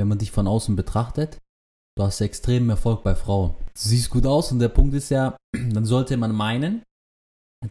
wenn 0.00 0.08
man 0.08 0.16
dich 0.16 0.30
von 0.30 0.46
außen 0.46 0.76
betrachtet, 0.76 1.38
du 1.98 2.04
hast 2.04 2.22
extremen 2.22 2.70
Erfolg 2.70 3.02
bei 3.02 3.14
Frauen. 3.14 3.54
Du 3.74 3.80
siehst 3.88 4.08
gut 4.08 4.24
aus 4.24 4.50
und 4.50 4.58
der 4.58 4.70
Punkt 4.70 4.94
ist 4.94 5.10
ja, 5.10 5.36
dann 5.54 5.84
sollte 5.84 6.16
man 6.16 6.34
meinen, 6.34 6.82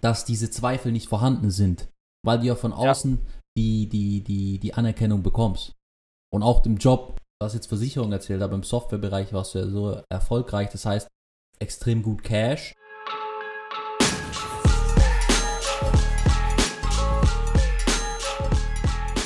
dass 0.01 0.25
diese 0.25 0.51
Zweifel 0.51 0.92
nicht 0.92 1.09
vorhanden 1.09 1.50
sind, 1.50 1.89
weil 2.23 2.39
du 2.39 2.45
ja 2.45 2.55
von 2.55 2.71
außen 2.71 3.17
ja. 3.17 3.33
Die, 3.57 3.89
die, 3.89 4.21
die, 4.21 4.59
die 4.59 4.73
Anerkennung 4.75 5.23
bekommst. 5.23 5.73
Und 6.31 6.43
auch 6.43 6.63
im 6.67 6.77
Job, 6.77 7.17
du 7.39 7.45
hast 7.45 7.55
jetzt 7.55 7.65
Versicherung 7.65 8.11
erzählt, 8.11 8.43
aber 8.43 8.54
im 8.54 8.64
Softwarebereich 8.64 9.34
warst 9.34 9.55
du 9.55 9.59
ja 9.59 9.68
so 9.68 10.00
erfolgreich, 10.09 10.70
das 10.70 10.86
heißt 10.86 11.07
extrem 11.57 12.04
gut 12.04 12.23
Cash. 12.23 12.75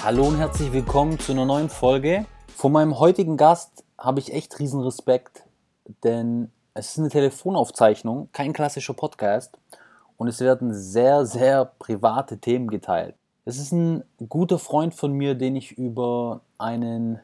Hallo 0.02 0.30
und 0.30 0.38
herzlich 0.38 0.72
willkommen 0.72 1.20
zu 1.20 1.34
einer 1.34 1.46
neuen 1.46 1.70
Folge. 1.70 2.26
Von 2.64 2.72
meinem 2.72 2.98
heutigen 2.98 3.36
Gast 3.36 3.84
habe 3.98 4.22
ich 4.22 4.32
echt 4.32 4.58
riesen 4.58 4.80
Respekt, 4.80 5.44
denn 6.06 6.50
es 6.74 6.92
ist 6.92 7.00
eine 7.00 7.10
Telefonaufzeichnung, 7.10 8.30
kein 8.32 8.54
klassischer 8.54 8.94
Podcast 8.94 9.58
und 10.16 10.30
es 10.30 10.40
werden 10.40 10.74
sehr, 10.74 11.26
sehr 11.26 11.66
private 11.66 12.38
Themen 12.38 12.70
geteilt. 12.70 13.16
Es 13.44 13.60
ist 13.60 13.74
ein 13.74 14.06
guter 14.30 14.60
Freund 14.60 14.96
von 14.96 15.12
mir, 15.12 15.36
den 15.36 15.58
ich 15.58 15.74
über 15.74 16.40
einen 16.58 17.20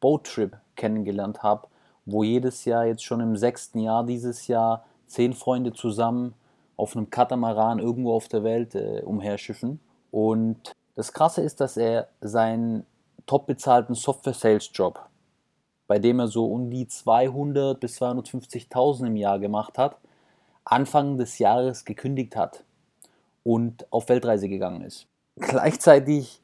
Boattrip 0.00 0.56
kennengelernt 0.74 1.44
habe, 1.44 1.68
wo 2.04 2.24
jedes 2.24 2.64
Jahr 2.64 2.84
jetzt 2.84 3.04
schon 3.04 3.20
im 3.20 3.36
sechsten 3.36 3.78
Jahr 3.78 4.04
dieses 4.04 4.48
Jahr 4.48 4.84
zehn 5.06 5.32
Freunde 5.32 5.72
zusammen 5.72 6.34
auf 6.76 6.96
einem 6.96 7.08
Katamaran 7.08 7.78
irgendwo 7.78 8.14
auf 8.14 8.26
der 8.26 8.42
Welt 8.42 8.74
äh, 8.74 9.02
umherschiffen. 9.04 9.78
Und 10.10 10.72
das 10.96 11.12
Krasse 11.12 11.40
ist, 11.42 11.60
dass 11.60 11.76
er 11.76 12.08
seinen 12.20 12.84
top 13.26 13.46
bezahlten 13.46 13.94
Software-Sales-Job, 13.94 15.00
bei 15.86 15.98
dem 15.98 16.20
er 16.20 16.28
so 16.28 16.46
um 16.46 16.70
die 16.70 16.86
200 16.86 17.78
bis 17.78 18.00
250.000 18.00 19.06
im 19.06 19.16
Jahr 19.16 19.38
gemacht 19.38 19.78
hat, 19.78 19.96
Anfang 20.64 21.18
des 21.18 21.38
Jahres 21.38 21.84
gekündigt 21.84 22.36
hat 22.36 22.64
und 23.42 23.90
auf 23.92 24.08
Weltreise 24.08 24.48
gegangen 24.48 24.82
ist. 24.82 25.06
Gleichzeitig 25.36 26.40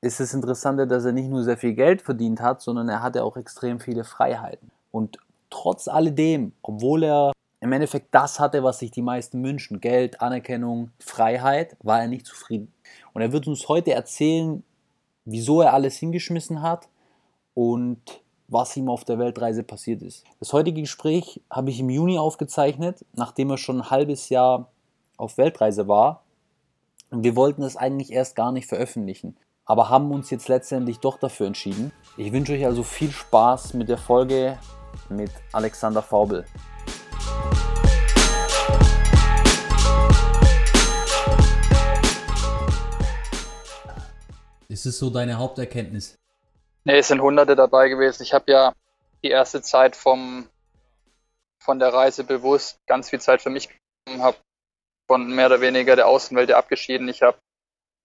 ist 0.00 0.20
es 0.20 0.34
interessant, 0.34 0.90
dass 0.90 1.04
er 1.04 1.12
nicht 1.12 1.28
nur 1.28 1.42
sehr 1.42 1.56
viel 1.56 1.74
Geld 1.74 2.02
verdient 2.02 2.40
hat, 2.40 2.60
sondern 2.60 2.88
er 2.88 3.02
hatte 3.02 3.24
auch 3.24 3.36
extrem 3.36 3.80
viele 3.80 4.04
Freiheiten. 4.04 4.70
Und 4.90 5.18
trotz 5.50 5.88
alledem, 5.88 6.52
obwohl 6.62 7.04
er 7.04 7.32
im 7.60 7.72
Endeffekt 7.72 8.14
das 8.14 8.38
hatte, 8.38 8.62
was 8.62 8.78
sich 8.78 8.90
die 8.90 9.02
meisten 9.02 9.42
wünschen, 9.42 9.80
Geld, 9.80 10.20
Anerkennung, 10.20 10.90
Freiheit, 11.00 11.76
war 11.82 12.00
er 12.00 12.08
nicht 12.08 12.26
zufrieden. 12.26 12.72
Und 13.12 13.22
er 13.22 13.32
wird 13.32 13.46
uns 13.46 13.68
heute 13.68 13.92
erzählen, 13.92 14.62
wieso 15.26 15.60
er 15.60 15.74
alles 15.74 15.96
hingeschmissen 15.98 16.62
hat 16.62 16.88
und 17.52 18.22
was 18.48 18.76
ihm 18.76 18.88
auf 18.88 19.04
der 19.04 19.18
Weltreise 19.18 19.62
passiert 19.62 20.02
ist. 20.02 20.24
Das 20.38 20.52
heutige 20.52 20.80
Gespräch 20.80 21.42
habe 21.50 21.70
ich 21.70 21.80
im 21.80 21.90
Juni 21.90 22.18
aufgezeichnet, 22.18 23.04
nachdem 23.14 23.50
er 23.50 23.58
schon 23.58 23.80
ein 23.80 23.90
halbes 23.90 24.28
Jahr 24.28 24.70
auf 25.16 25.36
Weltreise 25.36 25.88
war. 25.88 26.22
Und 27.10 27.24
wir 27.24 27.36
wollten 27.36 27.62
es 27.62 27.76
eigentlich 27.76 28.12
erst 28.12 28.36
gar 28.36 28.52
nicht 28.52 28.68
veröffentlichen, 28.68 29.36
aber 29.64 29.88
haben 29.90 30.12
uns 30.12 30.30
jetzt 30.30 30.48
letztendlich 30.48 31.00
doch 31.00 31.18
dafür 31.18 31.48
entschieden. 31.48 31.92
Ich 32.16 32.32
wünsche 32.32 32.52
euch 32.52 32.64
also 32.64 32.82
viel 32.82 33.10
Spaß 33.10 33.74
mit 33.74 33.88
der 33.88 33.98
Folge 33.98 34.58
mit 35.08 35.30
Alexander 35.52 36.02
Faubel. 36.02 36.44
Ist 44.86 44.98
so 44.98 45.10
deine 45.10 45.38
Haupterkenntnis? 45.38 46.16
Nee, 46.84 46.98
es 46.98 47.08
sind 47.08 47.20
Hunderte 47.20 47.56
dabei 47.56 47.88
gewesen. 47.88 48.22
Ich 48.22 48.32
habe 48.32 48.50
ja 48.52 48.72
die 49.24 49.30
erste 49.30 49.60
Zeit 49.60 49.96
vom, 49.96 50.48
von 51.60 51.80
der 51.80 51.92
Reise 51.92 52.22
bewusst 52.22 52.78
ganz 52.86 53.10
viel 53.10 53.20
Zeit 53.20 53.42
für 53.42 53.50
mich 53.50 53.68
genommen, 54.04 54.22
habe 54.22 54.36
von 55.08 55.28
mehr 55.28 55.46
oder 55.46 55.60
weniger 55.60 55.96
der 55.96 56.06
Außenwelt 56.06 56.52
abgeschieden. 56.52 57.08
Ich 57.08 57.22
habe 57.22 57.36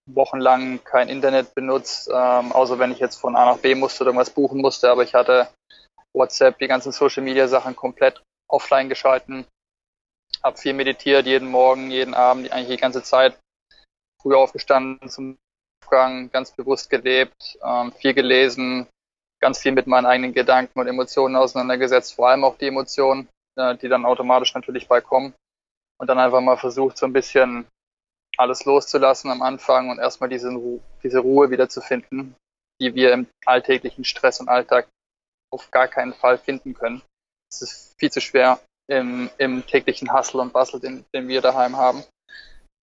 wochenlang 0.08 0.84
kein 0.84 1.10
Internet 1.10 1.54
benutzt, 1.54 2.10
ähm, 2.12 2.52
außer 2.52 2.80
wenn 2.80 2.92
ich 2.92 3.00
jetzt 3.00 3.18
von 3.18 3.36
A 3.36 3.46
nach 3.46 3.60
B 3.60 3.76
musste 3.76 4.04
oder 4.04 4.10
irgendwas 4.10 4.32
buchen 4.32 4.60
musste, 4.60 4.90
aber 4.90 5.04
ich 5.04 5.14
hatte 5.14 5.48
WhatsApp, 6.14 6.58
die 6.58 6.68
ganzen 6.68 6.92
Social 6.92 7.24
Media 7.24 7.48
Sachen 7.48 7.76
komplett 7.76 8.24
offline 8.48 8.90
geschalten. 8.90 9.46
Habe 10.44 10.58
viel 10.58 10.74
meditiert, 10.74 11.28
jeden 11.28 11.50
Morgen, 11.50 11.92
jeden 11.92 12.16
Abend, 12.16 12.52
eigentlich 12.52 12.78
die 12.78 12.82
ganze 12.82 13.04
Zeit. 13.04 13.38
Früh 14.20 14.36
aufgestanden 14.36 15.10
zum 15.10 15.38
Aufgang, 15.92 16.32
ganz 16.32 16.52
bewusst 16.52 16.90
gelebt, 16.90 17.58
ähm, 17.64 17.92
viel 17.92 18.14
gelesen, 18.14 18.88
ganz 19.42 19.60
viel 19.60 19.74
mit 19.74 19.88
meinen 19.88 20.06
eigenen 20.06 20.34
Gedanken 20.34 20.80
und 20.80 20.88
Emotionen 20.88 21.36
auseinandergesetzt, 21.36 22.16
vor 22.16 22.30
allem 22.30 22.46
auch 22.46 22.58
die 22.58 22.68
Emotionen, 22.68 23.28
äh, 23.58 23.76
die 23.76 23.90
dann 23.90 24.06
automatisch 24.06 24.54
natürlich 24.54 24.88
beikommen. 24.88 25.34
Und 26.00 26.08
dann 26.08 26.18
einfach 26.18 26.40
mal 26.40 26.58
versucht, 26.58 26.98
so 26.98 27.06
ein 27.06 27.14
bisschen 27.14 27.68
alles 28.38 28.64
loszulassen 28.64 29.30
am 29.32 29.42
Anfang 29.42 29.90
und 29.90 30.00
erstmal 30.00 30.30
diese, 30.30 30.50
diese 31.04 31.20
Ruhe 31.20 31.52
wieder 31.52 31.68
zu 31.68 31.82
finden, 31.82 32.36
die 32.80 32.96
wir 32.96 33.12
im 33.12 33.28
alltäglichen 33.46 34.06
Stress 34.06 34.40
und 34.40 34.48
Alltag 34.48 34.88
auf 35.52 35.70
gar 35.72 35.90
keinen 35.90 36.14
Fall 36.14 36.38
finden 36.38 36.74
können. 36.74 37.02
Es 37.52 37.62
ist 37.62 37.96
viel 38.00 38.12
zu 38.12 38.22
schwer 38.22 38.60
im, 38.88 39.30
im 39.38 39.66
täglichen 39.66 40.14
Hustle 40.14 40.40
und 40.40 40.54
Bustle, 40.54 40.80
den, 40.80 41.06
den 41.14 41.28
wir 41.28 41.42
daheim 41.42 41.76
haben. 41.76 42.04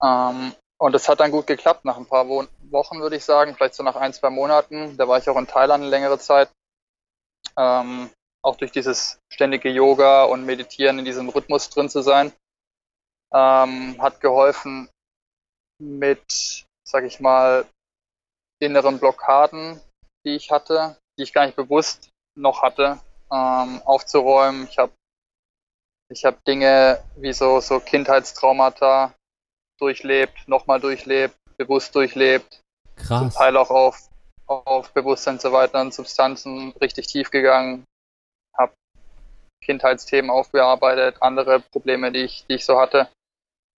Ähm, 0.01 0.53
und 0.79 0.95
es 0.95 1.09
hat 1.09 1.19
dann 1.19 1.31
gut 1.31 1.45
geklappt 1.45 1.83
nach 1.85 1.97
ein 1.97 2.05
paar 2.05 2.27
Wo 2.27 2.45
Wochen, 2.71 3.01
würde 3.01 3.17
ich 3.17 3.25
sagen, 3.25 3.53
vielleicht 3.53 3.75
so 3.75 3.83
nach 3.83 3.95
ein, 3.95 4.13
zwei 4.13 4.29
Monaten. 4.29 4.95
Da 4.95 5.07
war 5.07 5.17
ich 5.17 5.29
auch 5.29 5.37
in 5.37 5.47
Thailand 5.47 5.81
eine 5.81 5.89
längere 5.89 6.17
Zeit. 6.19 6.49
Ähm, 7.57 8.09
auch 8.41 8.55
durch 8.55 8.71
dieses 8.71 9.19
ständige 9.29 9.69
Yoga 9.69 10.23
und 10.23 10.45
Meditieren 10.45 10.97
in 10.99 11.05
diesem 11.05 11.27
Rhythmus 11.27 11.69
drin 11.69 11.89
zu 11.89 12.01
sein, 12.01 12.31
ähm, 13.33 14.01
hat 14.01 14.21
geholfen, 14.21 14.89
mit, 15.81 16.65
sag 16.87 17.03
ich 17.03 17.19
mal, 17.19 17.65
inneren 18.61 18.99
Blockaden, 18.99 19.81
die 20.25 20.35
ich 20.35 20.51
hatte, 20.51 20.97
die 21.17 21.23
ich 21.23 21.33
gar 21.33 21.45
nicht 21.45 21.55
bewusst 21.55 22.09
noch 22.37 22.61
hatte, 22.61 22.99
ähm, 23.31 23.81
aufzuräumen. 23.83 24.67
Ich 24.69 24.77
habe 24.77 24.93
ich 26.09 26.23
hab 26.23 26.43
Dinge 26.45 27.03
wie 27.17 27.33
so, 27.33 27.59
so 27.59 27.79
Kindheitstraumata 27.79 29.13
durchlebt, 29.81 30.47
nochmal 30.47 30.79
durchlebt, 30.79 31.35
bewusst 31.57 31.95
durchlebt. 31.95 32.61
Krass. 32.95 33.21
Zum 33.21 33.31
Teil 33.31 33.57
auch 33.57 33.69
auf, 33.69 34.09
auf 34.45 34.91
Bewusstseinserweiternden 34.93 35.91
Substanzen 35.91 36.71
richtig 36.81 37.07
tief 37.07 37.31
gegangen. 37.31 37.85
Habe 38.57 38.73
Kindheitsthemen 39.63 40.31
aufgearbeitet, 40.31 41.17
andere 41.21 41.59
Probleme, 41.59 42.11
die 42.11 42.23
ich, 42.23 42.45
die 42.47 42.55
ich 42.55 42.65
so 42.65 42.79
hatte. 42.79 43.09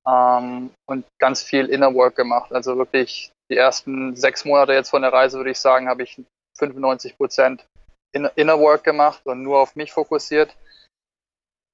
Ähm, 0.08 0.72
und 0.88 1.06
ganz 1.20 1.44
viel 1.44 1.68
Inner 1.68 1.94
Work 1.94 2.16
gemacht. 2.16 2.52
Also 2.52 2.78
wirklich 2.78 3.32
die 3.52 3.58
ersten 3.58 4.16
sechs 4.16 4.46
Monate 4.46 4.74
jetzt 4.74 4.90
von 4.90 5.02
der 5.02 5.14
Reise, 5.14 5.38
würde 5.38 5.52
ich 5.52 5.60
sagen, 5.60 5.90
habe 5.90 6.04
ich 6.04 6.22
95 6.58 7.18
Prozent 7.18 7.66
Inner 8.14 8.60
Work 8.60 8.84
gemacht 8.84 9.22
und 9.26 9.44
nur 9.44 9.60
auf 9.60 9.76
mich 9.76 9.92
fokussiert. 9.92 10.56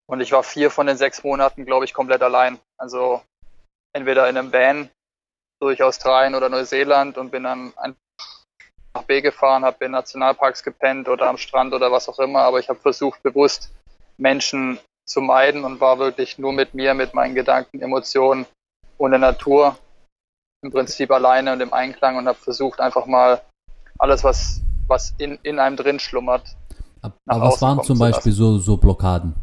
Und 0.09 0.21
ich 0.21 0.31
war 0.31 0.43
vier 0.43 0.71
von 0.71 0.87
den 0.87 0.97
sechs 0.97 1.23
Monaten, 1.23 1.65
glaube 1.65 1.85
ich, 1.85 1.93
komplett 1.93 2.21
allein. 2.21 2.59
Also 2.77 3.21
entweder 3.97 4.29
in 4.29 4.37
einem 4.37 4.53
Van 4.53 4.89
durch 5.59 5.81
Australien 5.81 6.35
oder 6.35 6.49
Neuseeland 6.49 7.17
und 7.17 7.31
bin 7.31 7.43
dann 7.43 7.73
einfach 7.75 7.97
nach 8.93 9.03
B 9.03 9.21
gefahren, 9.21 9.65
habe 9.65 9.85
in 9.85 9.91
Nationalparks 9.91 10.63
gepennt 10.63 11.09
oder 11.09 11.27
am 11.27 11.37
Strand 11.37 11.73
oder 11.73 11.91
was 11.91 12.07
auch 12.07 12.19
immer. 12.19 12.41
Aber 12.41 12.59
ich 12.59 12.69
habe 12.69 12.79
versucht, 12.79 13.21
bewusst 13.23 13.71
Menschen 14.17 14.79
zu 15.05 15.21
meiden 15.21 15.63
und 15.63 15.81
war 15.81 15.99
wirklich 15.99 16.37
nur 16.37 16.53
mit 16.53 16.73
mir, 16.73 16.93
mit 16.93 17.13
meinen 17.13 17.35
Gedanken, 17.35 17.81
Emotionen 17.81 18.45
und 18.97 19.11
der 19.11 19.19
Natur 19.19 19.77
im 20.63 20.71
Prinzip 20.71 21.11
alleine 21.11 21.53
und 21.53 21.61
im 21.61 21.73
Einklang 21.73 22.17
und 22.17 22.27
habe 22.27 22.37
versucht, 22.37 22.79
einfach 22.79 23.05
mal 23.05 23.41
alles, 23.99 24.23
was, 24.23 24.61
was 24.87 25.13
in, 25.17 25.39
in 25.43 25.59
einem 25.59 25.77
drin 25.77 25.99
schlummert. 25.99 26.55
Aber 27.01 27.41
was 27.41 27.61
waren 27.61 27.83
zum 27.83 27.99
Beispiel 27.99 28.31
so, 28.31 28.57
so 28.57 28.77
Blockaden? 28.77 29.35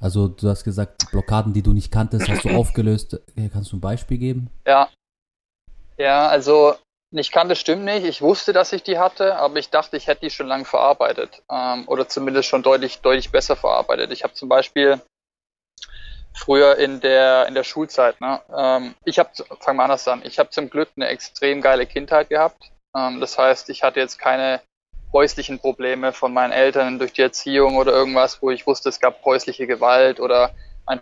Also 0.00 0.28
du 0.28 0.48
hast 0.48 0.64
gesagt, 0.64 1.10
Blockaden, 1.10 1.52
die 1.52 1.62
du 1.62 1.72
nicht 1.72 1.92
kanntest, 1.92 2.28
hast 2.28 2.44
du 2.44 2.50
aufgelöst. 2.56 3.20
Kannst 3.52 3.72
du 3.72 3.76
ein 3.76 3.80
Beispiel 3.80 4.18
geben? 4.18 4.50
Ja. 4.66 4.88
Ja, 5.96 6.28
also 6.28 6.74
nicht 7.10 7.32
kannte 7.32 7.56
stimmt 7.56 7.84
nicht. 7.84 8.04
Ich 8.04 8.22
wusste, 8.22 8.52
dass 8.52 8.72
ich 8.72 8.82
die 8.82 8.98
hatte, 8.98 9.36
aber 9.36 9.56
ich 9.56 9.70
dachte, 9.70 9.96
ich 9.96 10.06
hätte 10.06 10.26
die 10.26 10.30
schon 10.30 10.46
lange 10.46 10.64
verarbeitet. 10.64 11.42
Ähm, 11.50 11.88
oder 11.88 12.08
zumindest 12.08 12.48
schon 12.48 12.62
deutlich, 12.62 13.00
deutlich 13.00 13.30
besser 13.32 13.56
verarbeitet. 13.56 14.12
Ich 14.12 14.22
habe 14.22 14.34
zum 14.34 14.48
Beispiel 14.48 15.00
früher 16.34 16.76
in 16.76 17.00
der 17.00 17.46
in 17.48 17.54
der 17.54 17.64
Schulzeit, 17.64 18.20
ne, 18.20 18.40
ähm, 18.56 18.94
ich 19.04 19.18
habe, 19.18 19.30
fangen 19.58 19.78
wir 19.78 19.84
anders 19.84 20.06
an, 20.06 20.22
ich 20.24 20.38
habe 20.38 20.50
zum 20.50 20.70
Glück 20.70 20.90
eine 20.94 21.08
extrem 21.08 21.60
geile 21.60 21.86
Kindheit 21.86 22.28
gehabt. 22.28 22.70
Ähm, 22.96 23.20
das 23.20 23.36
heißt, 23.38 23.70
ich 23.70 23.82
hatte 23.82 24.00
jetzt 24.00 24.18
keine 24.18 24.60
häuslichen 25.12 25.58
Probleme 25.58 26.12
von 26.12 26.32
meinen 26.32 26.52
Eltern 26.52 26.98
durch 26.98 27.12
die 27.12 27.22
Erziehung 27.22 27.76
oder 27.76 27.92
irgendwas, 27.92 28.42
wo 28.42 28.50
ich 28.50 28.66
wusste, 28.66 28.88
es 28.88 29.00
gab 29.00 29.24
häusliche 29.24 29.66
Gewalt 29.66 30.20
oder 30.20 30.54
ein 30.86 31.00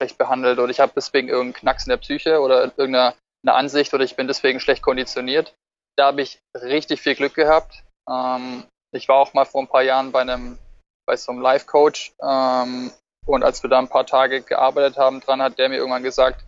schlecht 0.00 0.18
behandelt 0.18 0.58
oder 0.58 0.70
ich 0.70 0.80
habe 0.80 0.92
deswegen 0.94 1.28
irgendeinen 1.28 1.60
Knacks 1.60 1.86
in 1.86 1.90
der 1.90 1.96
Psyche 1.96 2.40
oder 2.40 2.64
irgendeine 2.76 3.14
Ansicht 3.46 3.92
oder 3.94 4.04
ich 4.04 4.16
bin 4.16 4.26
deswegen 4.28 4.60
schlecht 4.60 4.82
konditioniert. 4.82 5.54
Da 5.96 6.06
habe 6.06 6.22
ich 6.22 6.40
richtig 6.54 7.00
viel 7.00 7.14
Glück 7.14 7.34
gehabt. 7.34 7.84
Ähm, 8.08 8.64
Ich 8.94 9.08
war 9.08 9.16
auch 9.16 9.34
mal 9.34 9.44
vor 9.44 9.62
ein 9.62 9.68
paar 9.68 9.82
Jahren 9.82 10.12
bei 10.12 10.20
einem, 10.20 10.58
bei 11.06 11.16
so 11.16 11.32
einem 11.32 11.40
Life-Coach 11.40 12.14
ähm, 12.22 12.92
und 13.26 13.42
als 13.42 13.62
wir 13.62 13.70
da 13.70 13.78
ein 13.78 13.88
paar 13.88 14.06
Tage 14.06 14.42
gearbeitet 14.42 14.98
haben 14.98 15.20
dran, 15.20 15.42
hat 15.42 15.58
der 15.58 15.68
mir 15.68 15.78
irgendwann 15.78 16.02
gesagt, 16.04 16.44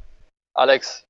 Alex, 0.54 1.04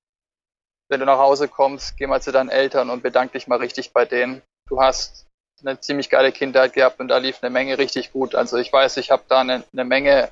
wenn 0.88 1.00
du 1.00 1.06
nach 1.06 1.18
Hause 1.18 1.48
kommst, 1.48 1.96
geh 1.98 2.06
mal 2.06 2.22
zu 2.22 2.32
deinen 2.32 2.48
Eltern 2.48 2.90
und 2.90 3.02
bedank 3.02 3.32
dich 3.32 3.48
mal 3.48 3.58
richtig 3.58 3.92
bei 3.92 4.04
denen. 4.06 4.42
Du 4.68 4.80
hast 4.80 5.25
eine 5.62 5.80
ziemlich 5.80 6.10
geile 6.10 6.32
Kindheit 6.32 6.72
gehabt 6.72 7.00
und 7.00 7.08
da 7.08 7.18
lief 7.18 7.38
eine 7.42 7.50
Menge 7.50 7.78
richtig 7.78 8.12
gut. 8.12 8.34
Also 8.34 8.56
ich 8.56 8.72
weiß, 8.72 8.96
ich 8.98 9.10
habe 9.10 9.22
da 9.28 9.40
eine, 9.40 9.64
eine 9.72 9.84
Menge, 9.84 10.30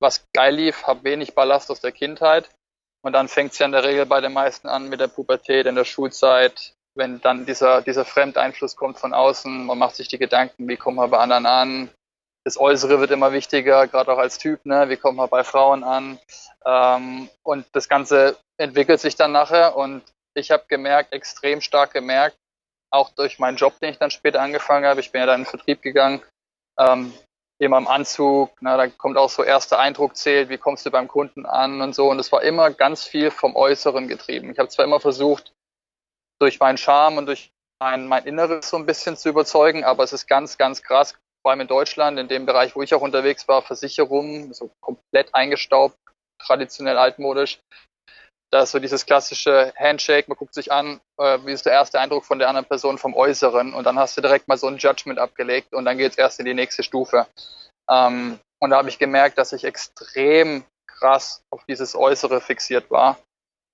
was 0.00 0.24
geil 0.32 0.54
lief, 0.54 0.86
habe 0.86 1.04
wenig 1.04 1.34
Ballast 1.34 1.70
aus 1.70 1.80
der 1.80 1.92
Kindheit. 1.92 2.48
Und 3.02 3.12
dann 3.12 3.28
fängt 3.28 3.52
es 3.52 3.58
ja 3.58 3.66
in 3.66 3.72
der 3.72 3.84
Regel 3.84 4.06
bei 4.06 4.20
den 4.20 4.32
meisten 4.32 4.68
an 4.68 4.88
mit 4.88 5.00
der 5.00 5.08
Pubertät, 5.08 5.66
in 5.66 5.76
der 5.76 5.84
Schulzeit, 5.84 6.74
wenn 6.96 7.20
dann 7.20 7.46
dieser, 7.46 7.82
dieser 7.82 8.04
Fremdeinfluss 8.04 8.74
kommt 8.74 8.98
von 8.98 9.14
außen, 9.14 9.66
man 9.66 9.78
macht 9.78 9.96
sich 9.96 10.08
die 10.08 10.18
Gedanken, 10.18 10.68
wie 10.68 10.76
kommen 10.76 10.96
wir 10.96 11.08
bei 11.08 11.18
anderen 11.18 11.46
an, 11.46 11.90
das 12.44 12.58
Äußere 12.58 13.00
wird 13.00 13.10
immer 13.10 13.32
wichtiger, 13.32 13.86
gerade 13.86 14.12
auch 14.12 14.18
als 14.18 14.38
Typ, 14.38 14.64
ne? 14.64 14.88
wie 14.88 14.96
kommt 14.96 15.16
man 15.16 15.28
bei 15.28 15.44
Frauen 15.44 15.84
an 15.84 16.18
ähm, 16.64 17.28
und 17.42 17.66
das 17.72 17.88
Ganze 17.88 18.38
entwickelt 18.56 19.00
sich 19.00 19.14
dann 19.14 19.32
nachher 19.32 19.76
und 19.76 20.02
ich 20.34 20.50
habe 20.50 20.64
gemerkt, 20.68 21.12
extrem 21.12 21.60
stark 21.60 21.92
gemerkt, 21.92 22.36
auch 22.96 23.10
durch 23.10 23.38
meinen 23.38 23.56
Job, 23.56 23.78
den 23.80 23.90
ich 23.90 23.98
dann 23.98 24.10
später 24.10 24.40
angefangen 24.40 24.86
habe, 24.86 25.00
ich 25.00 25.12
bin 25.12 25.20
ja 25.20 25.26
dann 25.26 25.40
in 25.40 25.44
den 25.44 25.50
Vertrieb 25.50 25.82
gegangen, 25.82 26.22
ähm, 26.78 27.12
immer 27.58 27.78
im 27.78 27.88
Anzug, 27.88 28.50
na, 28.60 28.76
da 28.76 28.88
kommt 28.88 29.16
auch 29.16 29.30
so 29.30 29.42
erster 29.42 29.78
Eindruck 29.78 30.16
zählt, 30.16 30.48
wie 30.48 30.58
kommst 30.58 30.84
du 30.84 30.90
beim 30.90 31.08
Kunden 31.08 31.46
an 31.46 31.80
und 31.80 31.94
so 31.94 32.10
und 32.10 32.18
es 32.18 32.30
war 32.32 32.42
immer 32.42 32.70
ganz 32.70 33.04
viel 33.04 33.30
vom 33.30 33.56
Äußeren 33.56 34.08
getrieben. 34.08 34.50
Ich 34.50 34.58
habe 34.58 34.68
zwar 34.68 34.84
immer 34.84 35.00
versucht, 35.00 35.52
durch 36.38 36.60
meinen 36.60 36.76
Charme 36.76 37.18
und 37.18 37.26
durch 37.26 37.50
mein, 37.80 38.06
mein 38.06 38.24
Inneres 38.24 38.68
so 38.68 38.76
ein 38.76 38.86
bisschen 38.86 39.16
zu 39.16 39.28
überzeugen, 39.28 39.84
aber 39.84 40.04
es 40.04 40.12
ist 40.12 40.26
ganz, 40.26 40.58
ganz 40.58 40.82
krass, 40.82 41.14
vor 41.42 41.50
allem 41.50 41.60
in 41.60 41.68
Deutschland, 41.68 42.18
in 42.18 42.28
dem 42.28 42.46
Bereich, 42.46 42.74
wo 42.74 42.82
ich 42.82 42.94
auch 42.94 43.02
unterwegs 43.02 43.46
war, 43.48 43.62
Versicherungen, 43.62 44.52
so 44.52 44.70
komplett 44.80 45.34
eingestaubt, 45.34 45.96
traditionell 46.42 46.98
altmodisch. 46.98 47.60
Da 48.56 48.62
ist 48.62 48.70
so 48.70 48.78
dieses 48.78 49.04
klassische 49.04 49.74
Handshake, 49.76 50.28
man 50.28 50.38
guckt 50.38 50.54
sich 50.54 50.72
an, 50.72 50.98
äh, 51.18 51.38
wie 51.44 51.52
ist 51.52 51.66
der 51.66 51.74
erste 51.74 52.00
Eindruck 52.00 52.24
von 52.24 52.38
der 52.38 52.48
anderen 52.48 52.64
Person 52.64 52.96
vom 52.96 53.12
Äußeren 53.12 53.74
und 53.74 53.84
dann 53.84 53.98
hast 53.98 54.16
du 54.16 54.22
direkt 54.22 54.48
mal 54.48 54.56
so 54.56 54.66
ein 54.66 54.78
Judgment 54.78 55.18
abgelegt 55.18 55.74
und 55.74 55.84
dann 55.84 55.98
geht 55.98 56.12
es 56.12 56.16
erst 56.16 56.40
in 56.40 56.46
die 56.46 56.54
nächste 56.54 56.82
Stufe. 56.82 57.26
Ähm, 57.90 58.40
und 58.58 58.70
da 58.70 58.78
habe 58.78 58.88
ich 58.88 58.98
gemerkt, 58.98 59.36
dass 59.36 59.52
ich 59.52 59.64
extrem 59.64 60.64
krass 60.86 61.42
auf 61.50 61.66
dieses 61.66 61.94
Äußere 61.94 62.40
fixiert 62.40 62.90
war 62.90 63.18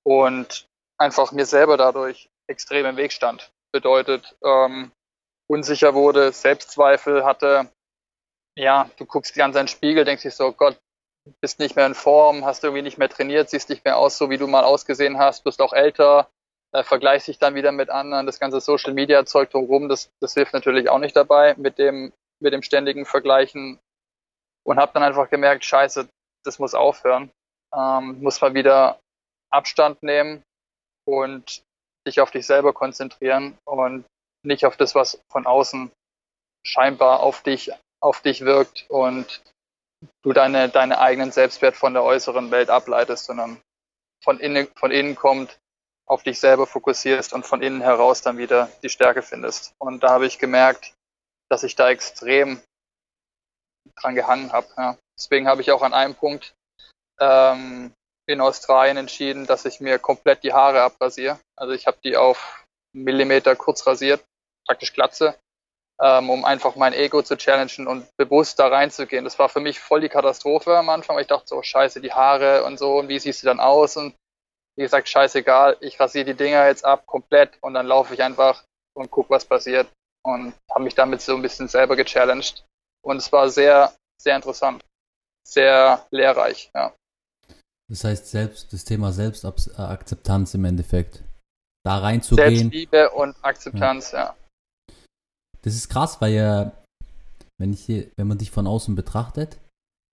und 0.02 0.67
einfach 0.99 1.31
mir 1.31 1.46
selber 1.46 1.76
dadurch 1.76 2.29
extrem 2.49 2.84
im 2.84 2.96
Weg 2.96 3.12
stand. 3.12 3.52
Bedeutet, 3.70 4.34
ähm, 4.43 4.90
unsicher 5.49 5.94
wurde, 5.94 6.32
Selbstzweifel 6.32 7.25
hatte. 7.25 7.70
Ja, 8.58 8.90
du 8.96 9.06
guckst 9.06 9.37
dir 9.37 9.44
an 9.44 9.52
seinen 9.52 9.69
Spiegel, 9.69 10.05
denkst 10.05 10.25
dich 10.25 10.34
so, 10.34 10.50
Gott, 10.50 10.76
bist 11.40 11.58
nicht 11.58 11.76
mehr 11.76 11.86
in 11.86 11.94
Form, 11.94 12.44
hast 12.44 12.64
irgendwie 12.64 12.82
nicht 12.82 12.98
mehr 12.98 13.08
trainiert, 13.08 13.50
siehst 13.50 13.69
nicht 13.69 13.84
mehr 13.84 13.98
aus, 13.98 14.19
so 14.19 14.30
wie 14.30 14.38
du 14.38 14.46
mal 14.46 14.64
ausgesehen 14.64 15.19
hast, 15.19 15.44
bist 15.44 15.60
auch 15.60 15.72
älter, 15.72 16.28
äh, 16.72 16.82
vergleichst 16.82 17.28
dich 17.28 17.38
dann 17.38 17.54
wieder 17.54 17.72
mit 17.72 17.90
anderen, 17.90 18.26
das 18.26 18.40
ganze 18.40 18.60
Social 18.60 18.92
Media 18.92 19.24
Zeug 19.24 19.50
drumherum, 19.50 19.88
das, 19.88 20.10
das 20.20 20.34
hilft 20.34 20.52
natürlich 20.52 20.88
auch 20.88 20.98
nicht 20.98 21.16
dabei 21.16 21.54
mit 21.56 21.78
dem, 21.78 22.12
mit 22.40 22.52
dem 22.52 22.62
ständigen 22.62 23.06
Vergleichen 23.06 23.78
und 24.64 24.78
habe 24.78 24.92
dann 24.94 25.02
einfach 25.02 25.30
gemerkt, 25.30 25.64
scheiße, 25.64 26.08
das 26.44 26.58
muss 26.58 26.74
aufhören, 26.74 27.30
ähm, 27.74 28.20
muss 28.20 28.40
mal 28.40 28.54
wieder 28.54 28.98
Abstand 29.50 30.02
nehmen 30.02 30.42
und 31.06 31.62
dich 32.06 32.20
auf 32.20 32.30
dich 32.30 32.46
selber 32.46 32.72
konzentrieren 32.72 33.56
und 33.64 34.04
nicht 34.44 34.66
auf 34.66 34.76
das, 34.76 34.94
was 34.94 35.20
von 35.30 35.46
außen 35.46 35.92
scheinbar 36.64 37.20
auf 37.20 37.42
dich, 37.42 37.70
auf 38.00 38.20
dich 38.22 38.44
wirkt 38.44 38.86
und 38.88 39.42
du 40.22 40.32
deine, 40.32 40.69
deine 40.69 40.99
eigenen 40.99 41.32
Selbstwert 41.32 41.76
von 41.76 41.94
der 41.94 42.02
äußeren 42.02 42.50
Welt 42.50 42.70
ableitest, 42.70 43.25
sondern 43.25 43.60
von 44.22 44.38
innen, 44.38 44.69
von 44.76 44.90
innen 44.90 45.14
kommt, 45.16 45.58
auf 46.06 46.22
dich 46.22 46.40
selber 46.40 46.66
fokussierst 46.66 47.32
und 47.32 47.46
von 47.46 47.62
innen 47.62 47.81
heraus 47.81 48.22
dann 48.22 48.38
wieder 48.38 48.69
die 48.82 48.88
Stärke 48.88 49.22
findest. 49.22 49.75
Und 49.78 50.02
da 50.02 50.10
habe 50.10 50.26
ich 50.26 50.38
gemerkt, 50.38 50.94
dass 51.49 51.62
ich 51.62 51.76
da 51.76 51.90
extrem 51.90 52.60
dran 53.96 54.14
gehangen 54.14 54.52
habe. 54.52 54.69
Ja. 54.76 54.99
Deswegen 55.16 55.49
habe 55.49 55.60
ich 55.60 55.70
auch 55.70 55.82
an 55.82 55.94
einem 55.94 56.14
Punkt 56.14 56.55
ähm, 57.20 57.93
in 58.26 58.40
Australien 58.40 58.96
entschieden, 58.96 59.46
dass 59.46 59.64
ich 59.64 59.81
mir 59.81 59.98
komplett 59.98 60.43
die 60.44 60.52
Haare 60.52 60.82
abrasiere. 60.82 61.38
Also 61.56 61.72
ich 61.72 61.87
habe 61.87 61.98
die 62.05 62.16
auf 62.16 62.64
Millimeter 62.94 63.56
kurz 63.56 63.87
rasiert, 63.87 64.25
praktisch 64.66 64.93
Glatze, 64.93 65.38
ähm, 66.02 66.31
um 66.31 66.44
einfach 66.44 66.75
mein 66.75 66.93
Ego 66.93 67.22
zu 67.22 67.37
challengen 67.37 67.87
und 67.87 68.06
bewusst 68.16 68.58
da 68.58 68.66
reinzugehen. 68.66 69.25
Das 69.25 69.38
war 69.38 69.49
für 69.49 69.60
mich 69.60 69.78
voll 69.78 70.00
die 70.00 70.08
Katastrophe 70.08 70.76
am 70.76 70.88
Anfang, 70.88 71.14
weil 71.14 71.22
ich 71.22 71.28
dachte 71.28 71.46
so, 71.46 71.62
scheiße, 71.62 72.00
die 72.00 72.12
Haare 72.12 72.64
und 72.64 72.78
so, 72.78 72.99
und 72.99 73.08
wie 73.08 73.20
siehst 73.20 73.43
du 73.43 73.46
dann 73.46 73.60
aus? 73.60 73.96
Und 73.96 74.14
wie 74.76 74.82
gesagt, 74.82 75.08
scheißegal, 75.08 75.76
ich 75.81 76.00
rasiere 76.00 76.25
die 76.25 76.34
Dinger 76.34 76.66
jetzt 76.66 76.84
ab 76.84 77.06
komplett 77.06 77.56
und 77.60 77.75
dann 77.75 77.87
laufe 77.87 78.14
ich 78.14 78.22
einfach 78.22 78.64
und 78.94 79.10
guck, 79.10 79.31
was 79.31 79.44
passiert. 79.44 79.88
Und 80.25 80.54
habe 80.70 80.84
mich 80.84 80.94
damit 80.94 81.20
so 81.20 81.34
ein 81.34 81.43
bisschen 81.43 81.69
selber 81.69 81.96
gechallenged. 81.96 82.64
Und 83.05 83.16
es 83.16 83.32
war 83.32 83.48
sehr, 83.48 83.93
sehr 84.20 84.37
interessant. 84.37 84.84
Sehr 85.46 86.06
lehrreich, 86.10 86.70
ja. 86.75 86.94
Das 87.88 88.05
heißt, 88.05 88.31
selbst 88.31 88.72
das 88.72 88.84
Thema 88.84 89.12
Selbstakzeptanz 89.12 90.55
im 90.55 90.64
Endeffekt. 90.64 91.22
Da 91.84 91.98
reinzugehen. 91.98 92.56
Selbstliebe 92.56 93.10
und 93.10 93.37
Akzeptanz, 93.43 94.12
ja. 94.12 94.19
ja. 94.19 94.37
Das 95.64 95.74
ist 95.74 95.88
krass, 95.88 96.20
weil 96.20 96.34
ja, 96.34 96.84
wenn, 97.58 97.72
ich 97.72 97.88
wenn 98.16 98.26
man 98.26 98.38
dich 98.38 98.50
von 98.50 98.66
außen 98.66 98.94
betrachtet, 98.94 99.60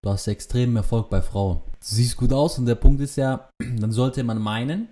du 0.04 0.12
hast 0.12 0.28
extremen 0.28 0.76
Erfolg 0.76 1.10
bei 1.10 1.22
Frauen. 1.22 1.62
Du 1.66 1.86
siehst 1.86 2.18
gut 2.18 2.32
aus 2.34 2.60
und 2.60 2.66
der 2.66 2.76
Punkt 2.76 3.02
ist 3.02 3.16
ja, 3.16 3.50
dann 3.60 3.92
sollte 3.92 4.24
man 4.24 4.40
meinen, 4.40 4.90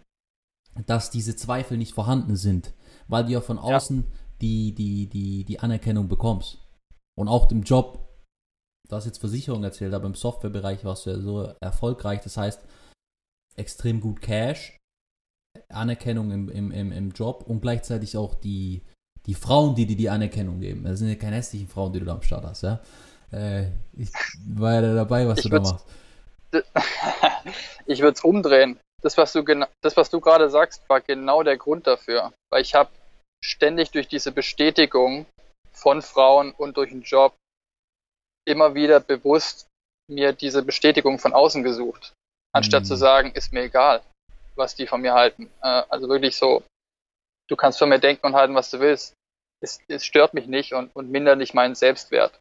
dass 0.86 1.10
diese 1.10 1.36
Zweifel 1.36 1.78
nicht 1.78 1.94
vorhanden 1.94 2.36
sind, 2.36 2.74
weil 3.08 3.26
du 3.26 3.32
ja 3.32 3.42
von 3.42 3.60
außen 3.60 4.04
ja. 4.04 4.18
Die, 4.40 4.76
die, 4.76 5.10
die, 5.10 5.46
die 5.46 5.60
Anerkennung 5.62 6.08
bekommst. 6.08 6.60
Und 7.18 7.28
auch 7.28 7.50
im 7.50 7.64
Job, 7.64 8.08
du 8.88 8.96
hast 8.96 9.06
jetzt 9.06 9.18
Versicherung 9.18 9.64
erzählt, 9.64 9.96
aber 9.96 10.06
im 10.06 10.14
Softwarebereich 10.14 10.86
warst 10.86 11.08
du 11.08 11.10
ja 11.10 11.20
so 11.20 11.42
erfolgreich. 11.60 12.22
Das 12.22 12.38
heißt, 12.38 12.62
extrem 13.56 14.00
gut 14.00 14.22
Cash, 14.22 14.78
Anerkennung 15.70 16.30
im, 16.30 16.50
im, 16.50 16.72
im, 16.72 16.92
im 16.92 17.12
Job 17.12 17.46
und 17.48 17.62
gleichzeitig 17.62 18.16
auch 18.16 18.36
die, 18.36 18.84
die 19.28 19.36
Frauen, 19.36 19.76
die 19.76 19.86
dir 19.86 19.98
die 19.98 20.10
Anerkennung 20.10 20.60
geben. 20.60 20.84
Das 20.84 21.00
sind 21.00 21.10
ja 21.10 21.16
keine 21.16 21.36
hässlichen 21.36 21.68
Frauen, 21.68 21.94
die 21.94 22.00
du 22.00 22.06
da 22.06 22.14
am 22.14 22.22
Start 22.22 22.46
hast, 22.46 22.64
ja. 22.64 22.80
Äh, 23.32 23.68
ich 23.98 24.10
war 24.48 24.74
ja 24.74 24.94
dabei, 24.96 25.28
was 25.28 25.40
ich 25.40 25.44
du 25.44 25.50
da 25.50 25.60
machst. 25.60 25.86
ich 27.86 28.00
würde 28.00 28.16
es 28.16 28.24
umdrehen. 28.24 28.80
Das 29.02 29.18
was, 29.18 29.34
du 29.34 29.44
das, 29.82 29.98
was 29.98 30.10
du 30.10 30.20
gerade 30.22 30.50
sagst, 30.50 30.88
war 30.90 31.02
genau 31.02 31.44
der 31.44 31.58
Grund 31.58 31.86
dafür. 31.86 32.34
Weil 32.52 32.62
ich 32.62 32.74
habe 32.74 32.90
ständig 33.44 33.92
durch 33.92 34.08
diese 34.08 34.32
Bestätigung 34.32 35.26
von 35.74 36.02
Frauen 36.02 36.52
und 36.52 36.78
durch 36.78 36.90
den 36.90 37.04
Job 37.04 37.36
immer 38.48 38.74
wieder 38.74 39.00
bewusst 39.00 39.68
mir 40.10 40.32
diese 40.34 40.64
Bestätigung 40.64 41.20
von 41.20 41.34
außen 41.34 41.64
gesucht, 41.64 42.14
anstatt 42.56 42.84
mhm. 42.84 42.88
zu 42.88 42.96
sagen, 42.96 43.32
ist 43.34 43.52
mir 43.52 43.64
egal, 43.64 44.02
was 44.56 44.74
die 44.74 44.88
von 44.88 45.02
mir 45.02 45.14
halten. 45.14 45.52
Äh, 45.62 45.84
also 45.90 46.08
wirklich 46.08 46.36
so, 46.38 46.64
du 47.50 47.56
kannst 47.56 47.80
von 47.80 47.90
mir 47.90 48.00
denken 48.00 48.26
und 48.28 48.36
halten, 48.36 48.56
was 48.56 48.70
du 48.70 48.80
willst. 48.80 49.14
Es, 49.62 49.80
es 49.88 50.06
stört 50.06 50.34
mich 50.34 50.48
nicht 50.48 50.74
und, 50.74 50.96
und 50.96 51.10
mindert 51.10 51.38
nicht 51.38 51.54
meinen 51.54 51.76
Selbstwert. 51.76 52.40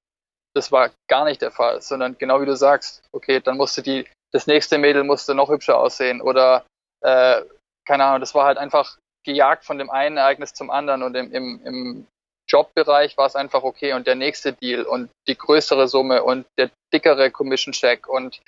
Das 0.55 0.73
war 0.73 0.91
gar 1.09 1.25
nicht 1.25 1.43
der 1.43 1.51
Fall, 1.51 1.81
sondern 1.83 2.17
genau 2.19 2.41
wie 2.41 2.47
du 2.47 2.57
sagst, 2.57 3.07
okay, 3.13 3.41
dann 3.41 3.57
musste 3.57 3.83
die, 3.83 4.07
das 4.33 4.47
nächste 4.47 4.79
Mädel 4.79 5.05
musste 5.05 5.35
noch 5.35 5.49
hübscher 5.49 5.79
aussehen 5.79 6.21
oder 6.21 6.67
äh, 7.03 7.43
keine 7.87 8.05
Ahnung, 8.05 8.21
das 8.21 8.35
war 8.35 8.47
halt 8.47 8.59
einfach 8.59 8.99
gejagt 9.25 9.65
von 9.65 9.79
dem 9.79 9.91
einen 9.91 10.17
Ereignis 10.17 10.55
zum 10.55 10.71
anderen 10.71 11.03
und 11.03 11.15
im, 11.15 11.33
im, 11.33 11.61
im 11.65 12.07
Jobbereich 12.49 13.17
war 13.17 13.27
es 13.27 13.37
einfach 13.37 13.63
okay 13.65 13.93
und 13.93 14.07
der 14.07 14.15
nächste 14.15 14.53
Deal 14.53 14.85
und 14.85 15.11
die 15.27 15.37
größere 15.37 15.89
Summe 15.89 16.23
und 16.23 16.47
der 16.59 16.71
dickere 16.93 17.31
Commission 17.31 17.73
Check 17.73 18.09
und 18.09 18.41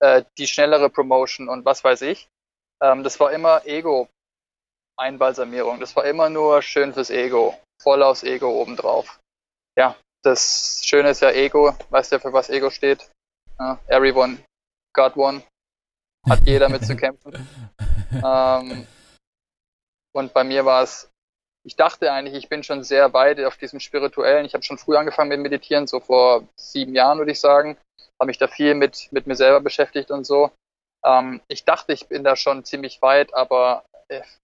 äh, 0.00 0.24
die 0.38 0.46
schnellere 0.46 0.90
Promotion 0.90 1.48
und 1.48 1.64
was 1.64 1.84
weiß 1.84 2.02
ich. 2.02 2.28
Ähm, 2.82 3.04
das 3.04 3.20
war 3.20 3.32
immer 3.32 3.64
Ego-Einbalsamierung. 4.96 5.80
Das 5.80 5.94
war 5.96 6.04
immer 6.04 6.28
nur 6.28 6.62
schön 6.62 6.92
fürs 6.92 7.10
Ego. 7.10 7.58
Voll 7.82 8.02
aufs 8.02 8.22
Ego 8.22 8.48
obendrauf. 8.48 9.20
Ja, 9.76 9.96
das 10.22 10.82
Schöne 10.84 11.10
ist 11.10 11.20
ja 11.20 11.30
Ego. 11.30 11.76
Weißt 11.90 12.12
du, 12.12 12.20
für 12.20 12.32
was 12.32 12.50
Ego 12.50 12.70
steht? 12.70 13.10
Uh, 13.60 13.76
everyone 13.88 14.38
got 14.94 15.16
one. 15.16 15.42
Hat 16.28 16.40
jeder 16.46 16.68
mit 16.68 16.84
zu 16.84 16.96
kämpfen. 16.96 17.46
ähm, 18.24 18.86
und 20.12 20.32
bei 20.32 20.44
mir 20.44 20.64
war 20.64 20.82
es 20.82 21.10
ich 21.66 21.76
dachte 21.76 22.12
eigentlich, 22.12 22.34
ich 22.34 22.50
bin 22.50 22.62
schon 22.62 22.84
sehr 22.84 23.14
weit 23.14 23.40
auf 23.40 23.56
diesem 23.56 23.80
spirituellen. 23.80 24.44
Ich 24.44 24.52
habe 24.52 24.62
schon 24.62 24.76
früh 24.76 24.96
angefangen 24.96 25.30
mit 25.30 25.40
Meditieren, 25.40 25.86
so 25.86 25.98
vor 25.98 26.46
sieben 26.56 26.94
Jahren 26.94 27.18
würde 27.18 27.32
ich 27.32 27.40
sagen. 27.40 27.78
Habe 28.20 28.26
mich 28.26 28.36
da 28.36 28.48
viel 28.48 28.74
mit, 28.74 29.08
mit 29.12 29.26
mir 29.26 29.34
selber 29.34 29.60
beschäftigt 29.60 30.10
und 30.10 30.24
so. 30.24 30.50
Ähm, 31.04 31.40
ich 31.48 31.64
dachte, 31.64 31.94
ich 31.94 32.06
bin 32.06 32.22
da 32.22 32.36
schon 32.36 32.64
ziemlich 32.64 33.00
weit, 33.00 33.32
aber 33.32 33.82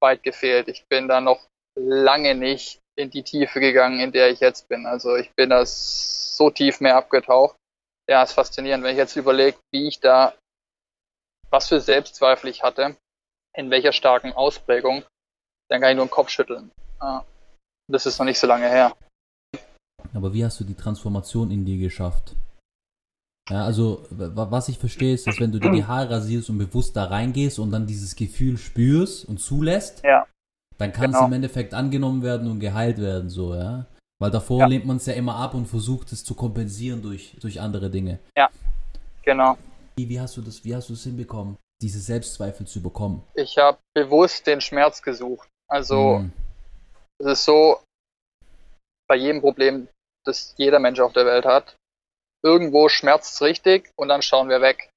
weit 0.00 0.22
gefehlt. 0.22 0.68
Ich 0.68 0.86
bin 0.86 1.08
da 1.08 1.20
noch 1.20 1.46
lange 1.78 2.34
nicht 2.34 2.80
in 2.96 3.10
die 3.10 3.22
Tiefe 3.22 3.60
gegangen, 3.60 4.00
in 4.00 4.12
der 4.12 4.30
ich 4.30 4.40
jetzt 4.40 4.68
bin. 4.68 4.86
Also 4.86 5.16
ich 5.16 5.30
bin 5.34 5.50
da 5.50 5.64
so 5.64 6.50
tief 6.50 6.80
mehr 6.80 6.96
abgetaucht. 6.96 7.56
Ja, 8.08 8.22
ist 8.22 8.32
faszinierend, 8.32 8.82
wenn 8.84 8.92
ich 8.92 8.98
jetzt 8.98 9.16
überlege, 9.16 9.56
wie 9.72 9.88
ich 9.88 10.00
da, 10.00 10.34
was 11.50 11.68
für 11.68 11.80
Selbstzweifel 11.80 12.50
ich 12.50 12.62
hatte, 12.62 12.96
in 13.56 13.70
welcher 13.70 13.92
starken 13.92 14.32
Ausprägung, 14.32 15.04
dann 15.68 15.80
kann 15.80 15.90
ich 15.90 15.96
nur 15.96 16.06
den 16.06 16.10
Kopf 16.10 16.30
schütteln. 16.30 16.70
Das 17.88 18.06
ist 18.06 18.18
noch 18.18 18.26
nicht 18.26 18.38
so 18.38 18.46
lange 18.46 18.68
her. 18.68 18.96
Aber 20.14 20.34
wie 20.34 20.44
hast 20.44 20.58
du 20.60 20.64
die 20.64 20.74
Transformation 20.74 21.50
in 21.50 21.64
dir 21.64 21.78
geschafft? 21.78 22.34
Ja, 23.50 23.64
also 23.64 24.06
was 24.10 24.68
ich 24.68 24.78
verstehe 24.78 25.12
ist, 25.12 25.26
dass 25.26 25.40
wenn 25.40 25.50
du 25.50 25.58
dir 25.58 25.72
die 25.72 25.84
Haare 25.84 26.10
rasierst 26.10 26.50
und 26.50 26.58
bewusst 26.58 26.96
da 26.96 27.04
reingehst 27.04 27.58
und 27.58 27.72
dann 27.72 27.86
dieses 27.86 28.14
Gefühl 28.14 28.56
spürst 28.56 29.24
und 29.28 29.38
zulässt, 29.38 30.04
ja. 30.04 30.26
dann 30.78 30.92
kann 30.92 31.06
genau. 31.06 31.20
es 31.20 31.26
im 31.26 31.32
Endeffekt 31.32 31.74
angenommen 31.74 32.22
werden 32.22 32.48
und 32.48 32.60
geheilt 32.60 32.98
werden, 32.98 33.28
so, 33.28 33.54
ja. 33.54 33.86
Weil 34.20 34.30
davor 34.30 34.60
ja. 34.60 34.66
lehnt 34.66 34.84
man 34.84 34.98
es 34.98 35.06
ja 35.06 35.14
immer 35.14 35.34
ab 35.36 35.54
und 35.54 35.66
versucht 35.66 36.12
es 36.12 36.24
zu 36.24 36.34
kompensieren 36.34 37.02
durch, 37.02 37.36
durch 37.40 37.60
andere 37.60 37.90
Dinge. 37.90 38.20
Ja, 38.36 38.50
genau. 39.22 39.56
Wie, 39.96 40.08
wie 40.08 40.20
hast 40.20 40.36
du 40.36 40.42
das, 40.42 40.64
wie 40.64 40.74
hast 40.74 40.88
du 40.88 40.92
es 40.92 41.02
hinbekommen, 41.02 41.56
diese 41.82 41.98
Selbstzweifel 41.98 42.66
zu 42.66 42.82
bekommen? 42.82 43.24
Ich 43.34 43.58
habe 43.58 43.78
bewusst 43.94 44.46
den 44.46 44.60
Schmerz 44.60 45.02
gesucht. 45.02 45.48
Also 45.68 46.18
hm. 46.18 46.32
es 47.18 47.26
ist 47.26 47.44
so, 47.44 47.78
bei 49.08 49.16
jedem 49.16 49.40
Problem, 49.40 49.88
das 50.24 50.54
jeder 50.56 50.78
Mensch 50.78 51.00
auf 51.00 51.12
der 51.14 51.26
Welt 51.26 51.44
hat, 51.44 51.76
irgendwo 52.42 52.88
schmerzt 52.88 53.34
es 53.34 53.42
richtig 53.42 53.90
und 53.96 54.08
dann 54.08 54.22
schauen 54.22 54.48
wir 54.48 54.60
weg. 54.60 54.90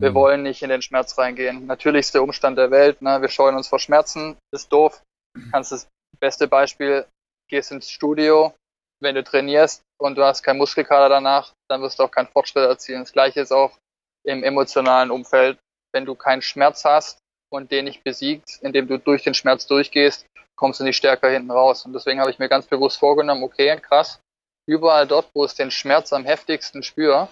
Wir 0.00 0.10
mhm. 0.10 0.14
wollen 0.14 0.42
nicht 0.42 0.62
in 0.62 0.70
den 0.70 0.82
Schmerz 0.82 1.16
reingehen. 1.18 1.66
Natürlichster 1.66 2.22
Umstand 2.22 2.58
der 2.58 2.70
Welt, 2.70 3.00
ne? 3.02 3.20
wir 3.20 3.28
scheuen 3.28 3.56
uns 3.56 3.68
vor 3.68 3.78
Schmerzen, 3.78 4.36
ist 4.52 4.72
doof. 4.72 5.02
Kannst 5.50 5.72
das 5.72 5.88
beste 6.20 6.46
Beispiel, 6.46 7.06
gehst 7.48 7.72
ins 7.72 7.90
Studio, 7.90 8.54
wenn 9.00 9.14
du 9.14 9.24
trainierst 9.24 9.82
und 10.00 10.16
du 10.16 10.24
hast 10.24 10.42
keinen 10.42 10.58
Muskelkater 10.58 11.08
danach, 11.08 11.52
dann 11.68 11.82
wirst 11.82 11.98
du 11.98 12.04
auch 12.04 12.10
keinen 12.10 12.28
Fortschritt 12.28 12.68
erzielen. 12.68 13.00
Das 13.00 13.12
gleiche 13.12 13.40
ist 13.40 13.52
auch 13.52 13.78
im 14.24 14.42
emotionalen 14.42 15.10
Umfeld. 15.10 15.58
Wenn 15.92 16.04
du 16.04 16.14
keinen 16.14 16.42
Schmerz 16.42 16.84
hast 16.84 17.18
und 17.52 17.70
den 17.70 17.84
nicht 17.84 18.02
besiegt, 18.02 18.58
indem 18.62 18.88
du 18.88 18.98
durch 18.98 19.22
den 19.22 19.34
Schmerz 19.34 19.66
durchgehst, 19.66 20.26
kommst 20.56 20.80
du 20.80 20.84
nicht 20.84 20.96
stärker 20.96 21.28
hinten 21.28 21.50
raus. 21.50 21.84
Und 21.84 21.92
deswegen 21.92 22.20
habe 22.20 22.30
ich 22.30 22.38
mir 22.38 22.48
ganz 22.48 22.66
bewusst 22.66 22.98
vorgenommen, 22.98 23.42
okay, 23.42 23.78
krass, 23.80 24.20
überall 24.66 25.06
dort, 25.06 25.30
wo 25.34 25.44
ich 25.44 25.54
den 25.54 25.70
Schmerz 25.70 26.12
am 26.12 26.24
heftigsten 26.24 26.82
spüre, 26.82 27.28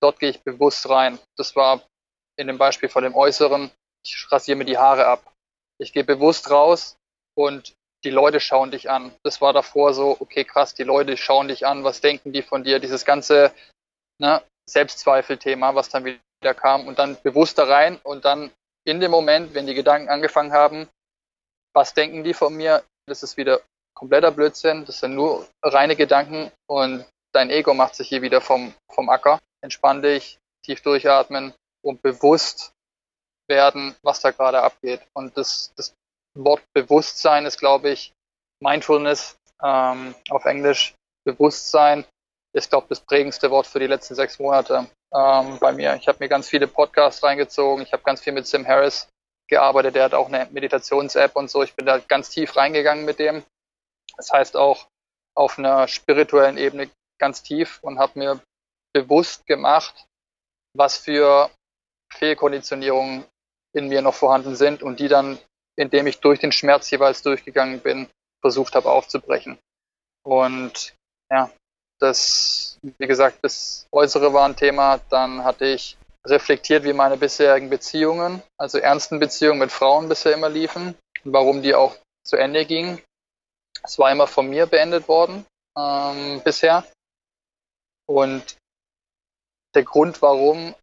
dort 0.00 0.18
gehe 0.18 0.30
ich 0.30 0.42
bewusst 0.42 0.88
rein. 0.88 1.18
Das 1.36 1.56
war 1.56 1.82
in 2.36 2.46
dem 2.46 2.58
Beispiel 2.58 2.88
von 2.88 3.04
dem 3.04 3.14
Äußeren, 3.14 3.70
ich 4.04 4.30
rasiere 4.30 4.56
mir 4.56 4.64
die 4.64 4.78
Haare 4.78 5.06
ab. 5.06 5.32
Ich 5.80 5.92
gehe 5.92 6.04
bewusst 6.04 6.50
raus 6.50 6.96
und 7.36 7.74
die 8.04 8.10
Leute 8.10 8.38
schauen 8.40 8.70
dich 8.70 8.90
an. 8.90 9.14
Das 9.22 9.40
war 9.40 9.52
davor 9.52 9.94
so, 9.94 10.16
okay, 10.20 10.44
krass, 10.44 10.74
die 10.74 10.84
Leute 10.84 11.16
schauen 11.16 11.48
dich 11.48 11.66
an, 11.66 11.84
was 11.84 12.00
denken 12.00 12.32
die 12.32 12.42
von 12.42 12.64
dir? 12.64 12.78
Dieses 12.78 13.04
ganze 13.04 13.52
ne, 14.20 14.42
Selbstzweifelthema, 14.68 15.74
was 15.74 15.88
dann 15.88 16.04
wieder 16.04 16.54
kam 16.54 16.86
und 16.86 16.98
dann 16.98 17.16
bewusst 17.22 17.58
da 17.58 17.64
rein 17.64 17.98
und 18.02 18.24
dann 18.24 18.50
in 18.86 19.00
dem 19.00 19.10
Moment, 19.10 19.54
wenn 19.54 19.66
die 19.66 19.74
Gedanken 19.74 20.10
angefangen 20.10 20.52
haben, 20.52 20.88
was 21.72 21.94
denken 21.94 22.22
die 22.22 22.34
von 22.34 22.54
mir? 22.54 22.84
Das 23.06 23.22
ist 23.22 23.36
wieder 23.36 23.60
kompletter 23.94 24.30
Blödsinn. 24.30 24.84
Das 24.84 25.00
sind 25.00 25.14
nur 25.14 25.46
reine 25.62 25.96
Gedanken 25.96 26.50
und 26.66 27.04
dein 27.32 27.50
Ego 27.50 27.74
macht 27.74 27.94
sich 27.94 28.08
hier 28.08 28.22
wieder 28.22 28.40
vom, 28.40 28.74
vom 28.90 29.08
Acker. 29.08 29.40
Entspann 29.60 30.02
dich, 30.02 30.38
tief 30.64 30.82
durchatmen 30.82 31.54
und 31.82 32.02
bewusst 32.02 32.72
werden, 33.48 33.94
was 34.02 34.20
da 34.20 34.30
gerade 34.30 34.62
abgeht. 34.62 35.00
Und 35.14 35.36
das, 35.36 35.72
das 35.76 35.94
Wort 36.34 36.62
Bewusstsein 36.72 37.46
ist, 37.46 37.58
glaube 37.58 37.90
ich, 37.90 38.12
Mindfulness 38.60 39.36
ähm, 39.62 40.14
auf 40.30 40.44
Englisch. 40.44 40.94
Bewusstsein 41.24 42.04
ist, 42.54 42.70
glaube 42.70 42.86
ich, 42.86 42.88
das 42.90 43.00
prägendste 43.00 43.50
Wort 43.50 43.66
für 43.66 43.80
die 43.80 43.86
letzten 43.86 44.14
sechs 44.14 44.38
Monate 44.38 44.86
ähm, 45.12 45.58
bei 45.58 45.72
mir. 45.72 45.94
Ich 45.96 46.08
habe 46.08 46.18
mir 46.20 46.28
ganz 46.28 46.48
viele 46.48 46.66
Podcasts 46.66 47.22
reingezogen. 47.22 47.84
Ich 47.84 47.92
habe 47.92 48.02
ganz 48.02 48.20
viel 48.20 48.32
mit 48.32 48.46
Sim 48.46 48.66
Harris 48.66 49.08
gearbeitet. 49.48 49.94
Der 49.94 50.04
hat 50.04 50.14
auch 50.14 50.28
eine 50.28 50.48
Meditations-App 50.50 51.36
und 51.36 51.50
so. 51.50 51.62
Ich 51.62 51.74
bin 51.74 51.86
da 51.86 51.98
ganz 51.98 52.30
tief 52.30 52.56
reingegangen 52.56 53.04
mit 53.04 53.18
dem. 53.18 53.44
Das 54.16 54.30
heißt 54.32 54.56
auch 54.56 54.88
auf 55.36 55.58
einer 55.58 55.88
spirituellen 55.88 56.58
Ebene 56.58 56.90
ganz 57.18 57.42
tief 57.42 57.78
und 57.82 57.98
habe 57.98 58.18
mir 58.18 58.40
bewusst 58.92 59.46
gemacht, 59.46 60.06
was 60.76 60.96
für 60.96 61.50
Fehlkonditionierungen 62.12 63.24
in 63.74 63.88
mir 63.88 64.02
noch 64.02 64.14
vorhanden 64.14 64.54
sind 64.54 64.82
und 64.82 65.00
die 65.00 65.08
dann, 65.08 65.38
indem 65.76 66.06
ich 66.06 66.20
durch 66.20 66.38
den 66.38 66.52
Schmerz 66.52 66.90
jeweils 66.90 67.22
durchgegangen 67.22 67.80
bin, 67.80 68.08
versucht 68.40 68.74
habe 68.74 68.90
aufzubrechen. 68.90 69.58
Und 70.22 70.94
ja, 71.30 71.50
das, 72.00 72.78
wie 72.82 73.06
gesagt, 73.06 73.38
das 73.42 73.86
Äußere 73.92 74.32
war 74.32 74.46
ein 74.46 74.56
Thema. 74.56 75.00
Dann 75.10 75.44
hatte 75.44 75.66
ich 75.66 75.96
reflektiert, 76.26 76.84
wie 76.84 76.92
meine 76.92 77.16
bisherigen 77.16 77.68
Beziehungen, 77.68 78.42
also 78.58 78.78
ernsten 78.78 79.18
Beziehungen 79.18 79.58
mit 79.58 79.72
Frauen 79.72 80.08
bisher 80.08 80.34
immer 80.34 80.48
liefen 80.48 80.96
und 81.24 81.32
warum 81.32 81.62
die 81.62 81.74
auch 81.74 81.96
zu 82.22 82.36
Ende 82.36 82.64
gingen. 82.64 83.00
Es 83.82 83.98
war 83.98 84.10
immer 84.10 84.26
von 84.26 84.48
mir 84.48 84.66
beendet 84.66 85.08
worden 85.08 85.44
ähm, 85.76 86.40
bisher. 86.42 86.84
Und 88.06 88.56
der 89.74 89.82
Grund, 89.82 90.22
warum, 90.22 90.74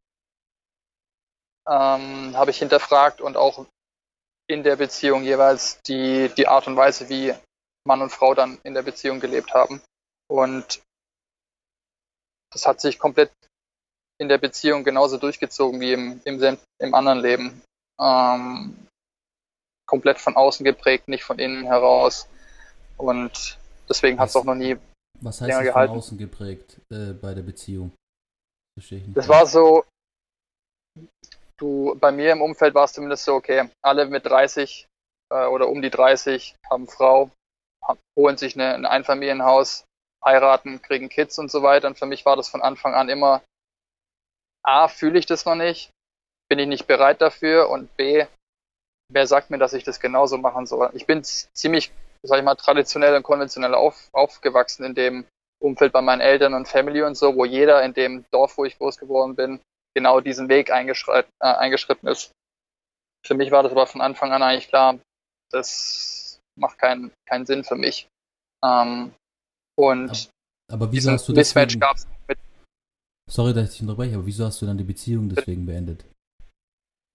ähm, 1.68 2.36
habe 2.36 2.52
ich 2.52 2.60
hinterfragt 2.60 3.22
und 3.22 3.38
auch 3.38 3.66
in 4.48 4.64
der 4.64 4.76
Beziehung 4.76 5.24
jeweils 5.24 5.82
die, 5.84 6.30
die 6.36 6.48
Art 6.48 6.68
und 6.68 6.76
Weise, 6.76 7.08
wie 7.10 7.34
Mann 7.86 8.02
und 8.02 8.10
Frau 8.10 8.34
dann 8.34 8.60
in 8.64 8.74
der 8.74 8.82
Beziehung 8.82 9.20
gelebt 9.20 9.54
haben. 9.54 9.82
Und 10.28 10.82
das 12.52 12.66
hat 12.66 12.82
sich 12.82 13.00
komplett 13.00 13.32
in 14.20 14.28
der 14.28 14.38
Beziehung 14.38 14.84
genauso 14.84 15.18
durchgezogen 15.18 15.80
wie 15.80 15.94
im, 15.94 16.22
im, 16.26 16.58
im 16.80 16.94
anderen 16.94 17.20
Leben. 17.20 17.62
Ähm, 18.00 18.88
komplett 19.88 20.20
von 20.20 20.36
außen 20.36 20.64
geprägt, 20.64 21.08
nicht 21.08 21.24
von 21.24 21.40
innen 21.40 21.66
heraus. 21.66 22.28
Und 23.02 23.58
deswegen 23.90 24.20
hat 24.20 24.30
es 24.30 24.36
auch 24.36 24.44
noch 24.44 24.56
nie 24.56 24.78
was 25.22 25.42
heißt 25.42 25.48
länger 25.50 25.64
gehalten. 25.64 25.94
von 25.94 25.98
außen 26.00 26.18
geprägt 26.18 26.78
äh, 26.92 27.14
bei 27.14 27.34
der 27.34 27.44
Beziehung? 27.44 27.92
Das 29.14 29.28
war 29.28 29.46
so, 29.46 29.84
du, 31.58 31.96
bei 32.00 32.12
mir 32.12 32.32
im 32.32 32.42
Umfeld 32.42 32.74
war 32.74 32.86
es 32.86 32.94
zumindest 32.94 33.26
so, 33.26 33.36
okay, 33.36 33.70
alle 33.84 34.08
mit 34.08 34.26
30 34.26 34.88
äh, 35.32 35.46
oder 35.46 35.68
um 35.68 35.82
die 35.82 35.90
30 35.90 36.56
haben 36.70 36.88
Frau, 36.88 37.30
haben, 37.84 38.00
holen 38.18 38.38
sich 38.38 38.56
eine, 38.56 38.74
ein 38.74 38.86
Einfamilienhaus, 38.86 39.86
heiraten, 40.24 40.82
kriegen 40.82 41.10
Kids 41.10 41.38
und 41.38 41.52
so 41.52 41.62
weiter. 41.64 41.88
Und 41.88 42.00
für 42.00 42.06
mich 42.06 42.26
war 42.26 42.36
das 42.36 42.50
von 42.50 42.62
Anfang 42.62 42.94
an 42.94 43.10
immer, 43.10 43.44
A, 44.64 44.88
fühle 44.88 45.20
ich 45.20 45.26
das 45.26 45.46
noch 45.46 45.56
nicht, 45.56 45.92
bin 46.50 46.60
ich 46.60 46.68
nicht 46.68 46.88
bereit 46.88 47.22
dafür 47.22 47.70
und 47.70 47.96
B, 47.98 48.26
wer 49.12 49.28
sagt 49.28 49.50
mir, 49.50 49.58
dass 49.58 49.74
ich 49.74 49.84
das 49.84 50.00
genauso 50.00 50.38
machen 50.38 50.66
soll? 50.66 50.90
Ich 50.94 51.06
bin 51.06 51.24
ziemlich 51.24 51.92
sag 52.24 52.40
ich 52.40 52.46
mal, 52.46 52.56
traditionell 52.56 53.16
und 53.16 53.24
konventionell 53.24 53.74
auf, 53.74 54.10
aufgewachsen 54.14 54.84
in 54.84 54.96
dem 54.96 55.26
Umfeld 55.62 55.94
bei 55.94 56.02
meinen 56.02 56.22
Eltern 56.22 56.54
und 56.54 56.68
Family 56.68 57.04
und 57.04 57.16
so, 57.16 57.36
wo 57.36 57.46
jeder 57.46 57.84
in 57.84 57.94
dem 57.94 58.26
Dorf, 58.32 58.58
wo 58.58 58.66
ich 58.66 58.78
groß 58.78 58.98
geworden 58.98 59.36
bin, 59.36 59.60
genau 59.96 60.20
diesen 60.22 60.50
Weg 60.50 60.72
eingeschritten, 60.72 61.32
äh, 61.40 61.48
eingeschritten 61.48 62.08
ist. 62.08 62.32
Für 63.26 63.36
mich 63.36 63.52
war 63.52 63.64
das 63.64 63.72
aber 63.72 63.86
von 63.86 64.02
Anfang 64.02 64.32
an 64.32 64.42
eigentlich 64.42 64.70
klar, 64.70 65.00
das 65.52 66.40
macht 66.60 66.80
keinen 66.80 67.12
keinen 67.28 67.46
Sinn 67.46 67.64
für 67.64 67.76
mich. 67.76 68.08
Ähm, 68.64 69.14
und 69.78 70.30
aber, 70.68 70.84
aber 70.86 70.92
wieso 70.92 71.12
hast 71.12 71.28
du 71.28 71.34
deswegen, 71.34 71.80
gab's 71.80 72.08
mit, 72.28 72.40
Sorry, 73.30 73.54
dass 73.54 73.66
ich 73.66 73.72
dich 73.72 73.82
unterbreche, 73.82 74.16
aber 74.16 74.26
wieso 74.26 74.46
hast 74.46 74.62
du 74.62 74.66
dann 74.66 74.78
die 74.78 74.84
Beziehung 74.84 75.30
deswegen 75.30 75.66
beendet? 75.66 76.06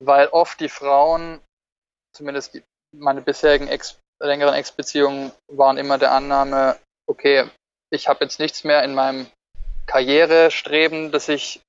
Weil 0.02 0.28
oft 0.28 0.60
die 0.60 0.68
Frauen, 0.68 1.40
zumindest 2.14 2.62
meine 2.94 3.22
bisherigen 3.22 3.68
Ex 3.68 3.98
längeren 4.20 4.54
Ex-Beziehungen 4.54 5.32
waren 5.48 5.78
immer 5.78 5.98
der 5.98 6.12
Annahme, 6.12 6.76
okay, 7.06 7.48
ich 7.90 8.08
habe 8.08 8.24
jetzt 8.24 8.40
nichts 8.40 8.64
mehr 8.64 8.82
in 8.82 8.94
meinem 8.94 9.26
Karrierestreben, 9.86 11.12
das 11.12 11.28
ich 11.28 11.60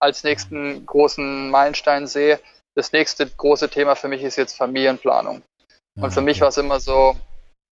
als 0.00 0.22
nächsten 0.22 0.86
großen 0.86 1.50
Meilenstein 1.50 2.06
sehe. 2.06 2.38
Das 2.76 2.92
nächste 2.92 3.26
große 3.28 3.68
Thema 3.68 3.94
für 3.94 4.08
mich 4.08 4.22
ist 4.22 4.36
jetzt 4.36 4.56
Familienplanung. 4.56 5.42
Und 6.00 6.10
für 6.10 6.20
mich 6.20 6.40
war 6.40 6.48
es 6.48 6.58
immer 6.58 6.80
so, 6.80 7.16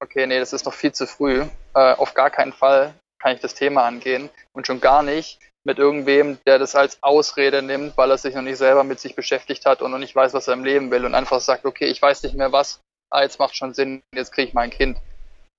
okay, 0.00 0.26
nee, 0.26 0.38
das 0.38 0.52
ist 0.52 0.64
noch 0.64 0.74
viel 0.74 0.92
zu 0.92 1.06
früh. 1.06 1.44
Äh, 1.74 1.94
auf 1.94 2.14
gar 2.14 2.30
keinen 2.30 2.52
Fall 2.52 2.94
kann 3.20 3.34
ich 3.34 3.40
das 3.40 3.54
Thema 3.54 3.84
angehen. 3.84 4.30
Und 4.52 4.66
schon 4.66 4.80
gar 4.80 5.02
nicht 5.02 5.40
mit 5.64 5.78
irgendwem, 5.78 6.38
der 6.46 6.58
das 6.58 6.74
als 6.74 7.02
Ausrede 7.02 7.62
nimmt, 7.62 7.96
weil 7.96 8.10
er 8.10 8.18
sich 8.18 8.34
noch 8.34 8.42
nicht 8.42 8.58
selber 8.58 8.84
mit 8.84 9.00
sich 9.00 9.14
beschäftigt 9.14 9.66
hat 9.66 9.82
und 9.82 9.90
noch 9.90 9.98
nicht 9.98 10.14
weiß, 10.14 10.34
was 10.34 10.48
er 10.48 10.54
im 10.54 10.64
Leben 10.64 10.90
will 10.90 11.04
und 11.04 11.14
einfach 11.14 11.40
sagt, 11.40 11.64
okay, 11.64 11.86
ich 11.86 12.02
weiß 12.02 12.22
nicht 12.24 12.34
mehr 12.34 12.52
was, 12.52 12.80
ah, 13.12 13.22
jetzt 13.22 13.38
macht 13.38 13.56
schon 13.56 13.74
Sinn, 13.74 14.02
jetzt 14.14 14.32
kriege 14.32 14.48
ich 14.48 14.54
mein 14.54 14.70
Kind. 14.70 14.98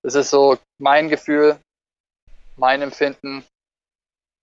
Das 0.02 0.14
ist 0.14 0.30
so 0.30 0.58
mein 0.78 1.08
Gefühl, 1.08 1.58
mein 2.56 2.82
Empfinden. 2.82 3.44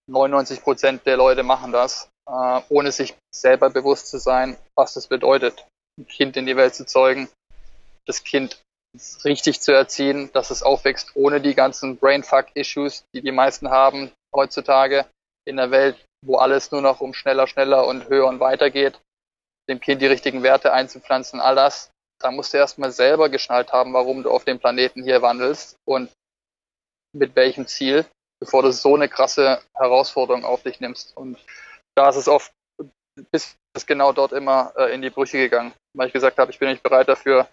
99 0.10 0.62
Prozent 0.62 1.06
der 1.06 1.18
Leute 1.18 1.44
machen 1.44 1.72
das, 1.72 2.10
äh, 2.28 2.62
ohne 2.70 2.92
sich 2.92 3.16
selber 3.34 3.70
bewusst 3.70 4.08
zu 4.08 4.18
sein, 4.18 4.58
was 4.76 4.94
das 4.94 5.08
bedeutet, 5.08 5.66
ein 6.00 6.08
Kind 6.08 6.36
in 6.38 6.46
die 6.46 6.58
Welt 6.58 6.76
zu 6.76 6.86
zeugen, 6.86 7.30
das 8.08 8.24
Kind 8.24 8.62
richtig 9.24 9.62
zu 9.62 9.72
erziehen, 9.72 10.30
dass 10.34 10.50
es 10.50 10.64
aufwächst 10.64 11.12
ohne 11.16 11.40
die 11.40 11.56
ganzen 11.56 11.98
Brainfuck-Issues, 11.98 13.06
die 13.14 13.22
die 13.22 13.32
meisten 13.32 13.70
haben 13.70 14.12
heutzutage 14.36 15.06
in 15.48 15.58
der 15.58 15.72
Welt, 15.72 16.04
wo 16.26 16.38
alles 16.38 16.72
nur 16.72 16.82
noch 16.82 17.00
um 17.00 17.14
schneller, 17.14 17.48
schneller 17.48 17.86
und 17.88 18.10
höher 18.10 18.28
und 18.28 18.40
weiter 18.40 18.70
geht, 18.70 19.00
dem 19.70 19.80
Kind 19.80 20.02
die 20.02 20.08
richtigen 20.08 20.44
Werte 20.44 20.74
einzupflanzen, 20.74 21.40
all 21.40 21.56
das, 21.56 21.91
da 22.22 22.32
musst 22.32 22.54
du 22.54 22.58
erstmal 22.58 22.92
selber 22.92 23.30
geschnallt 23.30 23.72
haben, 23.72 23.94
warum 23.94 24.24
du 24.24 24.32
auf 24.32 24.46
dem 24.46 24.60
Planeten 24.60 25.04
hier 25.04 25.22
wandelst 25.22 25.78
und 25.86 26.10
mit 27.14 27.36
welchem 27.36 27.68
Ziel, 27.68 28.06
bevor 28.40 28.64
du 28.64 28.72
so 28.72 28.96
eine 28.96 29.10
krasse 29.10 29.62
Herausforderung 29.76 30.46
auf 30.46 30.64
dich 30.64 30.80
nimmst. 30.80 31.16
Und 31.16 31.38
da 31.96 32.10
ist 32.10 32.16
es 32.16 32.28
oft 32.28 32.52
bis 33.32 33.58
genau 33.86 34.14
dort 34.14 34.32
immer 34.32 34.74
äh, 34.78 34.94
in 34.94 35.02
die 35.02 35.10
Brüche 35.10 35.38
gegangen, 35.38 35.74
weil 35.94 36.08
ich 36.08 36.14
gesagt 36.14 36.38
habe, 36.38 36.52
ich 36.52 36.60
bin 36.60 36.70
nicht 36.70 36.84
bereit 36.84 37.08
dafür, 37.08 37.48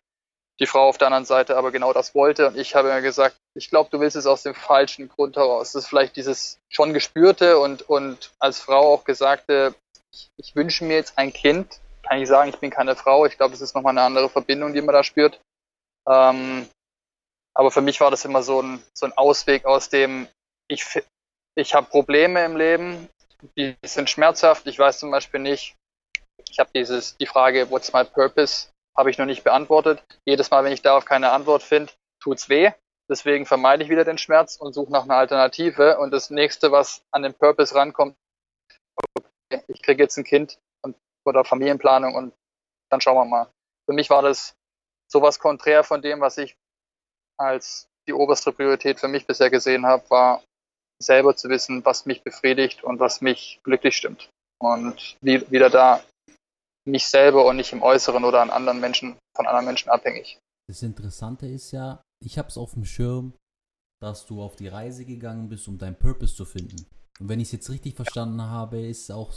die 0.60 0.66
Frau 0.66 0.88
auf 0.88 0.98
der 0.98 1.06
anderen 1.06 1.24
Seite 1.24 1.56
aber 1.56 1.70
genau 1.70 1.92
das 1.92 2.14
wollte. 2.14 2.48
Und 2.48 2.56
ich 2.56 2.74
habe 2.74 2.92
mir 2.92 3.02
gesagt, 3.02 3.36
ich 3.54 3.70
glaube, 3.70 3.90
du 3.90 4.00
willst 4.00 4.16
es 4.16 4.26
aus 4.26 4.42
dem 4.42 4.54
falschen 4.54 5.08
Grund 5.08 5.36
heraus. 5.36 5.72
Das 5.72 5.84
ist 5.84 5.88
vielleicht 5.88 6.16
dieses 6.16 6.58
schon 6.68 6.92
gespürte 6.92 7.58
und, 7.58 7.88
und 7.88 8.32
als 8.38 8.60
Frau 8.60 8.94
auch 8.94 9.04
gesagte, 9.04 9.74
ich, 10.12 10.28
ich 10.36 10.56
wünsche 10.56 10.84
mir 10.84 10.96
jetzt 10.96 11.16
ein 11.16 11.32
Kind. 11.32 11.80
Kann 12.08 12.22
ich 12.22 12.28
sagen, 12.28 12.48
ich 12.48 12.58
bin 12.58 12.70
keine 12.70 12.96
Frau. 12.96 13.26
Ich 13.26 13.36
glaube, 13.36 13.54
es 13.54 13.60
ist 13.60 13.74
nochmal 13.74 13.92
eine 13.92 14.02
andere 14.02 14.28
Verbindung, 14.30 14.72
die 14.72 14.80
man 14.80 14.94
da 14.94 15.04
spürt. 15.04 15.40
Ähm, 16.08 16.68
aber 17.54 17.70
für 17.70 17.82
mich 17.82 18.00
war 18.00 18.10
das 18.10 18.24
immer 18.24 18.42
so 18.42 18.62
ein, 18.62 18.82
so 18.94 19.06
ein 19.06 19.12
Ausweg 19.12 19.66
aus 19.66 19.88
dem, 19.88 20.26
ich, 20.68 20.84
ich 21.54 21.74
habe 21.74 21.90
Probleme 21.90 22.44
im 22.44 22.56
Leben, 22.56 23.08
die 23.56 23.76
sind 23.84 24.08
schmerzhaft. 24.08 24.66
Ich 24.66 24.78
weiß 24.78 24.98
zum 24.98 25.10
Beispiel 25.10 25.40
nicht, 25.40 25.76
ich 26.48 26.58
habe 26.58 26.70
dieses, 26.74 27.16
die 27.18 27.26
Frage, 27.26 27.70
what's 27.70 27.92
my 27.92 28.04
purpose? 28.04 28.68
habe 28.98 29.10
ich 29.10 29.18
noch 29.18 29.26
nicht 29.26 29.44
beantwortet. 29.44 30.02
Jedes 30.26 30.50
Mal, 30.50 30.64
wenn 30.64 30.72
ich 30.72 30.82
darauf 30.82 31.04
keine 31.04 31.30
Antwort 31.30 31.62
finde, 31.62 31.92
tut's 32.20 32.48
weh. 32.48 32.72
Deswegen 33.08 33.46
vermeide 33.46 33.84
ich 33.84 33.90
wieder 33.90 34.04
den 34.04 34.18
Schmerz 34.18 34.56
und 34.56 34.72
suche 34.72 34.90
nach 34.90 35.04
einer 35.04 35.14
Alternative. 35.14 35.98
Und 35.98 36.10
das 36.10 36.30
nächste, 36.30 36.72
was 36.72 37.02
an 37.12 37.22
den 37.22 37.32
Purpose 37.32 37.74
rankommt, 37.76 38.16
okay, 39.14 39.62
ich 39.68 39.82
kriege 39.82 40.02
jetzt 40.02 40.18
ein 40.18 40.24
Kind 40.24 40.58
oder 41.24 41.44
Familienplanung 41.44 42.14
und 42.14 42.34
dann 42.90 43.00
schauen 43.00 43.16
wir 43.16 43.24
mal. 43.24 43.50
Für 43.86 43.94
mich 43.94 44.10
war 44.10 44.22
das 44.22 44.54
sowas 45.10 45.38
konträr 45.38 45.84
von 45.84 46.02
dem, 46.02 46.20
was 46.20 46.38
ich 46.38 46.56
als 47.38 47.88
die 48.06 48.12
oberste 48.12 48.52
Priorität 48.52 49.00
für 49.00 49.08
mich 49.08 49.26
bisher 49.26 49.50
gesehen 49.50 49.86
habe, 49.86 50.08
war 50.10 50.42
selber 51.00 51.36
zu 51.36 51.48
wissen, 51.48 51.84
was 51.84 52.06
mich 52.06 52.22
befriedigt 52.22 52.82
und 52.82 52.98
was 52.98 53.20
mich 53.20 53.60
glücklich 53.62 53.96
stimmt. 53.96 54.30
Und 54.60 55.16
wie, 55.20 55.48
wieder 55.50 55.70
da 55.70 56.02
mich 56.84 57.06
selber 57.06 57.44
und 57.44 57.56
nicht 57.56 57.72
im 57.72 57.82
Äußeren 57.82 58.24
oder 58.24 58.40
an 58.40 58.50
anderen 58.50 58.80
Menschen, 58.80 59.16
von 59.36 59.46
anderen 59.46 59.66
Menschen 59.66 59.90
abhängig. 59.90 60.38
Das 60.68 60.82
Interessante 60.82 61.46
ist 61.46 61.70
ja, 61.70 62.02
ich 62.24 62.38
habe 62.38 62.48
es 62.48 62.58
auf 62.58 62.72
dem 62.72 62.84
Schirm, 62.84 63.34
dass 64.00 64.26
du 64.26 64.42
auf 64.42 64.56
die 64.56 64.68
Reise 64.68 65.04
gegangen 65.04 65.48
bist, 65.48 65.68
um 65.68 65.78
deinen 65.78 65.96
Purpose 65.96 66.34
zu 66.34 66.44
finden. 66.44 66.86
Und 67.20 67.28
wenn 67.28 67.40
ich 67.40 67.48
es 67.48 67.52
jetzt 67.52 67.70
richtig 67.70 67.96
verstanden 67.96 68.42
habe, 68.42 68.80
ist 68.80 69.10
auch 69.10 69.32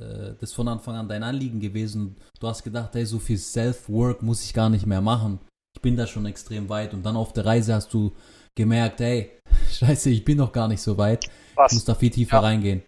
äh, 0.00 0.34
das 0.38 0.52
von 0.52 0.68
Anfang 0.68 0.96
an 0.96 1.08
dein 1.08 1.22
Anliegen 1.22 1.60
gewesen. 1.60 2.16
Du 2.38 2.46
hast 2.46 2.62
gedacht, 2.62 2.94
hey, 2.94 3.04
so 3.04 3.18
viel 3.18 3.38
Self-Work 3.38 4.22
muss 4.22 4.44
ich 4.44 4.54
gar 4.54 4.70
nicht 4.70 4.86
mehr 4.86 5.00
machen. 5.00 5.40
Ich 5.74 5.82
bin 5.82 5.96
da 5.96 6.06
schon 6.06 6.26
extrem 6.26 6.68
weit. 6.68 6.94
Und 6.94 7.04
dann 7.04 7.16
auf 7.16 7.32
der 7.32 7.46
Reise 7.46 7.74
hast 7.74 7.92
du 7.92 8.12
gemerkt, 8.54 9.00
hey, 9.00 9.38
scheiße, 9.70 10.10
ich 10.10 10.24
bin 10.24 10.38
noch 10.38 10.52
gar 10.52 10.68
nicht 10.68 10.82
so 10.82 10.96
weit. 10.96 11.28
Was? 11.54 11.72
Ich 11.72 11.76
muss 11.76 11.84
da 11.84 11.94
viel 11.94 12.10
tiefer 12.10 12.36
ja. 12.36 12.40
reingehen. 12.40 12.82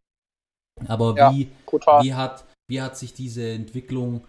Aber 0.86 1.14
ja, 1.16 1.32
wie, 1.32 1.50
wie 2.00 2.14
hat 2.14 2.46
wie 2.70 2.80
hat 2.80 2.96
sich 2.96 3.12
diese 3.12 3.50
Entwicklung 3.50 4.24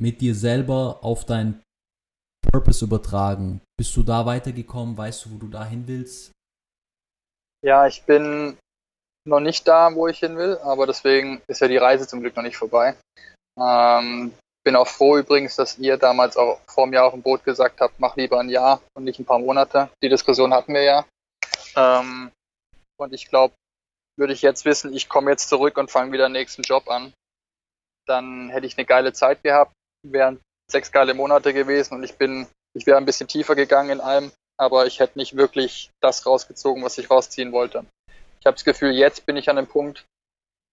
mit 0.00 0.20
dir 0.20 0.36
selber 0.36 1.02
auf 1.02 1.26
deinen 1.26 1.60
Purpose 2.40 2.84
übertragen? 2.84 3.60
Bist 3.76 3.96
du 3.96 4.04
da 4.04 4.24
weitergekommen? 4.24 4.96
Weißt 4.96 5.24
du, 5.24 5.32
wo 5.32 5.36
du 5.36 5.48
dahin 5.48 5.88
willst? 5.88 6.30
Ja, 7.66 7.88
ich 7.88 8.04
bin 8.04 8.56
noch 9.26 9.40
nicht 9.40 9.66
da, 9.66 9.92
wo 9.92 10.06
ich 10.06 10.20
hin 10.20 10.36
will, 10.36 10.56
aber 10.58 10.86
deswegen 10.86 11.42
ist 11.48 11.60
ja 11.60 11.66
die 11.66 11.78
Reise 11.78 12.06
zum 12.06 12.20
Glück 12.20 12.36
noch 12.36 12.44
nicht 12.44 12.56
vorbei. 12.56 12.94
Ähm, 13.58 14.32
bin 14.64 14.76
auch 14.76 14.86
froh 14.86 15.16
übrigens, 15.16 15.56
dass 15.56 15.76
ihr 15.76 15.96
damals 15.96 16.36
auch 16.36 16.60
vor 16.68 16.86
mir 16.86 17.02
auf 17.02 17.12
dem 17.12 17.22
Boot 17.22 17.42
gesagt 17.42 17.80
habt, 17.80 17.98
mach 17.98 18.14
lieber 18.14 18.38
ein 18.38 18.50
Jahr 18.50 18.80
und 18.94 19.02
nicht 19.02 19.18
ein 19.18 19.24
paar 19.24 19.40
Monate. 19.40 19.90
Die 20.00 20.08
Diskussion 20.08 20.54
hatten 20.54 20.74
wir 20.74 20.82
ja. 20.82 21.06
Ähm, 21.74 22.30
und 22.98 23.12
ich 23.12 23.28
glaube, 23.28 23.54
würde 24.16 24.32
ich 24.32 24.42
jetzt 24.42 24.64
wissen, 24.64 24.94
ich 24.94 25.08
komme 25.08 25.32
jetzt 25.32 25.48
zurück 25.48 25.76
und 25.76 25.90
fange 25.90 26.12
wieder 26.12 26.28
den 26.28 26.34
nächsten 26.34 26.62
Job 26.62 26.88
an, 26.88 27.12
dann 28.06 28.48
hätte 28.50 28.68
ich 28.68 28.78
eine 28.78 28.86
geile 28.86 29.12
Zeit 29.12 29.42
gehabt, 29.42 29.72
wären 30.04 30.38
sechs 30.70 30.92
geile 30.92 31.14
Monate 31.14 31.52
gewesen 31.52 31.94
und 31.94 32.04
ich 32.04 32.16
bin, 32.16 32.46
ich 32.74 32.86
wäre 32.86 32.98
ein 32.98 33.06
bisschen 33.06 33.26
tiefer 33.26 33.56
gegangen 33.56 33.90
in 33.90 34.00
allem, 34.00 34.30
aber 34.58 34.86
ich 34.86 35.00
hätte 35.00 35.18
nicht 35.18 35.36
wirklich 35.36 35.90
das 36.00 36.26
rausgezogen, 36.26 36.82
was 36.82 36.98
ich 36.98 37.10
rausziehen 37.10 37.52
wollte. 37.52 37.84
Ich 38.40 38.46
habe 38.46 38.54
das 38.54 38.64
Gefühl, 38.64 38.92
jetzt 38.92 39.26
bin 39.26 39.36
ich 39.36 39.50
an 39.50 39.56
dem 39.56 39.66
Punkt 39.66 40.04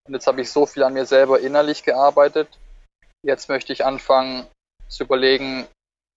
und 0.08 0.14
jetzt 0.14 0.28
habe 0.28 0.42
ich 0.42 0.52
so 0.52 0.66
viel 0.66 0.84
an 0.84 0.94
mir 0.94 1.06
selber 1.06 1.40
innerlich 1.40 1.84
gearbeitet. 1.84 2.48
Jetzt 3.26 3.50
möchte 3.50 3.74
ich 3.74 3.86
anfangen 3.86 4.48
zu 4.88 5.04
überlegen, 5.04 5.68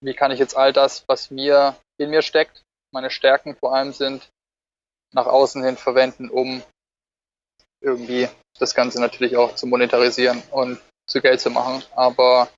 wie 0.02 0.14
kann 0.14 0.30
ich 0.30 0.38
jetzt 0.38 0.56
all 0.56 0.72
das, 0.72 1.04
was 1.06 1.30
mir 1.30 1.76
in 1.98 2.10
mir 2.10 2.22
steckt, 2.22 2.62
meine 2.92 3.10
Stärken 3.10 3.56
vor 3.56 3.74
allem 3.74 3.92
sind, 3.92 4.28
nach 5.14 5.26
außen 5.26 5.64
hin 5.64 5.76
verwenden, 5.76 6.28
um 6.28 6.62
irgendwie 7.80 8.28
das 8.58 8.74
Ganze 8.74 9.00
natürlich 9.00 9.36
auch 9.36 9.54
zu 9.54 9.66
monetarisieren 9.66 10.42
und 10.50 10.80
zu 11.08 11.20
Geld 11.20 11.40
zu 11.40 11.50
machen, 11.50 11.82
aber 11.94 12.48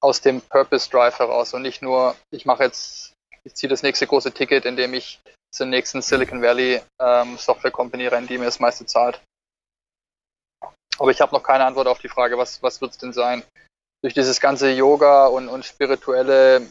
aus 0.00 0.20
dem 0.20 0.40
Purpose 0.40 0.90
Drive 0.90 1.18
heraus 1.18 1.54
und 1.54 1.62
nicht 1.62 1.82
nur, 1.82 2.16
ich 2.30 2.46
mache 2.46 2.64
jetzt, 2.64 3.12
ich 3.46 3.54
ziehe 3.54 3.70
das 3.70 3.82
nächste 3.82 4.06
große 4.06 4.32
Ticket, 4.32 4.64
indem 4.64 4.92
ich 4.92 5.20
zur 5.54 5.66
nächsten 5.66 6.02
Silicon 6.02 6.42
Valley 6.42 6.82
ähm, 7.00 7.38
Software 7.38 7.70
Company 7.70 8.08
renne, 8.08 8.26
die 8.26 8.38
mir 8.38 8.44
das 8.44 8.58
meiste 8.58 8.84
zahlt. 8.84 9.22
Aber 10.98 11.10
ich 11.10 11.20
habe 11.20 11.34
noch 11.34 11.42
keine 11.42 11.64
Antwort 11.64 11.86
auf 11.86 12.00
die 12.00 12.08
Frage, 12.08 12.36
was, 12.36 12.62
was 12.62 12.80
wird 12.80 12.90
es 12.90 12.98
denn 12.98 13.12
sein? 13.12 13.44
Durch 14.02 14.14
dieses 14.14 14.40
ganze 14.40 14.70
Yoga 14.72 15.26
und, 15.26 15.48
und 15.48 15.64
spirituelle 15.64 16.66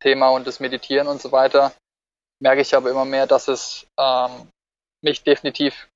Thema 0.00 0.30
und 0.30 0.46
das 0.46 0.58
Meditieren 0.58 1.06
und 1.06 1.20
so 1.20 1.30
weiter, 1.30 1.72
merke 2.42 2.62
ich 2.62 2.74
aber 2.74 2.90
immer 2.90 3.04
mehr, 3.04 3.26
dass 3.26 3.46
es 3.46 3.86
ähm, 3.98 4.50
mich 5.02 5.22
definitiv 5.22 5.88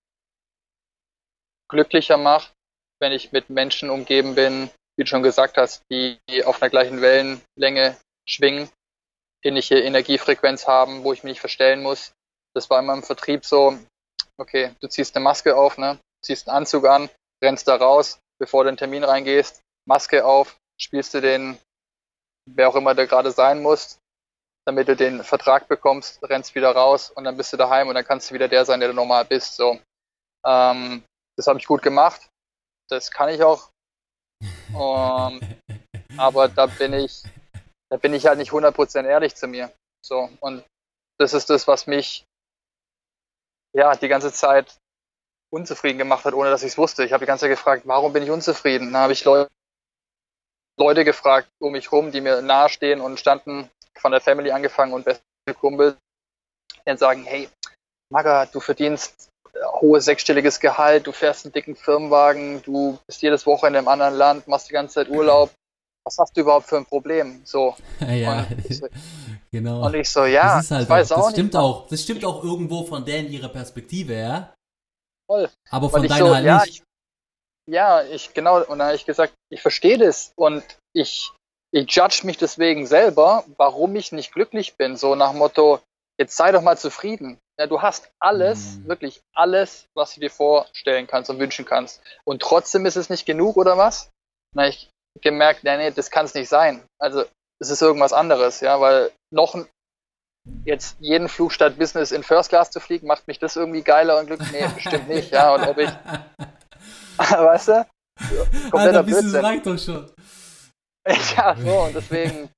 glücklicher 1.68 2.16
macht, 2.16 2.52
wenn 3.00 3.12
ich 3.12 3.32
mit 3.32 3.50
Menschen 3.50 3.90
umgeben 3.90 4.34
bin, 4.36 4.70
wie 4.96 5.04
du 5.04 5.08
schon 5.08 5.22
gesagt 5.22 5.56
hast, 5.56 5.82
die 5.90 6.20
auf 6.44 6.62
einer 6.62 6.70
gleichen 6.70 7.00
Wellenlänge 7.00 7.96
schwingen, 8.28 8.70
ähnliche 9.42 9.78
Energiefrequenz 9.78 10.66
haben, 10.66 11.04
wo 11.04 11.12
ich 11.12 11.24
mich 11.24 11.32
nicht 11.32 11.40
verstellen 11.40 11.82
muss. 11.82 12.12
Das 12.54 12.70
war 12.70 12.78
immer 12.78 12.94
im 12.94 13.02
Vertrieb 13.02 13.44
so, 13.44 13.78
okay, 14.38 14.74
du 14.80 14.88
ziehst 14.88 15.16
eine 15.16 15.22
Maske 15.22 15.56
auf, 15.56 15.78
ne? 15.78 15.98
ziehst 16.24 16.48
einen 16.48 16.58
Anzug 16.58 16.86
an, 16.86 17.10
rennst 17.42 17.68
da 17.68 17.76
raus, 17.76 18.18
bevor 18.38 18.64
du 18.64 18.70
in 18.70 18.74
den 18.74 18.78
Termin 18.78 19.04
reingehst, 19.04 19.60
Maske 19.86 20.24
auf, 20.24 20.56
spielst 20.80 21.14
du 21.14 21.20
den, 21.20 21.58
wer 22.48 22.68
auch 22.68 22.76
immer 22.76 22.94
der 22.94 23.06
gerade 23.06 23.32
sein 23.32 23.60
muss, 23.60 23.98
damit 24.66 24.88
du 24.88 24.96
den 24.96 25.24
Vertrag 25.24 25.66
bekommst, 25.68 26.22
rennst 26.22 26.54
wieder 26.54 26.70
raus 26.70 27.10
und 27.10 27.24
dann 27.24 27.36
bist 27.36 27.52
du 27.52 27.56
daheim 27.56 27.88
und 27.88 27.94
dann 27.94 28.04
kannst 28.04 28.30
du 28.30 28.34
wieder 28.34 28.48
der 28.48 28.64
sein, 28.64 28.80
der 28.80 28.90
du 28.90 28.94
normal 28.94 29.24
bist. 29.24 29.56
So. 29.56 29.80
Ähm, 30.46 31.02
das 31.36 31.46
habe 31.46 31.58
ich 31.58 31.66
gut 31.66 31.82
gemacht. 31.82 32.28
Das 32.88 33.10
kann 33.10 33.28
ich 33.28 33.42
auch. 33.42 33.70
Um, 34.72 35.40
aber 36.16 36.48
da 36.48 36.66
bin 36.66 36.92
ich, 36.92 37.22
da 37.92 37.98
bin 37.98 38.14
ich 38.14 38.24
halt 38.24 38.38
nicht 38.38 38.52
100% 38.52 39.04
ehrlich 39.04 39.34
zu 39.34 39.46
mir. 39.46 39.70
So. 40.00 40.30
Und 40.40 40.64
das 41.18 41.34
ist 41.34 41.50
das, 41.50 41.68
was 41.68 41.86
mich, 41.86 42.24
ja, 43.76 43.94
die 43.94 44.08
ganze 44.08 44.32
Zeit 44.32 44.78
unzufrieden 45.52 45.98
gemacht 45.98 46.24
hat, 46.24 46.32
ohne 46.32 46.48
dass 46.48 46.62
ich 46.62 46.72
es 46.72 46.78
wusste. 46.78 47.04
Ich 47.04 47.12
habe 47.12 47.26
die 47.26 47.26
ganze 47.26 47.42
Zeit 47.42 47.50
gefragt, 47.50 47.82
warum 47.84 48.14
bin 48.14 48.22
ich 48.22 48.30
unzufrieden? 48.30 48.92
Dann 48.92 49.02
habe 49.02 49.12
ich 49.12 49.22
Leute, 49.24 49.50
Leute 50.80 51.04
gefragt 51.04 51.50
um 51.60 51.72
mich 51.72 51.92
rum, 51.92 52.12
die 52.12 52.22
mir 52.22 52.40
nahestehen 52.40 53.02
und 53.02 53.20
standen 53.20 53.68
von 53.98 54.10
der 54.10 54.22
Family 54.22 54.52
angefangen 54.52 54.94
und 54.94 55.04
beste 55.04 55.22
Kumpel, 55.60 55.98
die 56.74 56.80
dann 56.86 56.96
sagen, 56.96 57.24
hey, 57.24 57.50
Maga, 58.10 58.46
du 58.46 58.60
verdienst 58.60 59.28
hohes 59.82 60.06
sechsstelliges 60.06 60.60
Gehalt, 60.60 61.06
du 61.06 61.12
fährst 61.12 61.44
einen 61.44 61.52
dicken 61.52 61.76
Firmenwagen, 61.76 62.62
du 62.62 62.98
bist 63.06 63.20
jedes 63.20 63.44
Wochenende 63.44 63.80
im 63.80 63.88
anderen 63.88 64.14
Land, 64.14 64.48
machst 64.48 64.70
die 64.70 64.72
ganze 64.72 64.94
Zeit 64.94 65.10
Urlaub. 65.10 65.50
Was 66.04 66.18
hast 66.18 66.36
du 66.36 66.40
überhaupt 66.40 66.66
für 66.66 66.76
ein 66.76 66.86
Problem? 66.86 67.42
So. 67.44 67.76
ja, 68.00 68.46
so, 68.68 68.88
genau. 69.50 69.86
Und 69.86 69.94
ich 69.94 70.10
so, 70.10 70.24
ja, 70.24 70.56
das, 70.56 70.70
halt 70.70 70.88
weiß 70.88 71.12
auch, 71.12 71.24
das 71.24 71.32
stimmt 71.32 71.56
auch. 71.56 71.86
Das 71.88 72.02
stimmt 72.02 72.24
auch 72.24 72.42
irgendwo 72.42 72.84
von 72.84 73.04
denen 73.04 73.30
ihrer 73.30 73.48
Perspektive, 73.48 74.14
ja. 74.14 74.54
Voll. 75.30 75.48
Aber 75.70 75.90
von 75.90 76.02
deiner 76.02 76.26
so, 76.26 76.34
halt 76.34 76.44
ja, 76.44 76.60
nicht. 76.64 76.82
Ich, 77.66 77.72
ja, 77.72 78.02
ich 78.02 78.34
genau. 78.34 78.58
Und 78.62 78.78
dann 78.78 78.88
habe 78.88 78.96
ich 78.96 79.06
gesagt, 79.06 79.32
ich 79.50 79.62
verstehe 79.62 79.98
das 79.98 80.32
und 80.36 80.64
ich 80.92 81.32
ich 81.74 81.90
judge 81.90 82.20
mich 82.24 82.36
deswegen 82.36 82.86
selber, 82.86 83.44
warum 83.56 83.96
ich 83.96 84.12
nicht 84.12 84.32
glücklich 84.32 84.76
bin. 84.76 84.96
So 84.96 85.14
nach 85.14 85.32
Motto, 85.32 85.80
jetzt 86.20 86.36
sei 86.36 86.52
doch 86.52 86.62
mal 86.62 86.76
zufrieden. 86.76 87.38
Ja, 87.58 87.66
du 87.66 87.80
hast 87.80 88.10
alles, 88.20 88.76
mhm. 88.76 88.88
wirklich 88.88 89.22
alles, 89.34 89.86
was 89.94 90.14
du 90.14 90.20
dir 90.20 90.30
vorstellen 90.30 91.06
kannst 91.06 91.30
und 91.30 91.38
wünschen 91.38 91.64
kannst. 91.64 92.02
Und 92.24 92.42
trotzdem 92.42 92.86
ist 92.86 92.96
es 92.96 93.08
nicht 93.10 93.24
genug 93.24 93.56
oder 93.56 93.78
was? 93.78 94.10
Na, 94.54 94.68
ich 94.68 94.90
gemerkt, 95.20 95.64
nee, 95.64 95.76
nee, 95.76 95.90
das 95.90 96.10
kann 96.10 96.24
es 96.24 96.34
nicht 96.34 96.48
sein. 96.48 96.82
Also 97.00 97.24
es 97.60 97.70
ist 97.70 97.82
irgendwas 97.82 98.12
anderes, 98.12 98.60
ja, 98.60 98.80
weil 98.80 99.12
noch 99.32 99.56
jetzt 100.64 100.96
jeden 101.00 101.28
Flug 101.28 101.52
statt 101.52 101.78
Business 101.78 102.10
in 102.10 102.22
First 102.22 102.48
Class 102.48 102.70
zu 102.70 102.80
fliegen, 102.80 103.06
macht 103.06 103.28
mich 103.28 103.38
das 103.38 103.56
irgendwie 103.56 103.82
geiler 103.82 104.18
und 104.18 104.26
glücklich? 104.26 104.50
Nee, 104.50 104.66
bestimmt 104.74 105.08
nicht, 105.08 105.30
ja, 105.30 105.54
und 105.54 105.62
ob 105.62 105.78
ich, 105.78 105.90
weißt 107.18 107.68
du, 107.68 107.86
kompletter 108.70 108.98
Alter, 108.98 109.02
Blödsinn. 109.02 109.44
reicht 109.44 109.66
doch 109.66 109.78
schon. 109.78 110.10
Ja, 111.36 111.56
so, 111.56 111.80
und 111.80 111.96
deswegen, 111.96 112.48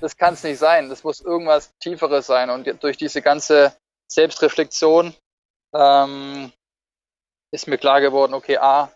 das 0.00 0.16
kann 0.16 0.34
es 0.34 0.42
nicht 0.42 0.58
sein. 0.58 0.88
Das 0.88 1.04
muss 1.04 1.20
irgendwas 1.20 1.70
Tieferes 1.80 2.26
sein. 2.26 2.50
Und 2.50 2.82
durch 2.82 2.96
diese 2.96 3.22
ganze 3.22 3.76
Selbstreflexion 4.10 5.14
ähm, 5.72 6.52
ist 7.52 7.68
mir 7.68 7.78
klar 7.78 8.00
geworden, 8.00 8.34
okay, 8.34 8.58
A, 8.58 8.92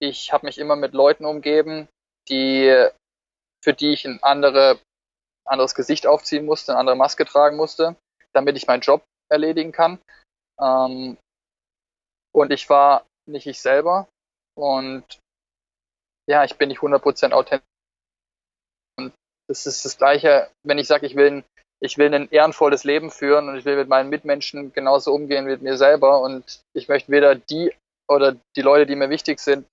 ich 0.00 0.32
habe 0.32 0.46
mich 0.46 0.58
immer 0.58 0.76
mit 0.76 0.92
Leuten 0.92 1.24
umgeben, 1.24 1.88
die 2.28 2.88
für 3.64 3.72
die 3.72 3.92
ich 3.92 4.04
ein 4.04 4.22
andere, 4.22 4.80
anderes 5.46 5.74
Gesicht 5.74 6.06
aufziehen 6.06 6.44
musste, 6.44 6.72
eine 6.72 6.80
andere 6.80 6.96
Maske 6.96 7.24
tragen 7.24 7.56
musste, 7.56 7.96
damit 8.32 8.56
ich 8.56 8.66
meinen 8.66 8.80
Job 8.80 9.04
erledigen 9.30 9.72
kann. 9.72 9.98
Ähm, 10.60 11.16
und 12.34 12.52
ich 12.52 12.68
war 12.68 13.06
nicht 13.28 13.46
ich 13.46 13.60
selber. 13.60 14.08
Und 14.56 15.20
ja, 16.28 16.44
ich 16.44 16.56
bin 16.56 16.68
nicht 16.68 16.80
100% 16.80 17.32
authentisch. 17.32 17.66
Und 18.98 19.12
das 19.48 19.66
ist 19.66 19.84
das 19.84 19.96
Gleiche, 19.96 20.50
wenn 20.64 20.78
ich 20.78 20.88
sage, 20.88 21.06
ich 21.06 21.14
will 21.14 21.30
ein 21.30 21.44
ich 21.82 21.98
will 21.98 22.14
ein 22.14 22.30
ehrenvolles 22.30 22.84
Leben 22.84 23.10
führen 23.10 23.48
und 23.48 23.56
ich 23.56 23.64
will 23.64 23.76
mit 23.76 23.88
meinen 23.88 24.08
Mitmenschen 24.08 24.72
genauso 24.72 25.12
umgehen 25.12 25.46
wie 25.46 25.50
mit 25.50 25.62
mir 25.62 25.76
selber 25.76 26.20
und 26.20 26.62
ich 26.74 26.86
möchte 26.86 27.10
weder 27.10 27.34
die 27.34 27.74
oder 28.08 28.36
die 28.56 28.62
Leute, 28.62 28.86
die 28.86 28.94
mir 28.94 29.10
wichtig 29.10 29.40
sind, 29.40 29.66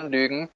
lügen. 0.00 0.50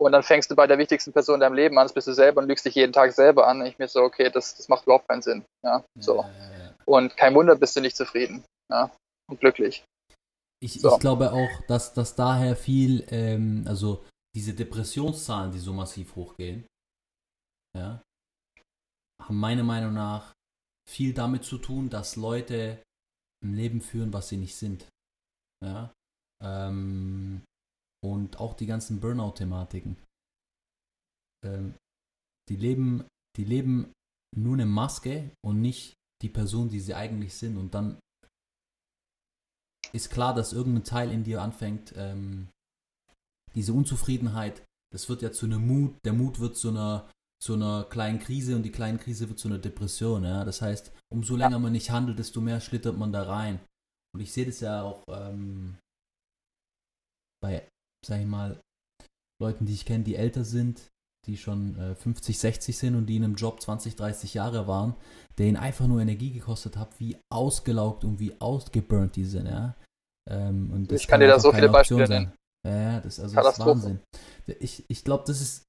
Und 0.00 0.12
dann 0.12 0.22
fängst 0.22 0.50
du 0.50 0.56
bei 0.56 0.66
der 0.66 0.78
wichtigsten 0.78 1.12
Person 1.12 1.36
in 1.36 1.40
deinem 1.40 1.54
Leben 1.54 1.78
an, 1.78 1.84
das 1.84 1.94
bist 1.94 2.08
du 2.08 2.12
selber 2.12 2.42
und 2.42 2.48
lügst 2.48 2.64
dich 2.64 2.74
jeden 2.74 2.92
Tag 2.92 3.12
selber 3.12 3.46
an. 3.46 3.60
Und 3.60 3.66
ich 3.66 3.78
mir 3.78 3.88
so, 3.88 4.00
okay, 4.00 4.30
das, 4.30 4.56
das 4.56 4.68
macht 4.68 4.84
überhaupt 4.84 5.08
keinen 5.08 5.22
Sinn. 5.22 5.44
Ja, 5.62 5.84
so. 5.98 6.22
Ja, 6.22 6.30
ja, 6.30 6.58
ja. 6.64 6.74
Und 6.84 7.16
kein 7.16 7.34
Wunder 7.34 7.56
bist 7.56 7.76
du 7.76 7.80
nicht 7.80 7.96
zufrieden. 7.96 8.44
Ja, 8.70 8.90
und 9.30 9.40
glücklich. 9.40 9.84
Ich, 10.60 10.80
so. 10.80 10.92
ich 10.92 10.98
glaube 10.98 11.32
auch, 11.32 11.66
dass, 11.68 11.94
dass 11.94 12.14
daher 12.14 12.56
viel, 12.56 13.06
ähm, 13.10 13.64
also 13.68 14.04
diese 14.34 14.54
Depressionszahlen, 14.54 15.52
die 15.52 15.58
so 15.58 15.72
massiv 15.72 16.16
hochgehen, 16.16 16.66
ja, 17.76 18.02
haben 19.22 19.38
meiner 19.38 19.62
Meinung 19.62 19.94
nach 19.94 20.32
viel 20.88 21.14
damit 21.14 21.44
zu 21.44 21.58
tun, 21.58 21.88
dass 21.88 22.16
Leute 22.16 22.82
ein 23.44 23.54
Leben 23.54 23.80
führen, 23.80 24.12
was 24.12 24.28
sie 24.28 24.36
nicht 24.36 24.56
sind. 24.56 24.86
Ja. 25.64 25.92
Ähm, 26.42 27.42
und 28.04 28.38
auch 28.38 28.54
die 28.54 28.66
ganzen 28.66 29.00
Burnout-Thematiken. 29.00 29.96
Ähm, 31.44 31.74
die 32.48 32.56
leben, 32.56 33.04
die 33.36 33.44
leben 33.44 33.92
nur 34.36 34.54
eine 34.54 34.66
Maske 34.66 35.30
und 35.44 35.60
nicht 35.60 35.94
die 36.22 36.28
Person, 36.28 36.68
die 36.68 36.80
sie 36.80 36.94
eigentlich 36.94 37.34
sind. 37.34 37.56
Und 37.56 37.74
dann 37.74 37.98
ist 39.92 40.10
klar, 40.10 40.34
dass 40.34 40.52
irgendein 40.52 40.84
Teil 40.84 41.10
in 41.10 41.24
dir 41.24 41.40
anfängt, 41.40 41.94
ähm, 41.96 42.48
diese 43.54 43.72
Unzufriedenheit, 43.72 44.64
das 44.92 45.08
wird 45.08 45.22
ja 45.22 45.32
zu 45.32 45.46
einem 45.46 45.66
Mut, 45.66 45.96
der 46.04 46.12
Mut 46.12 46.40
wird 46.40 46.56
zu 46.56 46.68
einer 46.70 47.10
zu 47.42 47.54
einer 47.54 47.84
kleinen 47.84 48.20
Krise 48.20 48.56
und 48.56 48.62
die 48.62 48.72
kleine 48.72 48.96
Krise 48.96 49.28
wird 49.28 49.38
zu 49.38 49.48
einer 49.48 49.58
Depression. 49.58 50.24
Ja? 50.24 50.46
Das 50.46 50.62
heißt, 50.62 50.92
umso 51.12 51.36
länger 51.36 51.58
man 51.58 51.72
nicht 51.72 51.90
handelt, 51.90 52.18
desto 52.18 52.40
mehr 52.40 52.58
schlittert 52.58 52.96
man 52.96 53.12
da 53.12 53.24
rein. 53.24 53.60
Und 54.14 54.20
ich 54.20 54.32
sehe 54.32 54.46
das 54.46 54.60
ja 54.60 54.82
auch 54.82 55.04
ähm, 55.08 55.76
bei, 57.42 57.68
sag 58.04 58.20
ich 58.20 58.26
mal, 58.26 58.60
Leuten, 59.40 59.66
die 59.66 59.74
ich 59.74 59.84
kenne, 59.84 60.04
die 60.04 60.16
älter 60.16 60.44
sind, 60.44 60.90
die 61.26 61.36
schon 61.36 61.76
äh, 61.78 61.94
50, 61.94 62.38
60 62.38 62.76
sind 62.76 62.94
und 62.94 63.06
die 63.06 63.16
in 63.16 63.24
einem 63.24 63.34
Job 63.34 63.60
20, 63.60 63.96
30 63.96 64.34
Jahre 64.34 64.66
waren, 64.66 64.94
der 65.38 65.46
ihnen 65.46 65.56
einfach 65.56 65.86
nur 65.86 66.00
Energie 66.00 66.32
gekostet 66.32 66.76
hat, 66.76 67.00
wie 67.00 67.16
ausgelaugt 67.32 68.04
und 68.04 68.20
wie 68.20 68.38
ausgeburnt 68.40 69.16
die 69.16 69.24
sind. 69.24 69.46
Ja? 69.46 69.74
Ähm, 70.30 70.70
und 70.72 70.92
ich 70.92 71.06
kann, 71.06 71.20
kann 71.20 71.20
dir 71.20 71.28
da 71.28 71.40
so 71.40 71.52
viele 71.52 71.68
Beispiele 71.68 72.08
nennen. 72.08 72.32
Ja, 72.66 73.00
das, 73.00 73.20
also 73.20 73.34
das 73.34 73.58
ist 73.58 73.66
Wahnsinn. 73.66 74.00
Ich, 74.60 74.84
ich 74.88 75.04
glaube, 75.04 75.24
das 75.26 75.40
ist 75.40 75.64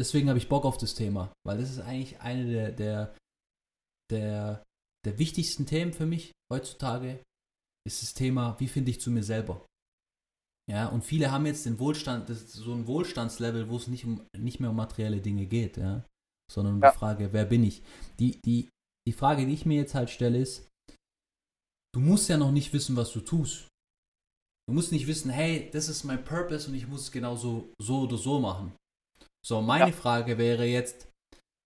deswegen 0.00 0.28
habe 0.28 0.38
ich 0.38 0.48
Bock 0.48 0.64
auf 0.64 0.78
das 0.78 0.94
Thema, 0.94 1.32
weil 1.46 1.58
das 1.58 1.70
ist 1.70 1.80
eigentlich 1.80 2.20
eine 2.20 2.46
der, 2.46 2.72
der, 2.72 3.16
der, 4.10 4.64
der 5.04 5.18
wichtigsten 5.18 5.66
Themen 5.66 5.92
für 5.92 6.06
mich 6.06 6.32
heutzutage, 6.52 7.22
ist 7.86 8.02
das 8.02 8.14
Thema, 8.14 8.56
wie 8.58 8.68
finde 8.68 8.90
ich 8.90 9.00
zu 9.00 9.10
mir 9.10 9.22
selber. 9.22 9.64
Ja, 10.70 10.86
und 10.86 11.02
viele 11.02 11.32
haben 11.32 11.46
jetzt 11.46 11.66
den 11.66 11.80
Wohlstand, 11.80 12.28
so 12.28 12.72
ein 12.72 12.86
Wohlstandslevel, 12.86 13.68
wo 13.68 13.76
es 13.76 13.88
nicht, 13.88 14.04
um, 14.04 14.24
nicht 14.38 14.60
mehr 14.60 14.70
um 14.70 14.76
materielle 14.76 15.20
Dinge 15.20 15.46
geht, 15.46 15.76
ja, 15.76 16.04
sondern 16.48 16.74
um 16.76 16.82
ja. 16.82 16.92
die 16.92 16.96
Frage, 16.96 17.32
wer 17.32 17.44
bin 17.44 17.64
ich? 17.64 17.82
Die, 18.20 18.40
die, 18.42 18.68
die 19.04 19.12
Frage, 19.12 19.46
die 19.46 19.52
ich 19.52 19.66
mir 19.66 19.78
jetzt 19.78 19.96
halt 19.96 20.10
stelle, 20.10 20.38
ist, 20.38 20.68
du 21.92 22.00
musst 22.00 22.28
ja 22.28 22.36
noch 22.36 22.52
nicht 22.52 22.72
wissen, 22.72 22.94
was 22.94 23.12
du 23.12 23.20
tust. 23.20 23.66
Du 24.68 24.74
musst 24.74 24.92
nicht 24.92 25.08
wissen, 25.08 25.30
hey, 25.30 25.68
das 25.72 25.88
ist 25.88 26.04
mein 26.04 26.24
Purpose 26.24 26.68
und 26.68 26.76
ich 26.76 26.86
muss 26.86 27.02
es 27.02 27.10
genauso 27.10 27.72
so 27.82 28.02
oder 28.02 28.16
so 28.16 28.38
machen. 28.38 28.72
So, 29.44 29.60
meine 29.60 29.90
ja. 29.90 29.92
Frage 29.92 30.38
wäre 30.38 30.66
jetzt, 30.66 31.08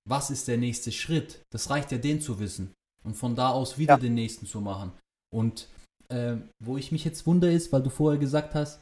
was 0.09 0.31
ist 0.31 0.49
der 0.49 0.57
nächste 0.57 0.93
Schritt? 0.93 1.43
Das 1.53 1.69
reicht 1.69 1.93
ja, 1.93 1.99
den 1.99 2.23
zu 2.23 2.39
wissen. 2.39 2.73
Und 3.05 3.17
von 3.17 3.37
da 3.37 3.51
aus 3.51 3.77
wieder 3.77 3.95
ja. 3.95 4.01
den 4.01 4.15
nächsten 4.15 4.47
zu 4.47 4.63
machen. 4.63 4.93
Und 5.31 5.69
äh, 6.09 6.37
wo 6.63 6.79
ich 6.79 6.91
mich 6.91 7.05
jetzt 7.05 7.27
wundere 7.27 7.53
ist, 7.53 7.71
weil 7.71 7.83
du 7.83 7.91
vorher 7.91 8.19
gesagt 8.19 8.55
hast, 8.55 8.81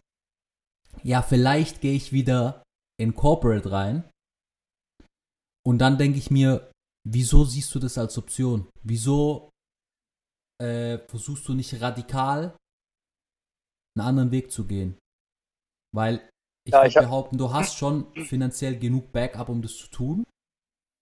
ja, 1.03 1.23
vielleicht 1.23 1.81
gehe 1.81 1.95
ich 1.95 2.13
wieder 2.13 2.63
in 3.01 3.15
Corporate 3.15 3.71
rein. 3.71 4.09
Und 5.65 5.79
dann 5.79 5.99
denke 5.99 6.19
ich 6.19 6.31
mir, 6.31 6.71
wieso 7.05 7.45
siehst 7.45 7.75
du 7.75 7.79
das 7.79 7.99
als 7.99 8.19
Option? 8.19 8.69
Wieso 8.83 9.51
äh, 10.61 10.99
versuchst 10.99 11.47
du 11.49 11.55
nicht 11.55 11.81
radikal 11.81 12.57
einen 13.97 14.07
anderen 14.07 14.31
Weg 14.31 14.51
zu 14.51 14.67
gehen? 14.67 14.99
Weil 15.95 16.29
ich 16.65 16.73
ja, 16.73 16.83
würde 16.83 17.01
behaupten, 17.01 17.39
du 17.39 17.53
hast 17.53 17.77
schon 17.77 18.13
finanziell 18.25 18.79
genug 18.79 19.13
Backup, 19.13 19.49
um 19.49 19.63
das 19.63 19.77
zu 19.77 19.89
tun. 19.89 20.25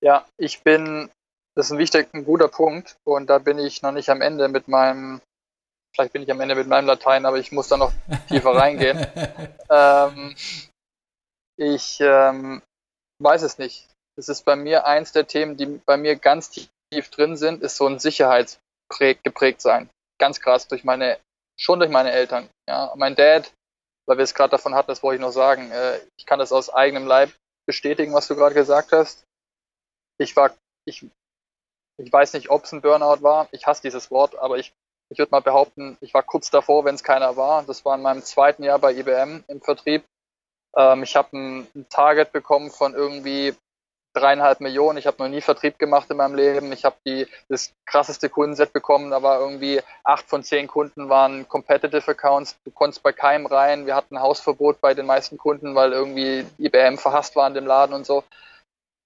Ja, 0.03 0.27
ich 0.39 0.63
bin, 0.63 1.11
das 1.55 1.67
ist 1.67 1.73
ein 1.73 1.79
wichtiger, 1.79 2.09
ein 2.15 2.25
guter 2.25 2.49
Punkt 2.49 2.97
und 3.05 3.29
da 3.29 3.39
bin 3.39 3.59
ich 3.59 3.83
noch 3.83 3.93
nicht 3.93 4.09
am 4.09 4.23
Ende 4.23 4.49
mit 4.49 4.69
meinem, 4.69 5.21
vielleicht 5.95 6.13
bin 6.13 6.23
ich 6.23 6.31
am 6.31 6.41
Ende 6.41 6.55
mit 6.55 6.69
meinem 6.69 6.87
Latein, 6.87 7.27
aber 7.27 7.39
ich 7.39 7.53
muss 7.53 7.69
da 7.69 7.77
noch 7.77 7.93
tiefer 8.29 8.55
reingehen. 8.55 9.07
Ähm, 9.71 10.35
ich 11.57 11.99
ähm, 12.01 12.63
weiß 13.19 13.43
es 13.43 13.59
nicht. 13.59 13.89
Das 14.17 14.29
ist 14.29 14.45
bei 14.45 14.57
mir 14.57 14.87
eins 14.87 15.13
der 15.13 15.27
Themen, 15.27 15.57
die 15.57 15.67
bei 15.87 15.97
mir 15.97 16.17
ganz 16.17 16.51
tief 16.51 17.11
drin 17.11 17.37
sind, 17.37 17.63
ist 17.63 17.77
so 17.77 17.87
ein 17.87 17.99
Sicherheitsgeprägt 17.99 19.61
sein. 19.61 19.89
Ganz 20.19 20.41
krass 20.41 20.69
durch 20.69 20.85
meine, 20.85 21.19
schon 21.59 21.79
durch 21.79 21.91
meine 21.91 22.13
Eltern. 22.13 22.49
Ja, 22.69 22.93
mein 22.97 23.15
Dad 23.15 23.53
weil 24.11 24.19
wir 24.19 24.25
es 24.25 24.35
gerade 24.35 24.51
davon 24.51 24.75
hatten, 24.75 24.89
das 24.89 25.05
wollte 25.05 25.17
ich 25.17 25.21
noch 25.21 25.31
sagen. 25.31 25.71
Äh, 25.71 26.01
ich 26.19 26.27
kann 26.27 26.41
das 26.41 26.51
aus 26.51 26.69
eigenem 26.69 27.07
Leib 27.07 27.33
bestätigen, 27.65 28.13
was 28.13 28.27
du 28.27 28.35
gerade 28.35 28.57
gesagt 28.57 28.91
hast. 28.91 29.23
Ich 30.19 30.35
war, 30.35 30.53
ich, 30.85 31.07
ich 31.97 32.13
weiß 32.13 32.33
nicht, 32.33 32.51
ob 32.51 32.65
es 32.65 32.73
ein 32.73 32.83
Burnout 32.83 33.23
war. 33.23 33.49
Ich 33.53 33.69
hasse 33.69 33.83
dieses 33.83 34.11
Wort, 34.11 34.35
aber 34.35 34.59
ich, 34.59 34.73
ich 35.11 35.19
würde 35.19 35.31
mal 35.33 35.41
behaupten, 35.41 35.99
ich 36.01 36.15
war 36.15 36.23
kurz 36.23 36.51
davor, 36.51 36.85
wenn 36.85 36.95
es 36.95 37.03
keiner 37.03 37.37
war. 37.37 37.65
Das 37.65 37.85
war 37.85 37.97
in 37.97 38.03
meinem 38.03 38.23
zweiten 38.23 38.63
Jahr 38.63 38.79
bei 38.79 38.95
IBM 38.95 39.45
im 39.49 39.61
Vertrieb. 39.61 40.05
Ähm, 40.77 41.03
ich 41.03 41.17
habe 41.17 41.37
ein, 41.37 41.67
ein 41.75 41.87
Target 41.89 42.33
bekommen 42.33 42.71
von 42.71 42.95
irgendwie 42.95 43.55
dreieinhalb 44.13 44.61
Millionen. 44.61 44.99
Ich 44.99 45.07
habe 45.07 45.23
noch 45.23 45.29
nie 45.29 45.41
Vertrieb 45.41 45.79
gemacht 45.79 46.11
in 46.11 46.17
meinem 46.17 46.35
Leben. 46.35 46.73
Ich 46.73 46.85
habe 46.85 47.27
das 47.49 47.73
krasseste 47.87 48.29
Kundenset 48.29 48.73
bekommen. 48.73 49.11
Da 49.11 49.23
war 49.23 49.41
irgendwie 49.41 49.81
acht 50.05 50.29
von 50.29 50.43
zehn 50.43 50.67
Kunden 50.67 51.09
waren 51.09 51.49
Competitive 51.49 52.11
Accounts. 52.11 52.57
Du 52.65 52.71
konntest 52.71 53.03
bei 53.03 53.13
keinem 53.13 53.47
rein. 53.47 53.87
Wir 53.87 53.95
hatten 53.95 54.21
Hausverbot 54.21 54.81
bei 54.81 54.95
den 54.95 55.07
meisten 55.07 55.39
Kunden, 55.39 55.75
weil 55.75 55.93
irgendwie 55.93 56.47
IBM 56.59 56.99
verhasst 56.99 57.37
war 57.37 57.47
in 57.47 57.55
dem 57.55 57.67
Laden 57.67 57.95
und 57.95 58.07
so. 58.07 58.25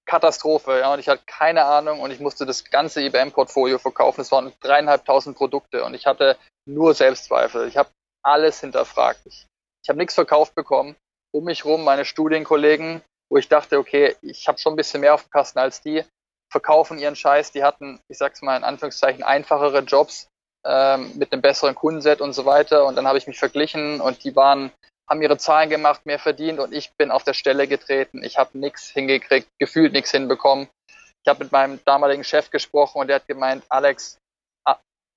Katastrophe, 0.05 0.79
ja. 0.79 0.93
Und 0.93 0.99
ich 0.99 1.09
hatte 1.09 1.23
keine 1.25 1.65
Ahnung 1.65 1.99
und 1.99 2.11
ich 2.11 2.19
musste 2.19 2.45
das 2.45 2.63
ganze 2.65 3.01
IBM-Portfolio 3.01 3.79
verkaufen. 3.79 4.21
Es 4.21 4.31
waren 4.31 4.53
dreieinhalbtausend 4.61 5.37
Produkte 5.37 5.83
und 5.83 5.93
ich 5.93 6.05
hatte 6.05 6.37
nur 6.67 6.93
Selbstzweifel. 6.93 7.67
Ich 7.67 7.77
habe 7.77 7.89
alles 8.23 8.59
hinterfragt. 8.59 9.21
Ich, 9.25 9.45
ich 9.83 9.89
habe 9.89 9.99
nichts 9.99 10.15
verkauft 10.15 10.55
bekommen. 10.55 10.95
Um 11.33 11.45
mich 11.45 11.65
rum 11.65 11.83
meine 11.83 12.05
Studienkollegen 12.05 13.01
wo 13.29 13.37
ich 13.37 13.47
dachte, 13.47 13.77
okay, 13.77 14.15
ich 14.21 14.47
habe 14.47 14.57
schon 14.57 14.73
ein 14.73 14.77
bisschen 14.77 15.01
mehr 15.01 15.13
auf 15.13 15.23
dem 15.23 15.31
Kasten 15.31 15.59
als 15.59 15.81
die, 15.81 16.03
verkaufen 16.51 16.99
ihren 16.99 17.15
Scheiß, 17.15 17.51
die 17.51 17.63
hatten, 17.63 17.99
ich 18.07 18.17
sag's 18.17 18.41
mal 18.41 18.57
in 18.57 18.63
Anführungszeichen, 18.63 19.23
einfachere 19.23 19.79
Jobs 19.79 20.27
ähm, 20.65 21.11
mit 21.15 21.31
einem 21.31 21.41
besseren 21.41 21.75
Kundenset 21.75 22.21
und 22.21 22.33
so 22.33 22.45
weiter. 22.45 22.85
Und 22.85 22.95
dann 22.95 23.07
habe 23.07 23.17
ich 23.17 23.27
mich 23.27 23.39
verglichen 23.39 23.99
und 23.99 24.23
die 24.23 24.35
waren, 24.35 24.71
haben 25.09 25.21
ihre 25.21 25.37
Zahlen 25.37 25.69
gemacht, 25.69 26.05
mehr 26.05 26.19
verdient 26.19 26.59
und 26.59 26.73
ich 26.73 26.91
bin 26.97 27.11
auf 27.11 27.23
der 27.23 27.33
Stelle 27.33 27.67
getreten. 27.67 28.23
Ich 28.23 28.37
habe 28.37 28.57
nichts 28.57 28.89
hingekriegt, 28.89 29.47
gefühlt 29.59 29.93
nichts 29.93 30.11
hinbekommen. 30.11 30.67
Ich 30.89 31.29
habe 31.29 31.43
mit 31.43 31.51
meinem 31.51 31.79
damaligen 31.85 32.23
Chef 32.23 32.49
gesprochen 32.49 32.99
und 32.99 33.07
der 33.07 33.17
hat 33.17 33.27
gemeint, 33.27 33.63
Alex, 33.69 34.17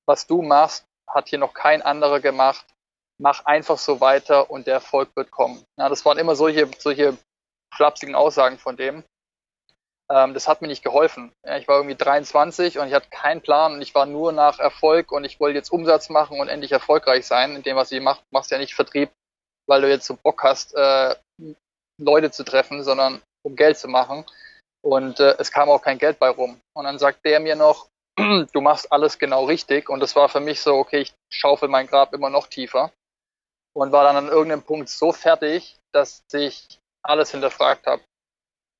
was 0.09 0.27
du 0.27 0.43
machst, 0.43 0.85
hat 1.09 1.29
hier 1.29 1.39
noch 1.39 1.55
kein 1.55 1.83
anderer 1.83 2.21
gemacht. 2.21 2.65
Mach 3.21 3.45
einfach 3.45 3.79
so 3.79 4.01
weiter 4.01 4.51
und 4.51 4.67
der 4.67 4.75
Erfolg 4.75 5.11
wird 5.17 5.31
kommen. 5.31 5.63
Ja, 5.79 5.89
das 5.89 6.05
waren 6.05 6.19
immer 6.19 6.37
solche, 6.37 6.69
solche 6.79 7.19
flapsigen 7.75 8.15
Aussagen 8.15 8.59
von 8.59 8.77
dem. 8.77 9.05
Ähm, 10.11 10.35
das 10.35 10.49
hat 10.49 10.63
mir 10.63 10.69
nicht 10.69 10.85
geholfen. 10.85 11.33
Ja, 11.45 11.59
ich 11.59 11.69
war 11.69 11.77
irgendwie 11.77 11.97
23 11.97 12.79
und 12.79 12.89
ich 12.89 12.95
hatte 12.95 13.11
keinen 13.11 13.43
Plan 13.43 13.75
und 13.75 13.83
ich 13.83 13.95
war 13.95 14.07
nur 14.07 14.33
nach 14.33 14.59
Erfolg 14.59 15.13
und 15.13 15.25
ich 15.25 15.41
wollte 15.41 15.59
jetzt 15.59 15.71
Umsatz 15.71 16.09
machen 16.09 16.41
und 16.41 16.49
endlich 16.49 16.73
erfolgreich 16.73 17.27
sein 17.27 17.57
in 17.57 17.63
dem, 17.63 17.77
was 17.77 17.93
ich 17.93 18.01
mache. 18.01 18.23
Machst 18.31 18.51
ja 18.51 18.59
nicht 18.59 18.75
Vertrieb, 18.75 19.11
weil 19.69 19.83
du 19.83 19.89
jetzt 19.89 20.07
so 20.07 20.17
Bock 20.17 20.43
hast, 20.43 20.75
äh, 20.75 21.15
Leute 22.01 22.31
zu 22.31 22.45
treffen, 22.45 22.83
sondern 22.83 23.23
um 23.45 23.55
Geld 23.55 23.79
zu 23.79 23.89
machen. 23.89 24.25
Und 24.83 25.21
äh, 25.21 25.37
es 25.39 25.51
kam 25.51 25.69
auch 25.69 25.83
kein 25.83 25.99
Geld 25.99 26.19
bei 26.19 26.31
rum. 26.31 26.61
Und 26.75 26.85
dann 26.85 26.99
sagt 26.99 27.25
der 27.25 27.41
mir 27.41 27.57
noch, 27.57 27.89
du 28.17 28.61
machst 28.61 28.91
alles 28.93 29.19
genau 29.19 29.45
richtig. 29.45 29.89
Und 29.89 30.01
das 30.01 30.17
war 30.17 30.29
für 30.29 30.41
mich 30.41 30.61
so, 30.61 30.75
okay, 30.75 31.01
ich 31.01 31.15
schaufel 31.31 31.69
mein 31.69 31.87
Grab 31.87 32.15
immer 32.15 32.31
noch 32.31 32.47
tiefer. 32.47 32.93
Und 33.75 33.93
war 33.93 34.05
dann 34.05 34.17
an 34.17 34.29
irgendeinem 34.29 34.63
Punkt 34.63 34.89
so 34.89 35.13
fertig, 35.13 35.77
dass 35.93 36.23
ich 36.33 36.79
alles 37.03 37.31
hinterfragt 37.31 37.87
habe. 37.87 38.03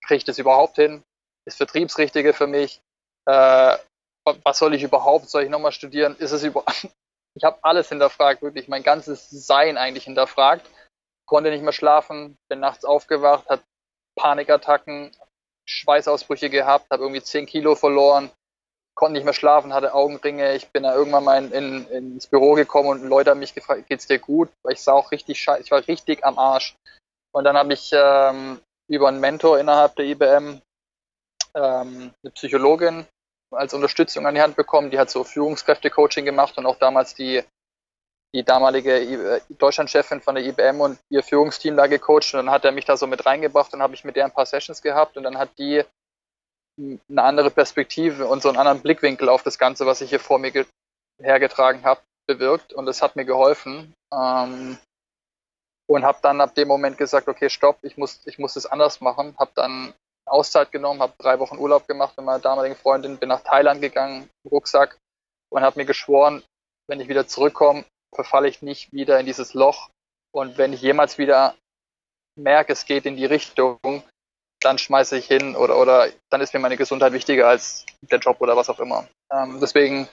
Kriege 0.05 0.19
ich 0.19 0.25
das 0.25 0.39
überhaupt 0.39 0.77
hin? 0.77 1.03
Ist 1.47 1.57
Vertriebsrichtige 1.57 2.33
für 2.33 2.47
mich? 2.47 2.81
Äh, 3.27 3.77
was 4.43 4.59
soll 4.59 4.75
ich 4.75 4.83
überhaupt? 4.83 5.29
Soll 5.29 5.45
ich 5.45 5.51
nochmal 5.51 5.73
studieren? 5.73 6.17
Ist 6.17 6.33
es 6.33 6.45
überhaupt? 6.45 6.89
Ich 7.35 7.45
habe 7.45 7.59
alles 7.63 7.89
hinterfragt, 7.89 8.43
wirklich 8.43 8.67
mein 8.67 8.83
ganzes 8.83 9.31
Sein 9.31 9.77
eigentlich 9.77 10.05
hinterfragt. 10.05 10.69
Konnte 11.29 11.51
nicht 11.51 11.63
mehr 11.63 11.73
schlafen, 11.73 12.37
bin 12.49 12.61
nachts 12.61 12.85
aufgewacht, 12.85 13.49
hat 13.49 13.63
Panikattacken, 14.17 15.13
Schweißausbrüche 15.69 16.51
gehabt, 16.51 16.91
habe 16.91 17.03
irgendwie 17.03 17.23
10 17.23 17.47
Kilo 17.47 17.75
verloren, 17.75 18.31
konnte 18.95 19.13
nicht 19.13 19.25
mehr 19.25 19.35
schlafen, 19.35 19.75
hatte 19.75 19.95
Augenringe. 19.95 20.55
Ich 20.55 20.71
bin 20.71 20.83
da 20.83 20.95
irgendwann 20.95 21.25
mal 21.25 21.45
in, 21.45 21.53
in, 21.53 21.87
ins 21.89 22.27
Büro 22.27 22.55
gekommen 22.55 22.89
und 22.89 23.03
Leute 23.05 23.31
haben 23.31 23.41
mich 23.41 23.55
gefragt, 23.55 23.87
geht's 23.89 24.07
dir 24.07 24.19
gut? 24.19 24.49
Weil 24.63 24.73
ich 24.73 24.83
sah 24.83 24.93
auch 24.93 25.13
richtig 25.13 25.41
scheiße, 25.41 25.63
ich 25.63 25.71
war 25.71 25.87
richtig 25.87 26.25
am 26.25 26.39
Arsch. 26.39 26.75
Und 27.33 27.45
dann 27.45 27.57
habe 27.57 27.75
ich 27.75 27.91
ähm, 27.93 28.61
über 28.89 29.09
einen 29.09 29.21
Mentor 29.21 29.59
innerhalb 29.59 29.95
der 29.97 30.07
IBM 30.07 30.63
ähm, 31.55 32.15
eine 32.23 32.31
Psychologin 32.33 33.07
als 33.51 33.75
Unterstützung 33.75 34.27
an 34.27 34.35
die 34.35 34.43
Hand 34.43 34.57
bekommen, 34.57 34.91
die 34.91 34.99
hat 34.99 35.11
so 35.11 35.25
Führungskräfte-Coaching 35.25 36.25
gemacht 36.25 36.59
und 36.59 36.67
auch 36.67 36.77
damals 36.77 37.15
die, 37.15 37.43
die 38.35 38.45
damalige 38.45 39.41
Deutschlandchefin 39.49 40.21
von 40.21 40.35
der 40.35 40.45
IBM 40.45 40.81
und 40.81 40.99
ihr 41.09 41.23
Führungsteam 41.23 41.77
da 41.77 41.87
gecoacht 41.87 42.35
und 42.35 42.45
dann 42.45 42.51
hat 42.51 42.65
er 42.65 42.73
mich 42.73 42.85
da 42.85 42.97
so 42.97 43.07
mit 43.07 43.25
reingebracht 43.25 43.73
und 43.73 43.83
habe 43.83 43.95
ich 43.95 44.05
mit 44.05 44.17
der 44.17 44.27
ein 44.27 44.33
paar 44.33 44.47
Sessions 44.47 44.83
gehabt 44.83 45.17
und 45.17 45.23
dann 45.23 45.39
hat 45.39 45.51
die 45.59 45.83
eine 46.79 47.23
andere 47.23 47.51
Perspektive 47.51 48.27
und 48.27 48.43
so 48.43 48.49
einen 48.49 48.59
anderen 48.59 48.81
Blickwinkel 48.81 49.29
auf 49.29 49.43
das 49.43 49.59
Ganze, 49.59 49.87
was 49.87 50.01
ich 50.01 50.11
hier 50.11 50.21
vor 50.21 50.39
mir 50.39 50.67
hergetragen 51.21 51.85
habe, 51.85 52.01
bewirkt 52.27 52.73
und 52.73 52.87
das 52.87 53.03
hat 53.03 53.17
mir 53.17 53.25
geholfen. 53.25 53.95
Ähm, 54.13 54.79
und 55.89 56.05
habe 56.05 56.19
dann 56.21 56.41
ab 56.41 56.55
dem 56.55 56.69
Moment 56.69 56.99
gesagt, 56.99 57.29
okay, 57.29 57.49
stopp, 57.49 57.79
ich 57.83 57.97
muss, 57.97 58.21
ich 58.27 58.39
muss 58.39 58.55
das 58.55 58.67
anders 58.67 59.01
machen. 59.01 59.35
Habe 59.39 59.53
dann 59.55 59.95
Auszeit 60.27 60.71
genommen, 60.71 61.01
habe 61.01 61.15
drei 61.19 61.39
Wochen 61.39 61.57
Urlaub 61.57 61.89
gemacht 61.89 62.15
mit 62.19 62.27
meiner 62.27 62.41
damaligen 62.41 62.77
Freundin, 62.77 63.17
bin 63.17 63.31
nach 63.31 63.41
Thailand 63.41 63.81
gegangen, 63.81 64.29
Rucksack 64.51 64.99
und 65.51 65.63
habe 65.63 65.81
mir 65.81 65.87
geschworen, 65.87 66.43
wenn 66.89 67.01
ich 67.01 67.09
wieder 67.09 67.27
zurückkomme, 67.27 67.85
verfalle 68.15 68.49
ich 68.49 68.63
nicht 68.63 68.93
wieder 68.93 69.19
in 69.21 69.27
dieses 69.27 69.55
Loch. 69.55 69.91
Und 70.33 70.59
wenn 70.59 70.73
ich 70.73 70.83
jemals 70.83 71.19
wieder 71.19 71.55
merke, 72.37 72.73
es 72.73 72.85
geht 72.85 73.07
in 73.07 73.17
die 73.17 73.25
Richtung, 73.25 73.79
dann 74.61 74.79
schmeiße 74.79 75.17
ich 75.17 75.27
hin 75.27 75.57
oder, 75.57 75.79
oder 75.79 76.09
dann 76.31 76.41
ist 76.41 76.53
mir 76.53 76.61
meine 76.61 76.77
Gesundheit 76.77 77.13
wichtiger 77.13 77.49
als 77.49 77.87
der 78.03 78.19
Job 78.19 78.41
oder 78.41 78.57
was 78.57 78.69
auch 78.69 78.81
immer. 78.81 79.07
Ähm, 79.33 79.59
deswegen 79.61 80.09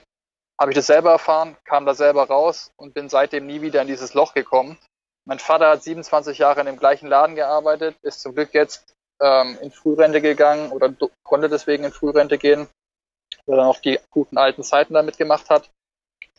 habe 0.58 0.70
ich 0.70 0.76
das 0.76 0.86
selber 0.86 1.10
erfahren, 1.10 1.56
kam 1.64 1.84
da 1.84 1.94
selber 1.94 2.26
raus 2.28 2.72
und 2.76 2.94
bin 2.94 3.08
seitdem 3.08 3.46
nie 3.46 3.60
wieder 3.60 3.82
in 3.82 3.88
dieses 3.88 4.14
Loch 4.14 4.34
gekommen. 4.34 4.78
Mein 5.26 5.38
Vater 5.38 5.68
hat 5.68 5.82
27 5.82 6.38
Jahre 6.38 6.60
in 6.60 6.66
dem 6.66 6.78
gleichen 6.78 7.08
Laden 7.08 7.34
gearbeitet, 7.34 7.96
ist 8.02 8.20
zum 8.20 8.34
Glück 8.34 8.54
jetzt 8.54 8.94
ähm, 9.20 9.58
in 9.60 9.70
Frührente 9.70 10.20
gegangen 10.20 10.70
oder 10.70 10.94
konnte 11.24 11.48
deswegen 11.48 11.84
in 11.84 11.92
Frührente 11.92 12.38
gehen, 12.38 12.68
weil 13.46 13.58
er 13.58 13.64
noch 13.64 13.80
die 13.80 13.98
guten 14.10 14.38
alten 14.38 14.62
Zeiten 14.62 14.94
damit 14.94 15.18
gemacht 15.18 15.50
hat. 15.50 15.68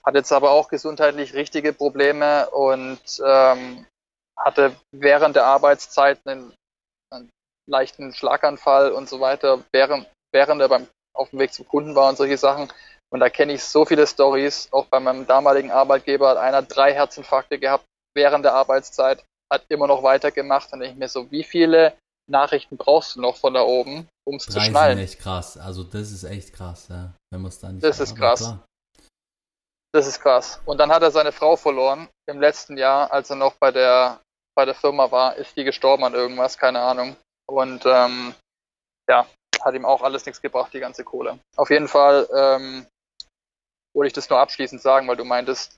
Hat 0.07 0.15
jetzt 0.15 0.31
aber 0.31 0.51
auch 0.51 0.69
gesundheitlich 0.69 1.33
richtige 1.33 1.73
Probleme 1.73 2.49
und 2.51 3.01
ähm, 3.25 3.85
hatte 4.37 4.73
während 4.93 5.35
der 5.35 5.45
Arbeitszeit 5.45 6.17
einen, 6.25 6.53
einen 7.13 7.29
leichten 7.69 8.13
Schlaganfall 8.13 8.93
und 8.93 9.09
so 9.09 9.19
weiter, 9.19 9.65
während, 9.73 10.07
während 10.31 10.61
er 10.61 10.69
beim, 10.69 10.87
auf 11.13 11.31
dem 11.31 11.39
Weg 11.39 11.51
zum 11.51 11.67
Kunden 11.67 11.93
war 11.93 12.07
und 12.07 12.17
solche 12.17 12.37
Sachen. 12.37 12.71
Und 13.09 13.19
da 13.19 13.29
kenne 13.29 13.51
ich 13.51 13.65
so 13.65 13.83
viele 13.83 14.07
Stories. 14.07 14.69
Auch 14.71 14.85
bei 14.85 15.01
meinem 15.01 15.27
damaligen 15.27 15.71
Arbeitgeber 15.71 16.29
hat 16.29 16.37
einer 16.37 16.61
drei 16.61 16.93
Herzinfarkte 16.93 17.59
gehabt 17.59 17.83
während 18.15 18.45
der 18.45 18.53
Arbeitszeit, 18.53 19.25
hat 19.51 19.65
immer 19.67 19.87
noch 19.87 20.03
weitergemacht. 20.03 20.71
Und 20.71 20.83
ich 20.83 20.95
mir 20.95 21.09
so, 21.09 21.29
wie 21.31 21.43
viele 21.43 21.97
Nachrichten 22.31 22.77
brauchst 22.77 23.17
du 23.17 23.21
noch 23.21 23.35
von 23.35 23.53
da 23.53 23.63
oben, 23.63 24.07
um 24.25 24.37
es 24.37 24.45
zu 24.45 24.61
schnallen? 24.61 24.97
Das 24.97 25.05
ist 25.05 25.15
echt 25.15 25.21
krass. 25.21 25.57
Also 25.57 25.83
das 25.83 26.11
ist 26.11 26.23
echt 26.23 26.53
krass, 26.53 26.87
ja. 26.87 27.13
Wenn 27.29 27.41
man 27.41 27.49
es 27.49 27.59
dann 27.59 27.81
Das 27.81 27.99
ist 27.99 28.15
krass. 28.15 28.39
Klar. 28.39 28.65
Das 29.93 30.07
ist 30.07 30.21
krass. 30.21 30.61
Und 30.65 30.79
dann 30.79 30.91
hat 30.91 31.01
er 31.01 31.11
seine 31.11 31.31
Frau 31.31 31.55
verloren 31.55 32.07
im 32.27 32.39
letzten 32.39 32.77
Jahr, 32.77 33.11
als 33.11 33.29
er 33.29 33.35
noch 33.35 33.55
bei 33.55 33.71
der 33.71 34.19
bei 34.57 34.65
der 34.65 34.73
Firma 34.73 35.11
war, 35.11 35.35
ist 35.35 35.55
die 35.55 35.63
gestorben 35.63 36.03
an 36.03 36.15
irgendwas, 36.15 36.57
keine 36.57 36.81
Ahnung. 36.81 37.15
Und 37.45 37.85
ähm, 37.85 38.33
ja, 39.07 39.27
hat 39.63 39.75
ihm 39.75 39.85
auch 39.85 40.01
alles 40.01 40.25
nichts 40.25 40.41
gebracht, 40.41 40.73
die 40.73 40.79
ganze 40.79 41.03
Kohle. 41.03 41.37
Auf 41.55 41.69
jeden 41.69 41.87
Fall 41.87 42.27
ähm, 42.35 42.87
wollte 43.93 44.07
ich 44.07 44.13
das 44.13 44.29
nur 44.29 44.39
abschließend 44.39 44.81
sagen, 44.81 45.07
weil 45.07 45.15
du 45.15 45.25
meintest, 45.25 45.75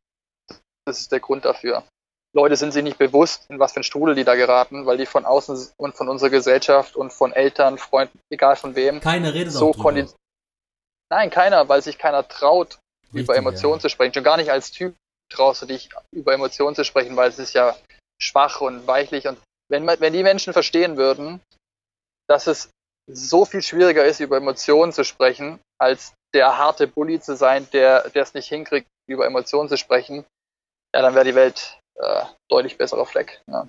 das 0.86 1.02
ist 1.02 1.12
der 1.12 1.20
Grund 1.20 1.44
dafür. 1.44 1.84
Leute 2.34 2.56
sind 2.56 2.72
sich 2.72 2.84
nicht 2.84 2.98
bewusst, 2.98 3.50
in 3.50 3.60
was 3.60 3.74
für 3.74 3.82
ein 3.82 3.84
Strudel 3.84 4.16
die 4.16 4.24
da 4.24 4.36
geraten, 4.36 4.86
weil 4.86 4.98
die 4.98 5.06
von 5.06 5.26
außen 5.26 5.74
und 5.78 5.96
von 5.96 6.08
unserer 6.08 6.30
Gesellschaft 6.30 6.96
und 6.96 7.12
von 7.12 7.34
Eltern, 7.34 7.78
Freunden, 7.78 8.20
egal 8.30 8.56
von 8.56 8.76
wem, 8.76 9.02
keiner 9.02 9.34
redet 9.34 9.52
so 9.52 9.72
konditioniert. 9.72 10.16
Nein, 11.12 11.32
keiner, 11.32 11.68
weil 11.68 11.82
sich 11.82 11.98
keiner 11.98 12.28
traut, 12.28 12.80
Richtig, 13.14 13.24
über 13.24 13.36
Emotionen 13.36 13.76
ja. 13.76 13.82
zu 13.82 13.90
sprechen. 13.90 14.14
Schon 14.14 14.24
gar 14.24 14.38
nicht 14.38 14.52
als 14.52 14.72
Typ 14.72 14.96
traust 15.32 15.62
du 15.62 15.66
dich, 15.66 15.90
über 16.12 16.34
Emotionen 16.34 16.76
zu 16.76 16.84
sprechen, 16.84 17.16
weil 17.16 17.30
es 17.30 17.40
ist 17.40 17.54
ja 17.54 17.76
schwach 18.22 18.62
und 18.62 18.88
weichlich. 18.88 19.28
Und 19.28 19.40
wenn, 19.70 19.86
wenn 19.86 20.14
die 20.14 20.24
Menschen 20.24 20.54
verstehen 20.54 20.98
würden, 20.98 21.42
dass 22.28 22.48
es 22.48 22.70
so 23.12 23.46
viel 23.46 23.62
schwieriger 23.62 24.06
ist, 24.06 24.20
über 24.20 24.38
Emotionen 24.38 24.92
zu 24.92 25.04
sprechen, 25.04 25.60
als 25.80 26.14
der 26.34 26.58
harte 26.58 26.88
Bully 26.88 27.20
zu 27.20 27.36
sein, 27.36 27.68
der 27.72 28.12
es 28.14 28.34
nicht 28.34 28.48
hinkriegt, 28.48 28.88
über 29.08 29.26
Emotionen 29.26 29.70
zu 29.70 29.78
sprechen, 29.78 30.26
ja, 30.94 31.02
dann 31.02 31.16
wäre 31.16 31.26
die 31.26 31.36
Welt 31.36 31.80
äh, 31.96 32.26
deutlich 32.50 32.78
besserer 32.78 33.06
Fleck. 33.06 33.42
Ja. 33.48 33.68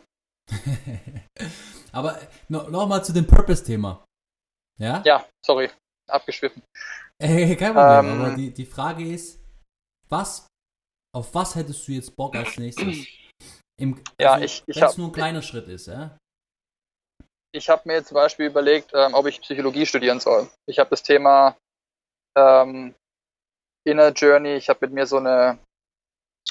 Aber 1.93 2.21
no, 2.49 2.69
nochmal 2.69 3.05
zu 3.05 3.13
dem 3.13 3.27
Purpose-Thema. 3.27 4.05
Ja? 4.79 5.03
Ja, 5.05 5.27
sorry, 5.45 5.71
abgeschwiffen. 6.09 6.63
Äh, 7.21 7.55
kein 7.57 7.75
Problem, 7.75 8.13
ähm, 8.15 8.21
aber 8.21 8.35
die, 8.35 8.51
die 8.53 8.67
Frage 8.67 9.07
ist, 9.07 9.39
was, 10.09 10.47
auf 11.15 11.35
was 11.35 11.55
hättest 11.55 11.87
du 11.87 11.93
jetzt 11.93 12.17
Bock 12.17 12.35
als 12.35 12.57
nächstes? 12.57 13.07
Im, 13.79 13.95
also, 13.95 14.05
ja, 14.19 14.39
ich, 14.39 14.63
ich 14.67 14.77
Wenn 14.77 14.85
es 14.85 14.99
nur 14.99 15.09
ein 15.09 15.13
kleiner 15.13 15.43
Schritt 15.43 15.69
ist, 15.69 15.87
ja? 15.87 16.17
ich 17.53 17.69
habe 17.69 17.83
mir 17.85 18.05
zum 18.05 18.15
Beispiel 18.15 18.47
überlegt, 18.47 18.93
ähm, 18.95 19.15
ob 19.15 19.27
ich 19.27 19.41
Psychologie 19.41 19.87
studieren 19.87 20.21
soll. 20.21 20.49
Ich 20.67 20.79
habe 20.79 20.91
das 20.91 21.03
Thema 21.03 21.57
ähm, 22.37 22.95
Inner 23.85 24.13
Journey, 24.13 24.55
ich 24.57 24.69
habe 24.69 24.87
mit 24.87 24.93
mir 24.93 25.07
so 25.07 25.17
eine 25.19 25.59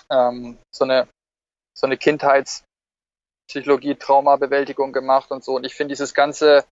ähm, 0.09 0.57
so 0.73 0.83
eine 0.83 1.07
so 1.77 1.85
eine 1.85 1.97
Kindheitspsychologie, 1.97 3.95
Traumabewältigung 3.95 4.91
gemacht 4.91 5.31
und 5.31 5.43
so. 5.43 5.55
Und 5.55 5.63
ich 5.63 5.75
finde 5.75 5.93
dieses 5.93 6.13
ganze 6.13 6.65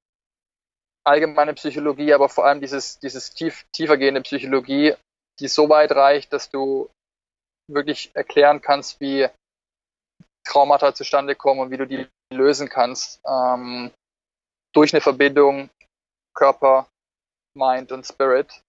allgemeine 1.07 1.53
Psychologie, 1.53 2.13
aber 2.13 2.29
vor 2.29 2.45
allem 2.45 2.59
dieses 2.59 2.99
dieses 2.99 3.33
tief, 3.33 3.65
tiefergehende 3.71 4.21
Psychologie, 4.21 4.93
die 5.39 5.47
so 5.47 5.69
weit 5.69 5.91
reicht, 5.91 6.33
dass 6.33 6.49
du 6.49 6.89
wirklich 7.69 8.11
erklären 8.15 8.61
kannst, 8.61 8.99
wie 8.99 9.27
Traumata 10.45 10.93
zustande 10.93 11.35
kommen 11.35 11.61
und 11.61 11.71
wie 11.71 11.77
du 11.77 11.87
die 11.87 12.07
lösen 12.33 12.69
kannst. 12.69 13.21
Ähm, 13.25 13.91
durch 14.73 14.93
eine 14.93 15.01
Verbindung 15.01 15.69
Körper, 16.35 16.87
Mind 17.57 17.91
und 17.91 18.05
Spirit 18.05 18.61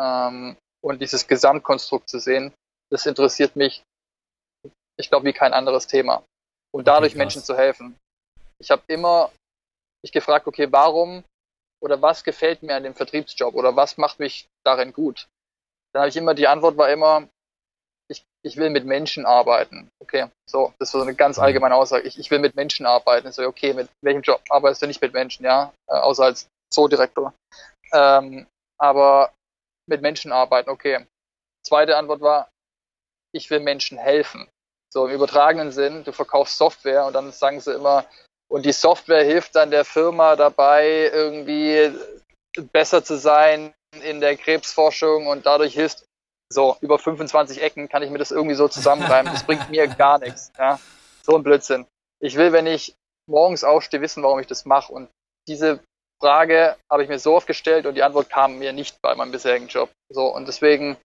ähm, 0.00 0.56
und 0.84 1.00
dieses 1.00 1.26
Gesamtkonstrukt 1.26 2.08
zu 2.08 2.18
sehen, 2.18 2.52
das 2.92 3.06
interessiert 3.06 3.56
mich, 3.56 3.82
ich 4.98 5.08
glaube, 5.08 5.26
wie 5.26 5.32
kein 5.32 5.54
anderes 5.54 5.86
Thema. 5.86 6.22
Und 6.72 6.86
dadurch 6.86 7.12
okay, 7.12 7.18
Menschen 7.18 7.42
zu 7.42 7.56
helfen. 7.56 7.96
Ich 8.60 8.70
habe 8.70 8.82
immer 8.88 9.30
mich 10.04 10.12
gefragt, 10.12 10.46
okay, 10.46 10.70
warum 10.70 11.24
oder 11.84 12.00
was 12.00 12.24
gefällt 12.24 12.62
mir 12.62 12.74
an 12.74 12.82
dem 12.82 12.94
Vertriebsjob 12.94 13.54
oder 13.54 13.76
was 13.76 13.98
macht 13.98 14.18
mich 14.18 14.48
darin 14.64 14.92
gut? 14.92 15.28
Dann 15.92 16.00
habe 16.00 16.08
ich 16.08 16.16
immer, 16.16 16.34
die 16.34 16.48
Antwort 16.48 16.78
war 16.78 16.90
immer, 16.90 17.28
ich, 18.10 18.24
ich 18.42 18.56
will 18.56 18.70
mit 18.70 18.86
Menschen 18.86 19.26
arbeiten. 19.26 19.90
Okay, 20.00 20.28
so, 20.48 20.72
das 20.78 20.88
ist 20.88 20.92
so 20.92 21.02
eine 21.02 21.14
ganz 21.14 21.36
mhm. 21.36 21.44
allgemeine 21.44 21.74
Aussage. 21.76 22.06
Ich, 22.08 22.18
ich 22.18 22.30
will 22.30 22.38
mit 22.38 22.56
Menschen 22.56 22.86
arbeiten. 22.86 23.30
So, 23.32 23.42
okay, 23.46 23.74
mit 23.74 23.88
welchem 24.02 24.22
Job 24.22 24.42
arbeitest 24.48 24.82
du 24.82 24.86
nicht 24.86 25.02
mit 25.02 25.12
Menschen, 25.12 25.44
ja? 25.44 25.72
Äh, 25.88 25.94
außer 25.94 26.24
als 26.24 26.48
Zoodirektor. 26.72 27.34
Ähm, 27.92 28.46
aber 28.78 29.32
mit 29.86 30.00
Menschen 30.00 30.32
arbeiten, 30.32 30.70
okay. 30.70 31.06
Zweite 31.66 31.96
Antwort 31.96 32.20
war, 32.20 32.50
ich 33.32 33.50
will 33.50 33.60
Menschen 33.60 33.98
helfen. 33.98 34.48
So 34.92 35.06
im 35.06 35.14
übertragenen 35.14 35.70
Sinn, 35.70 36.04
du 36.04 36.12
verkaufst 36.12 36.56
Software 36.56 37.06
und 37.06 37.12
dann 37.12 37.32
sagen 37.32 37.60
sie 37.60 37.74
immer, 37.74 38.06
und 38.54 38.64
die 38.64 38.72
Software 38.72 39.24
hilft 39.24 39.56
dann 39.56 39.72
der 39.72 39.84
Firma 39.84 40.36
dabei, 40.36 41.10
irgendwie 41.12 41.92
besser 42.72 43.02
zu 43.02 43.18
sein 43.18 43.74
in 44.04 44.20
der 44.20 44.36
Krebsforschung 44.36 45.26
und 45.26 45.44
dadurch 45.44 45.74
hilft 45.74 46.04
so 46.52 46.76
über 46.80 47.00
25 47.00 47.60
Ecken 47.60 47.88
kann 47.88 48.04
ich 48.04 48.10
mir 48.10 48.18
das 48.18 48.30
irgendwie 48.30 48.54
so 48.54 48.68
zusammenreimen. 48.68 49.32
Das 49.32 49.42
bringt 49.42 49.70
mir 49.70 49.88
gar 49.98 50.20
nichts. 50.20 50.52
Ja? 50.56 50.78
So 51.24 51.34
ein 51.34 51.42
Blödsinn. 51.42 51.84
Ich 52.20 52.36
will, 52.36 52.52
wenn 52.52 52.68
ich 52.68 52.94
morgens 53.28 53.64
aufstehe, 53.64 54.00
wissen, 54.00 54.22
warum 54.22 54.38
ich 54.38 54.46
das 54.46 54.64
mache. 54.64 54.92
Und 54.92 55.10
diese 55.48 55.80
Frage 56.22 56.76
habe 56.88 57.02
ich 57.02 57.08
mir 57.08 57.18
so 57.18 57.34
oft 57.34 57.48
gestellt 57.48 57.86
und 57.86 57.96
die 57.96 58.04
Antwort 58.04 58.30
kam 58.30 58.60
mir 58.60 58.72
nicht 58.72 59.02
bei 59.02 59.16
meinem 59.16 59.32
bisherigen 59.32 59.66
Job. 59.66 59.90
So 60.12 60.32
und 60.32 60.46
deswegen 60.46 60.96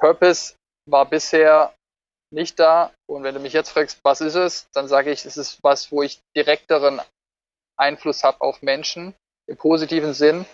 Purpose 0.00 0.54
war 0.88 1.04
bisher 1.04 1.74
nicht 2.30 2.58
da. 2.58 2.92
Und 3.08 3.22
wenn 3.22 3.34
du 3.34 3.40
mich 3.40 3.52
jetzt 3.52 3.70
fragst, 3.70 4.00
was 4.04 4.20
ist 4.20 4.34
es, 4.34 4.68
dann 4.72 4.88
sage 4.88 5.10
ich, 5.10 5.24
es 5.24 5.36
ist 5.36 5.62
was, 5.62 5.90
wo 5.92 6.02
ich 6.02 6.20
direkteren 6.36 7.00
Einfluss 7.78 8.24
habe 8.24 8.40
auf 8.40 8.62
Menschen 8.62 9.14
im 9.48 9.56
positiven 9.56 10.14
Sinn 10.14 10.46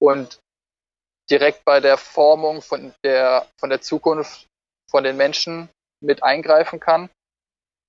und 0.00 0.40
direkt 1.30 1.64
bei 1.64 1.80
der 1.80 1.96
Formung 1.96 2.62
von 2.62 2.94
der, 3.04 3.46
von 3.58 3.70
der 3.70 3.80
Zukunft 3.80 4.46
von 4.90 5.04
den 5.04 5.16
Menschen 5.16 5.68
mit 6.02 6.22
eingreifen 6.22 6.80
kann 6.80 7.08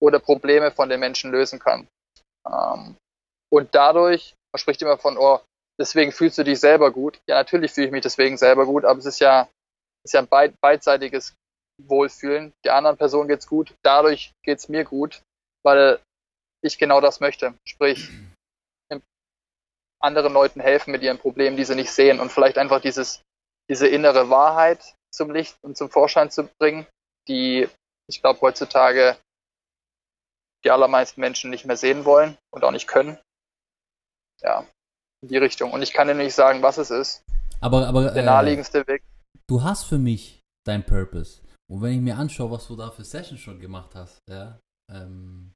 oder 0.01 0.19
Probleme 0.19 0.71
von 0.71 0.89
den 0.89 0.99
Menschen 0.99 1.31
lösen 1.31 1.59
kann. 1.59 1.87
Ähm, 2.47 2.95
und 3.51 3.73
dadurch, 3.73 4.35
man 4.53 4.59
spricht 4.59 4.81
immer 4.81 4.97
von, 4.97 5.17
oh, 5.17 5.39
deswegen 5.79 6.11
fühlst 6.11 6.37
du 6.37 6.43
dich 6.43 6.59
selber 6.59 6.91
gut. 6.91 7.19
Ja, 7.27 7.35
natürlich 7.35 7.71
fühle 7.71 7.87
ich 7.87 7.91
mich 7.91 8.03
deswegen 8.03 8.37
selber 8.37 8.65
gut, 8.65 8.85
aber 8.85 8.99
es 8.99 9.05
ist 9.05 9.19
ja, 9.19 9.49
ist 10.03 10.13
ja 10.13 10.21
ein 10.21 10.53
beidseitiges 10.61 11.33
Wohlfühlen. 11.81 12.53
Der 12.63 12.75
anderen 12.75 12.97
Person 12.97 13.27
geht's 13.27 13.47
gut, 13.47 13.73
dadurch 13.83 14.31
geht's 14.43 14.69
mir 14.69 14.83
gut, 14.83 15.21
weil 15.63 15.99
ich 16.63 16.77
genau 16.77 17.01
das 17.01 17.19
möchte. 17.19 17.53
Sprich, 17.67 18.09
anderen 19.99 20.33
Leuten 20.33 20.59
helfen 20.59 20.91
mit 20.91 21.01
ihren 21.01 21.17
Problemen, 21.17 21.57
die 21.57 21.65
sie 21.65 21.75
nicht 21.75 21.91
sehen 21.91 22.19
und 22.19 22.31
vielleicht 22.31 22.57
einfach 22.57 22.79
dieses, 22.79 23.21
diese 23.69 23.87
innere 23.87 24.29
Wahrheit 24.29 24.95
zum 25.13 25.31
Licht 25.31 25.57
und 25.63 25.77
zum 25.77 25.89
Vorschein 25.89 26.29
zu 26.29 26.47
bringen, 26.59 26.85
die 27.27 27.67
ich 28.07 28.21
glaube 28.21 28.41
heutzutage 28.41 29.17
die 30.63 30.71
allermeisten 30.71 31.21
Menschen 31.21 31.49
nicht 31.49 31.65
mehr 31.65 31.77
sehen 31.77 32.05
wollen 32.05 32.37
und 32.51 32.63
auch 32.63 32.71
nicht 32.71 32.87
können. 32.87 33.19
Ja, 34.41 34.65
in 35.21 35.29
die 35.29 35.37
Richtung. 35.37 35.71
Und 35.71 35.81
ich 35.81 35.93
kann 35.93 36.07
dir 36.07 36.15
nicht 36.15 36.35
sagen, 36.35 36.61
was 36.61 36.77
es 36.77 36.91
ist. 36.91 37.23
Aber, 37.61 37.87
aber 37.87 38.11
der 38.11 38.23
naheliegendste 38.23 38.79
äh, 38.79 38.87
Weg. 38.87 39.03
Du 39.47 39.63
hast 39.63 39.85
für 39.85 39.97
mich 39.97 40.41
dein 40.65 40.85
Purpose. 40.85 41.41
Und 41.71 41.81
wenn 41.81 41.93
ich 41.93 42.01
mir 42.01 42.17
anschaue, 42.17 42.51
was 42.51 42.67
du 42.67 42.75
da 42.75 42.91
für 42.91 43.03
Sessions 43.03 43.39
schon 43.39 43.59
gemacht 43.59 43.95
hast, 43.95 44.21
ja, 44.29 44.59
ähm, 44.91 45.53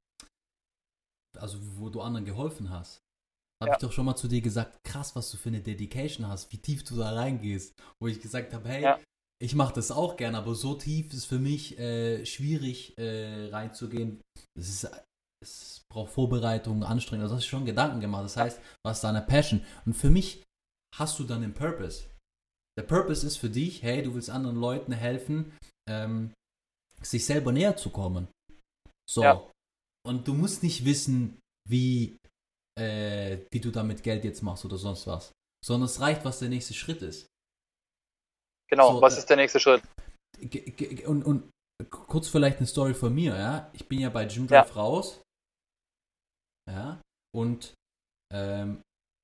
also 1.38 1.58
wo 1.78 1.88
du 1.88 2.00
anderen 2.00 2.26
geholfen 2.26 2.70
hast, 2.70 3.00
habe 3.62 3.70
ja. 3.70 3.76
ich 3.76 3.80
doch 3.80 3.92
schon 3.92 4.06
mal 4.06 4.16
zu 4.16 4.26
dir 4.26 4.40
gesagt, 4.40 4.78
krass, 4.84 5.14
was 5.14 5.30
du 5.30 5.36
für 5.36 5.50
eine 5.50 5.60
Dedication 5.60 6.26
hast, 6.26 6.50
wie 6.52 6.58
tief 6.58 6.82
du 6.82 6.96
da 6.96 7.12
reingehst. 7.12 7.74
Wo 8.00 8.08
ich 8.08 8.20
gesagt 8.20 8.54
habe, 8.54 8.68
hey, 8.68 8.82
ja. 8.82 9.00
ich 9.40 9.54
mache 9.54 9.74
das 9.74 9.90
auch 9.90 10.16
gerne, 10.16 10.38
aber 10.38 10.54
so 10.54 10.74
tief 10.74 11.12
ist 11.12 11.26
für 11.26 11.38
mich 11.38 11.78
äh, 11.78 12.24
schwierig 12.24 12.96
äh, 12.98 13.50
reinzugehen. 13.50 14.20
Es 14.58 14.68
ist 14.68 14.90
es 15.42 15.86
braucht 15.90 16.12
Vorbereitung, 16.12 16.82
Anstrengung. 16.84 17.22
Also 17.22 17.36
hast 17.36 17.44
du 17.44 17.48
schon 17.48 17.64
Gedanken 17.64 18.00
gemacht. 18.00 18.24
Das 18.24 18.36
heißt, 18.36 18.58
du 18.58 18.88
hast 18.88 19.02
da 19.02 19.08
eine 19.08 19.22
Passion. 19.22 19.64
Und 19.86 19.94
für 19.94 20.10
mich 20.10 20.42
hast 20.96 21.18
du 21.18 21.24
dann 21.24 21.40
den 21.40 21.54
Purpose. 21.54 22.04
Der 22.78 22.84
Purpose 22.84 23.26
ist 23.26 23.38
für 23.38 23.50
dich, 23.50 23.82
hey, 23.82 24.02
du 24.02 24.14
willst 24.14 24.30
anderen 24.30 24.56
Leuten 24.56 24.92
helfen, 24.92 25.52
ähm, 25.90 26.32
sich 27.02 27.24
selber 27.26 27.52
näher 27.52 27.76
zu 27.76 27.90
kommen. 27.90 28.28
So. 29.08 29.22
Ja. 29.22 29.50
Und 30.06 30.28
du 30.28 30.34
musst 30.34 30.62
nicht 30.62 30.84
wissen, 30.84 31.40
wie, 31.68 32.16
äh, 32.78 33.38
wie 33.50 33.60
du 33.60 33.70
damit 33.70 34.02
Geld 34.02 34.24
jetzt 34.24 34.42
machst 34.42 34.64
oder 34.64 34.78
sonst 34.78 35.06
was. 35.06 35.32
Sondern 35.64 35.86
es 35.86 36.00
reicht, 36.00 36.24
was 36.24 36.38
der 36.38 36.48
nächste 36.48 36.74
Schritt 36.74 37.02
ist. 37.02 37.26
Genau, 38.70 38.94
so, 38.94 39.02
was 39.02 39.18
ist 39.18 39.28
der 39.28 39.36
nächste 39.36 39.58
Schritt? 39.60 39.82
Und, 41.06 41.24
und 41.24 41.50
kurz 41.90 42.28
vielleicht 42.28 42.58
eine 42.58 42.66
Story 42.66 42.94
von 42.94 43.14
mir, 43.14 43.36
ja. 43.36 43.70
Ich 43.74 43.88
bin 43.88 44.00
ja 44.00 44.10
bei 44.10 44.26
Jim 44.26 44.46
Drive 44.46 44.68
ja. 44.68 44.74
raus. 44.74 45.22
Ja. 46.70 47.02
Und 47.34 47.74
ähm, 48.32 48.82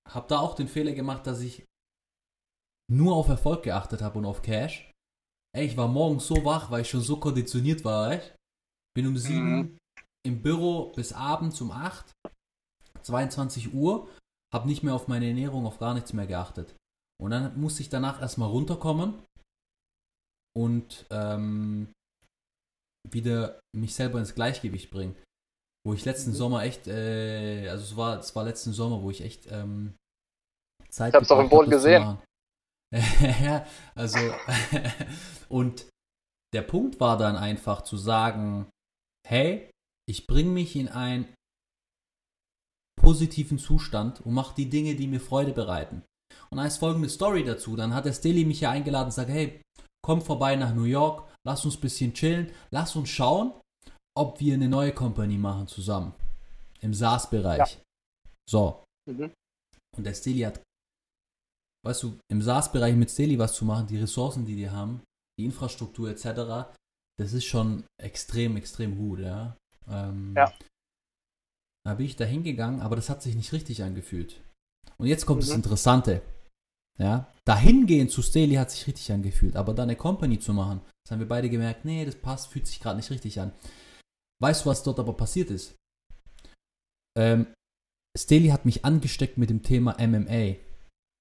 habe 0.09 0.29
da 0.29 0.41
auch 0.41 0.55
den 0.55 0.69
Fehler 0.69 0.93
gemacht, 0.93 1.27
dass 1.27 1.41
ich 1.41 1.65
nur 2.91 3.17
auf 3.17 3.29
Erfolg 3.29 3.63
geachtet 3.63 4.03
habe 4.03 4.19
und 4.19 4.27
auf 4.27 4.43
Cash. 4.43 4.91
Ey, 5.57 5.65
ich 5.65 5.77
war 5.79 5.89
morgens 5.89 6.27
so 6.27 6.45
wach, 6.45 6.71
weil 6.71 6.83
ich 6.83 6.91
schon 6.91 7.01
so 7.01 7.17
konditioniert 7.17 7.83
war, 7.83 8.13
echt. 8.13 8.37
Bin 8.95 9.07
um 9.07 9.17
sieben 9.17 9.57
mhm. 9.57 9.79
im 10.27 10.43
Büro 10.43 10.93
bis 10.93 11.15
abends 11.15 11.59
um 11.63 11.71
acht, 11.71 12.13
22 13.03 13.73
Uhr, 13.73 14.07
habe 14.53 14.69
nicht 14.69 14.83
mehr 14.83 14.95
auf 14.95 15.09
meine 15.09 15.27
Ernährung, 15.27 15.65
auf 15.65 15.79
gar 15.79 15.95
nichts 15.95 16.13
mehr 16.13 16.27
geachtet. 16.27 16.77
Und 17.19 17.31
dann 17.31 17.59
musste 17.59 17.81
ich 17.81 17.89
danach 17.89 18.21
erstmal 18.21 18.51
runterkommen 18.51 19.15
und 20.55 21.07
ähm, 21.09 21.91
wieder 23.11 23.59
mich 23.75 23.95
selber 23.95 24.19
ins 24.19 24.35
Gleichgewicht 24.35 24.91
bringen. 24.91 25.17
Wo 25.87 25.95
ich 25.95 26.05
letzten 26.05 26.33
mhm. 26.33 26.37
Sommer 26.37 26.65
echt, 26.65 26.87
äh, 26.87 27.71
also 27.71 27.83
es 27.83 27.97
war, 27.97 28.19
es 28.19 28.37
war 28.37 28.45
letzten 28.45 28.75
Sommer, 28.75 29.01
wo 29.01 29.11
ich 29.11 29.23
echt 29.23 29.51
ähm, 29.51 29.95
Zeit 30.91 31.15
Ich 31.15 31.17
hab's 31.19 31.31
auch 31.31 31.41
im 31.41 31.49
Boot 31.49 31.71
gesehen. 31.71 32.19
also 33.95 34.19
und 35.49 35.87
der 36.55 36.63
Punkt 36.63 37.01
war 37.01 37.19
dann 37.19 37.37
einfach 37.37 37.83
zu 37.83 37.97
sagen, 37.97 38.71
hey, 39.27 39.71
ich 40.09 40.27
bringe 40.27 40.51
mich 40.51 40.77
in 40.77 40.89
einen 40.89 41.35
positiven 43.01 43.59
Zustand 43.59 44.21
und 44.21 44.33
mache 44.35 44.55
die 44.55 44.71
Dinge, 44.71 44.95
die 44.95 45.07
mir 45.07 45.21
Freude 45.21 45.53
bereiten. 45.53 46.03
Und 46.51 46.59
als 46.59 46.79
folgende 46.79 47.09
Story 47.09 47.45
dazu, 47.45 47.77
dann 47.77 47.95
hat 47.95 48.05
der 48.05 48.13
Stilly 48.13 48.45
mich 48.45 48.61
ja 48.61 48.71
eingeladen 48.71 49.07
und 49.07 49.13
sagt, 49.13 49.31
hey, 49.31 49.61
komm 50.03 50.23
vorbei 50.23 50.57
nach 50.57 50.75
New 50.75 50.85
York, 50.85 51.29
lass 51.45 51.65
uns 51.65 51.77
ein 51.77 51.81
bisschen 51.81 52.15
chillen, 52.15 52.51
lass 52.71 52.97
uns 52.97 53.09
schauen, 53.09 53.53
ob 54.17 54.41
wir 54.41 54.55
eine 54.55 54.69
neue 54.69 54.93
Company 54.93 55.37
machen 55.37 55.69
zusammen. 55.69 56.15
Im 56.81 56.95
SaaS-Bereich. 56.95 57.59
Ja. 57.59 57.83
So. 58.49 58.85
Mhm. 59.11 59.33
Und 59.97 60.05
der 60.05 60.15
Stilly 60.15 60.41
hat 60.41 60.61
weißt 61.87 62.03
du, 62.03 62.19
im 62.31 62.43
SaaS-Bereich 62.43 62.95
mit 62.95 63.11
Steli 63.11 63.39
was 63.39 63.55
zu 63.55 63.65
machen, 63.65 63.87
die 63.87 63.99
Ressourcen, 63.99 64.45
die 64.45 64.57
die 64.57 64.71
haben, 64.71 65.03
die 65.39 65.45
Infrastruktur 65.45 66.11
etc., 66.11 66.73
das 67.19 67.33
ist 67.33 67.47
schon 67.47 67.85
extrem, 68.03 68.57
extrem 68.57 68.97
gut, 68.97 69.21
ja. 69.21 69.57
Ähm, 69.89 70.35
ja. 70.37 70.53
Da 71.87 71.95
bin 71.95 72.05
ich 72.05 72.17
da 72.17 72.25
hingegangen, 72.25 72.81
aber 72.81 72.97
das 72.97 73.09
hat 73.09 73.23
sich 73.23 73.35
nicht 73.35 73.53
richtig 73.53 73.83
angefühlt. 73.83 74.43
Und 74.99 75.07
jetzt 75.07 75.25
kommt 75.25 75.43
mhm. 75.43 75.47
das 75.47 75.55
Interessante. 75.55 76.23
Ja, 76.99 77.33
dahingehend 77.45 78.11
zu 78.11 78.23
Staley 78.23 78.55
hat 78.55 78.71
sich 78.71 78.87
richtig 78.87 79.13
angefühlt, 79.13 79.55
aber 79.57 79.75
dann 79.75 79.91
eine 79.91 79.97
Company 79.97 80.39
zu 80.39 80.55
machen, 80.55 80.81
das 81.05 81.13
haben 81.13 81.19
wir 81.21 81.29
beide 81.29 81.51
gemerkt, 81.51 81.85
nee, 81.85 82.05
das 82.05 82.17
passt, 82.17 82.49
fühlt 82.49 82.67
sich 82.67 82.81
gerade 82.81 82.97
nicht 82.97 83.11
richtig 83.11 83.39
an. 83.39 83.53
Weißt 84.43 84.65
du, 84.65 84.71
was 84.71 84.83
dort 84.83 84.99
aber 84.99 85.13
passiert 85.13 85.51
ist? 85.51 85.77
Ähm, 87.17 87.47
Staley 88.17 88.49
hat 88.49 88.65
mich 88.65 88.85
angesteckt 88.85 89.37
mit 89.37 89.51
dem 89.51 89.63
Thema 89.63 89.97
MMA 90.01 90.57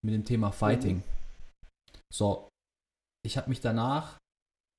mit 0.05 0.13
dem 0.13 0.25
Thema 0.25 0.51
Fighting. 0.51 0.97
Mhm. 0.97 1.03
So, 2.13 2.49
ich 3.25 3.37
habe 3.37 3.49
mich 3.49 3.59
danach, 3.59 4.17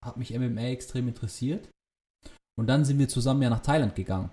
habe 0.04 0.18
mich 0.18 0.36
MMA 0.36 0.68
extrem 0.68 1.08
interessiert 1.08 1.68
und 2.58 2.68
dann 2.68 2.84
sind 2.84 2.98
wir 2.98 3.08
zusammen 3.08 3.42
ja 3.42 3.50
nach 3.50 3.62
Thailand 3.62 3.94
gegangen. 3.94 4.30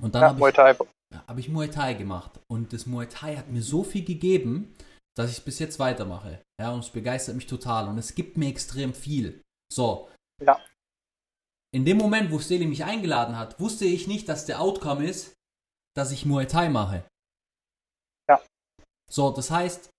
Und 0.00 0.14
dann 0.14 0.22
ja, 0.22 0.28
habe 0.28 0.50
ich, 0.50 1.18
hab 1.26 1.38
ich 1.38 1.48
Muay 1.48 1.68
Thai 1.68 1.94
gemacht 1.94 2.40
und 2.50 2.72
das 2.72 2.86
Muay 2.86 3.06
Thai 3.06 3.36
hat 3.36 3.48
mir 3.48 3.62
so 3.62 3.84
viel 3.84 4.04
gegeben, 4.04 4.74
dass 5.16 5.30
ich 5.30 5.38
es 5.38 5.44
bis 5.44 5.58
jetzt 5.58 5.78
weitermache. 5.78 6.40
Ja, 6.60 6.72
und 6.72 6.80
es 6.80 6.90
begeistert 6.90 7.34
mich 7.34 7.46
total 7.46 7.88
und 7.88 7.98
es 7.98 8.14
gibt 8.14 8.36
mir 8.36 8.48
extrem 8.48 8.94
viel. 8.94 9.42
So. 9.72 10.08
Ja. 10.42 10.60
In 11.74 11.84
dem 11.84 11.98
Moment, 11.98 12.30
wo 12.30 12.38
Steli 12.38 12.66
mich 12.66 12.84
eingeladen 12.84 13.36
hat, 13.36 13.60
wusste 13.60 13.84
ich 13.84 14.06
nicht, 14.06 14.28
dass 14.28 14.46
der 14.46 14.60
Outcome 14.60 15.04
ist, 15.04 15.34
dass 15.96 16.12
ich 16.12 16.24
Muay 16.24 16.46
Thai 16.46 16.68
mache. 16.68 17.04
So, 19.10 19.30
das 19.30 19.50
heißt, 19.50 19.90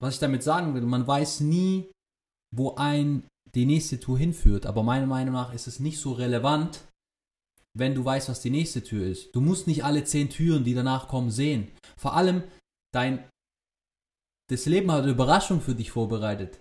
was 0.00 0.14
ich 0.14 0.20
damit 0.20 0.42
sagen 0.42 0.74
will, 0.74 0.82
man 0.82 1.06
weiß 1.06 1.40
nie, 1.40 1.90
wo 2.54 2.74
ein 2.76 3.26
die 3.54 3.66
nächste 3.66 4.00
Tour 4.00 4.18
hinführt. 4.18 4.66
Aber 4.66 4.82
meiner 4.82 5.06
Meinung 5.06 5.34
nach 5.34 5.52
ist 5.52 5.66
es 5.66 5.80
nicht 5.80 6.00
so 6.00 6.12
relevant, 6.12 6.84
wenn 7.76 7.94
du 7.94 8.04
weißt, 8.04 8.28
was 8.28 8.40
die 8.40 8.50
nächste 8.50 8.82
Tür 8.82 9.06
ist. 9.06 9.34
Du 9.34 9.40
musst 9.40 9.66
nicht 9.66 9.84
alle 9.84 10.04
zehn 10.04 10.30
Türen, 10.30 10.64
die 10.64 10.74
danach 10.74 11.08
kommen, 11.08 11.30
sehen. 11.30 11.70
Vor 11.96 12.14
allem, 12.14 12.44
dein 12.92 13.24
das 14.50 14.66
Leben 14.66 14.92
hat 14.92 15.02
eine 15.02 15.12
Überraschung 15.12 15.60
für 15.60 15.74
dich 15.74 15.90
vorbereitet. 15.90 16.60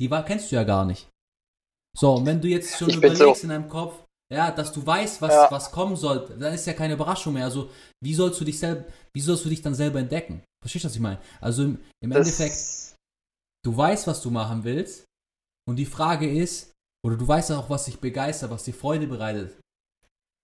Die 0.00 0.10
war, 0.10 0.24
kennst 0.24 0.50
du 0.50 0.56
ja 0.56 0.64
gar 0.64 0.84
nicht. 0.84 1.08
So, 1.96 2.14
und 2.14 2.26
wenn 2.26 2.40
du 2.40 2.48
jetzt 2.48 2.76
schon 2.76 2.90
überlegst 2.90 3.40
so. 3.40 3.44
in 3.44 3.48
deinem 3.48 3.68
Kopf, 3.68 4.04
ja, 4.32 4.50
dass 4.50 4.72
du 4.72 4.84
weißt, 4.84 5.22
was, 5.22 5.32
ja. 5.32 5.50
was 5.50 5.70
kommen 5.70 5.94
soll, 5.94 6.26
dann 6.38 6.52
ist 6.52 6.66
ja 6.66 6.72
keine 6.72 6.94
Überraschung 6.94 7.34
mehr. 7.34 7.44
Also, 7.44 7.70
wie 8.02 8.12
sollst 8.12 8.40
du 8.40 8.44
dich 8.44 8.58
selber, 8.58 8.84
wie 9.14 9.20
sollst 9.20 9.44
du 9.44 9.48
dich 9.48 9.62
dann 9.62 9.74
selber 9.74 10.00
entdecken? 10.00 10.42
Verstehst 10.66 10.84
du, 10.84 10.88
was 10.88 10.94
ich 10.96 11.00
meine? 11.00 11.20
Also 11.40 11.62
im, 11.62 11.78
im 12.02 12.10
Endeffekt, 12.10 12.96
du 13.64 13.76
weißt, 13.76 14.08
was 14.08 14.20
du 14.20 14.32
machen 14.32 14.64
willst. 14.64 15.04
Und 15.68 15.76
die 15.76 15.86
Frage 15.86 16.28
ist, 16.28 16.72
oder 17.04 17.16
du 17.16 17.26
weißt 17.26 17.52
auch, 17.52 17.70
was 17.70 17.84
dich 17.84 18.00
begeistert, 18.00 18.50
was 18.50 18.64
dir 18.64 18.74
Freude 18.74 19.06
bereitet 19.06 19.60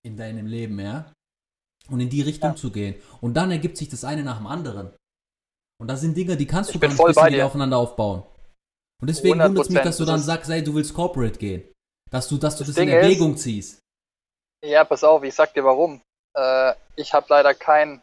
in 0.06 0.16
deinem 0.16 0.46
Leben, 0.46 0.78
ja? 0.78 1.12
Und 1.88 1.98
in 1.98 2.08
die 2.08 2.22
Richtung 2.22 2.50
ja. 2.50 2.56
zu 2.56 2.70
gehen. 2.70 3.00
Und 3.20 3.34
dann 3.34 3.50
ergibt 3.50 3.76
sich 3.76 3.88
das 3.88 4.04
eine 4.04 4.22
nach 4.22 4.36
dem 4.38 4.46
anderen. 4.46 4.94
Und 5.80 5.88
das 5.88 6.00
sind 6.02 6.16
Dinge, 6.16 6.36
die 6.36 6.46
kannst 6.46 6.70
du 6.70 6.74
Ich 6.74 6.80
bin 6.80 6.90
gar 6.90 6.96
voll 6.96 7.08
nicht 7.10 7.26
die 7.30 7.34
dir. 7.34 7.46
aufeinander 7.46 7.78
aufbauen. 7.78 8.22
Und 9.00 9.08
deswegen 9.08 9.40
wundert 9.40 9.64
es 9.66 9.70
mich, 9.70 9.80
100%, 9.80 9.82
dass 9.84 9.96
du 9.96 10.04
dann 10.04 10.20
sagst, 10.22 10.48
ey, 10.50 10.62
du 10.62 10.72
willst 10.76 10.94
Corporate 10.94 11.36
gehen. 11.36 11.68
Dass 12.12 12.28
du, 12.28 12.38
dass 12.38 12.54
du 12.56 12.60
Das 12.64 12.74
das 12.74 12.76
in 12.76 12.86
Ding 12.88 12.96
ist- 12.96 13.02
Erwägung 13.04 13.36
ziehst. 13.36 13.80
Ja, 14.64 14.84
pass 14.84 15.02
auf, 15.02 15.24
ich 15.24 15.34
sag 15.34 15.52
dir 15.54 15.64
warum. 15.64 16.00
Äh, 16.36 16.74
ich 16.94 17.12
habe 17.12 17.26
leider 17.28 17.52
kein 17.54 18.00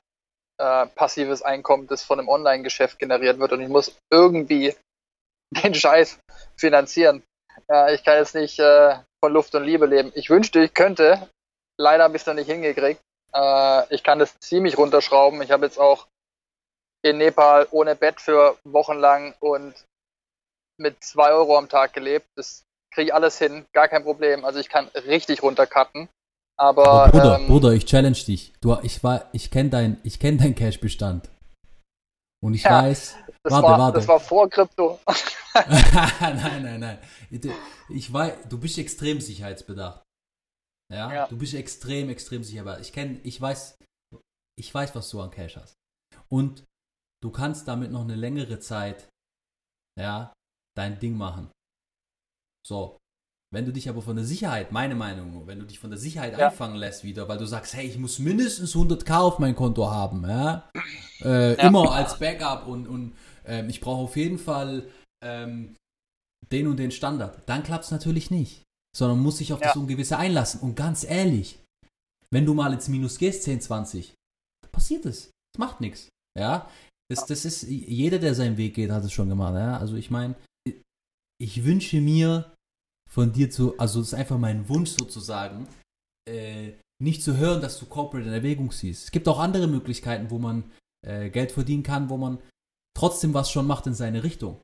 äh, 0.59 0.87
passives 0.87 1.41
Einkommen, 1.41 1.87
das 1.87 2.03
von 2.03 2.19
einem 2.19 2.29
Online-Geschäft 2.29 2.99
generiert 2.99 3.39
wird 3.39 3.53
und 3.53 3.61
ich 3.61 3.69
muss 3.69 3.95
irgendwie 4.11 4.75
den 5.63 5.73
Scheiß 5.73 6.19
finanzieren. 6.55 7.23
Ja, 7.67 7.89
ich 7.89 8.03
kann 8.03 8.17
jetzt 8.17 8.35
nicht 8.35 8.59
äh, 8.59 8.97
von 9.23 9.33
Luft 9.33 9.55
und 9.55 9.63
Liebe 9.63 9.85
leben. 9.85 10.11
Ich 10.15 10.29
wünschte, 10.29 10.59
ich 10.63 10.73
könnte. 10.73 11.29
Leider 11.77 12.03
habe 12.03 12.15
ich 12.15 12.21
es 12.21 12.25
noch 12.25 12.33
nicht 12.33 12.49
hingekriegt. 12.49 13.01
Äh, 13.33 13.93
ich 13.93 14.03
kann 14.03 14.19
das 14.19 14.37
ziemlich 14.39 14.77
runterschrauben. 14.77 15.41
Ich 15.41 15.51
habe 15.51 15.65
jetzt 15.65 15.79
auch 15.79 16.07
in 17.01 17.17
Nepal 17.17 17.67
ohne 17.71 17.95
Bett 17.95 18.21
für 18.21 18.57
Wochen 18.63 18.97
lang 18.97 19.33
und 19.39 19.73
mit 20.77 21.03
zwei 21.03 21.31
Euro 21.31 21.57
am 21.57 21.69
Tag 21.69 21.93
gelebt. 21.93 22.27
Das 22.35 22.63
kriege 22.93 23.07
ich 23.07 23.13
alles 23.13 23.37
hin, 23.37 23.65
gar 23.73 23.87
kein 23.87 24.03
Problem. 24.03 24.45
Also 24.45 24.59
ich 24.59 24.69
kann 24.69 24.87
richtig 24.89 25.43
runtercutten. 25.43 26.09
Aber, 26.59 26.87
Aber 26.87 27.11
Bruder, 27.11 27.39
ähm, 27.39 27.47
Bruder, 27.47 27.71
ich 27.73 27.85
challenge 27.85 28.17
dich. 28.27 28.53
Du, 28.59 28.77
ich 28.81 29.01
war, 29.01 29.29
ich 29.31 29.49
kenne 29.49 29.69
dein, 29.69 30.01
ich 30.03 30.19
kenn 30.19 30.37
dein 30.37 30.55
Cash-Bestand. 30.55 31.29
Und 32.43 32.53
ich 32.53 32.63
Ja, 32.63 32.83
weiß, 32.83 33.15
das, 33.43 33.53
warte, 33.53 33.67
war, 33.67 33.79
warte. 33.79 33.97
das 33.97 34.07
war 34.07 34.19
vor 34.19 34.49
Krypto. 34.49 34.99
nein, 36.19 36.63
nein, 36.63 36.79
nein. 36.79 36.99
Ich 37.89 38.11
weiß, 38.11 38.49
du 38.49 38.59
bist 38.59 38.77
extrem 38.77 39.21
sicherheitsbedacht. 39.21 40.03
Ja? 40.91 41.13
Ja. 41.13 41.27
Du 41.27 41.37
bist 41.37 41.53
extrem, 41.53 42.09
extrem 42.09 42.43
sicher. 42.43 42.79
Ich 42.79 42.91
kenne, 42.91 43.19
ich 43.23 43.39
weiß, 43.39 43.77
ich 44.57 44.73
weiß, 44.73 44.95
was 44.95 45.09
du 45.09 45.21
an 45.21 45.31
Cash 45.31 45.55
hast. 45.55 45.75
Und 46.27 46.65
du 47.23 47.31
kannst 47.31 47.67
damit 47.67 47.91
noch 47.91 48.01
eine 48.01 48.15
längere 48.15 48.59
Zeit, 48.59 49.07
ja, 49.97 50.33
dein 50.75 50.99
Ding 50.99 51.15
machen. 51.15 51.51
So. 52.67 52.97
Wenn 53.51 53.65
du 53.65 53.73
dich 53.73 53.89
aber 53.89 54.01
von 54.03 54.15
der 54.15 54.25
Sicherheit, 54.25 54.71
meine 54.71 54.93
Meinung, 54.93 55.31
nur, 55.33 55.47
wenn 55.47 55.59
du 55.59 55.65
dich 55.65 55.79
von 55.79 55.89
der 55.89 55.97
Sicherheit 55.99 56.37
Ja. 56.37 56.49
einfangen 56.49 56.75
lässt 56.75 57.03
wieder, 57.03 57.27
weil 57.27 57.39
du 57.39 57.45
sagst, 57.45 57.73
hey, 57.73 57.87
ich 57.87 57.97
muss 57.97 58.19
mindestens 58.19 58.75
100k 58.75 59.17
auf 59.19 59.39
mein 59.39 59.55
Konto 59.55 59.89
haben, 59.89 60.23
ja, 60.27 60.69
äh, 61.21 61.55
Ja. 61.57 61.67
immer 61.67 61.91
als 61.91 62.19
Backup 62.19 62.67
und, 62.67 62.87
und 62.87 63.15
ähm, 63.45 63.67
ich 63.69 63.81
brauche 63.81 64.03
auf 64.03 64.15
jeden 64.15 64.37
Fall 64.37 64.87
ähm, 65.23 65.75
den 66.51 66.67
und 66.67 66.77
den 66.77 66.91
Standard, 66.91 67.41
dann 67.47 67.63
klappt 67.63 67.85
es 67.85 67.91
natürlich 67.91 68.29
nicht, 68.29 68.63
sondern 68.95 69.19
muss 69.19 69.37
sich 69.39 69.51
auf 69.51 69.59
das 69.59 69.75
Ungewisse 69.75 70.17
einlassen. 70.17 70.61
Und 70.61 70.75
ganz 70.75 71.03
ehrlich, 71.03 71.59
wenn 72.31 72.45
du 72.45 72.53
mal 72.53 72.71
ins 72.73 72.87
Minus 72.87 73.17
gehst, 73.17 73.43
10, 73.43 73.61
20, 73.61 74.13
dann 74.61 74.71
passiert 74.71 75.05
es. 75.05 75.31
Das 75.53 75.57
macht 75.59 75.81
nichts. 75.81 76.07
Ja, 76.39 76.69
das, 77.11 77.25
das 77.25 77.45
ist, 77.45 77.63
jeder, 77.63 78.19
der 78.19 78.35
seinen 78.35 78.57
Weg 78.57 78.75
geht, 78.75 78.91
hat 78.91 79.03
es 79.03 79.11
schon 79.11 79.29
gemacht. 79.29 79.55
Ja? 79.55 79.77
Also 79.77 79.95
ich 79.95 80.11
meine, 80.11 80.35
ich 81.41 81.65
wünsche 81.65 81.99
mir 81.99 82.53
von 83.09 83.33
dir 83.33 83.49
zu, 83.49 83.77
also 83.77 83.99
das 83.99 84.09
ist 84.09 84.13
einfach 84.13 84.37
mein 84.37 84.69
Wunsch 84.69 84.91
sozusagen, 84.91 85.67
äh, 86.29 86.73
nicht 87.01 87.23
zu 87.23 87.37
hören, 87.37 87.61
dass 87.61 87.79
du 87.79 87.85
Corporate 87.85 88.27
in 88.27 88.33
Erwägung 88.33 88.71
siehst. 88.71 89.05
Es 89.05 89.11
gibt 89.11 89.27
auch 89.27 89.39
andere 89.39 89.67
Möglichkeiten, 89.67 90.29
wo 90.29 90.37
man 90.37 90.71
äh, 91.05 91.29
Geld 91.29 91.51
verdienen 91.51 91.83
kann, 91.83 92.09
wo 92.09 92.17
man 92.17 92.39
trotzdem 92.95 93.33
was 93.33 93.49
schon 93.49 93.65
macht 93.67 93.87
in 93.87 93.93
seine 93.93 94.23
Richtung. 94.23 94.61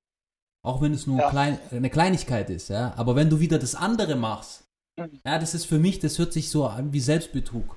Auch 0.66 0.82
wenn 0.82 0.94
es 0.94 1.08
nur 1.08 1.20
Ja. 1.20 1.30
klein, 1.30 1.60
eine 1.72 1.90
Kleinigkeit 1.90 2.50
ist, 2.50 2.70
ja. 2.70 2.94
Aber 2.98 3.16
wenn 3.16 3.30
du 3.30 3.40
wieder 3.40 3.58
das 3.60 3.76
andere 3.76 4.16
machst, 4.16 4.64
Mhm. 4.98 5.20
ja, 5.26 5.38
das 5.40 5.54
ist 5.54 5.66
für 5.66 5.78
mich, 5.78 6.00
das 6.00 6.18
hört 6.20 6.32
sich 6.32 6.50
so 6.50 6.68
an 6.68 6.94
wie 6.94 7.02
Selbstbetrug. 7.02 7.76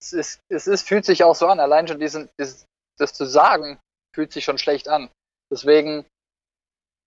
Es, 0.00 0.12
ist, 0.12 0.40
es 0.48 0.66
ist, 0.66 0.88
fühlt 0.88 1.04
sich 1.04 1.22
auch 1.22 1.36
so 1.36 1.46
an. 1.46 1.60
Allein 1.60 1.86
schon 1.86 2.00
diesen, 2.00 2.28
dieses, 2.38 2.66
das 2.98 3.12
zu 3.14 3.24
sagen, 3.26 3.78
fühlt 4.12 4.32
sich 4.32 4.44
schon 4.44 4.58
schlecht 4.58 4.88
an. 4.88 5.08
Deswegen, 5.52 6.04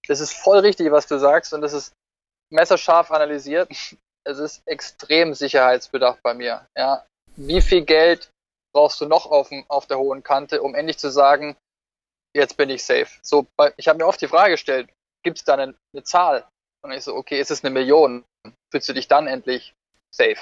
das 0.08 0.22
ist 0.22 0.32
voll 0.34 0.60
richtig, 0.60 0.90
was 0.92 1.08
du 1.08 1.20
sagst 1.20 1.54
und 1.54 1.62
das 1.62 1.74
ist 1.74 1.92
messerscharf 2.52 3.12
analysiert. 3.12 3.70
Es 4.24 4.40
ist 4.40 4.68
extrem 4.68 5.34
sicherheitsbedacht 5.34 6.22
bei 6.24 6.34
mir. 6.34 6.68
Ja. 6.76 7.06
Wie 7.36 7.62
viel 7.62 7.84
Geld 7.84 8.32
brauchst 8.74 9.00
du 9.02 9.06
noch 9.06 9.26
auf, 9.26 9.52
auf 9.68 9.88
der 9.88 10.00
hohen 10.00 10.24
Kante, 10.24 10.62
um 10.62 10.76
endlich 10.76 10.98
zu 10.98 11.10
sagen, 11.10 11.56
jetzt 12.36 12.58
bin 12.58 12.70
ich 12.70 12.84
safe? 12.84 13.08
So, 13.22 13.48
ich 13.78 13.88
habe 13.88 14.00
mir 14.00 14.08
oft 14.08 14.22
die 14.22 14.28
Frage 14.28 14.52
gestellt, 14.52 14.90
gibt 15.24 15.38
es 15.38 15.44
da 15.44 15.54
eine, 15.54 15.76
eine 15.94 16.04
Zahl? 16.04 16.48
Und 16.84 16.92
ich 16.92 17.04
so, 17.04 17.16
okay, 17.16 17.40
ist 17.40 17.52
es 17.52 17.64
eine 17.64 17.74
Million? 17.74 18.26
Fühlst 18.72 18.90
du 18.90 18.94
dich 18.94 19.08
dann 19.08 19.28
endlich 19.28 19.74
safe? 20.14 20.38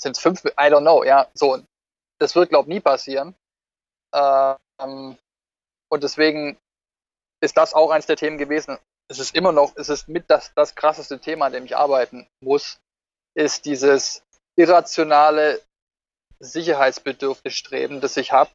Sind 0.00 0.16
es 0.16 0.22
fünf? 0.22 0.44
I 0.44 0.68
don't 0.70 0.80
know, 0.80 1.04
ja. 1.04 1.28
So, 1.34 1.62
das 2.18 2.34
wird, 2.34 2.50
glaube 2.50 2.68
ich, 2.68 2.74
nie 2.74 2.80
passieren. 2.80 3.34
Ähm, 4.14 5.18
und 5.90 6.02
deswegen 6.02 6.58
ist 7.40 7.56
das 7.56 7.74
auch 7.74 7.90
eins 7.90 8.06
der 8.06 8.16
Themen 8.16 8.38
gewesen. 8.38 8.78
Es 9.08 9.18
ist 9.18 9.34
immer 9.34 9.52
noch, 9.52 9.76
es 9.76 9.88
ist 9.88 10.08
mit 10.08 10.30
das, 10.30 10.52
das 10.54 10.74
krasseste 10.74 11.20
Thema, 11.20 11.46
an 11.46 11.52
dem 11.52 11.64
ich 11.64 11.76
arbeiten 11.76 12.26
muss, 12.40 12.80
ist 13.34 13.66
dieses 13.66 14.22
irrationale 14.56 15.60
Sicherheitsbedürfnis 16.40 17.54
streben, 17.54 18.00
das 18.00 18.16
ich 18.16 18.32
habe, 18.32 18.50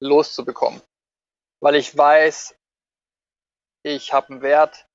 loszubekommen. 0.00 0.82
Weil 1.60 1.76
ich 1.76 1.96
weiß, 1.96 2.56
ich 3.84 4.12
habe 4.12 4.30
einen 4.30 4.42
Wert, 4.42 4.86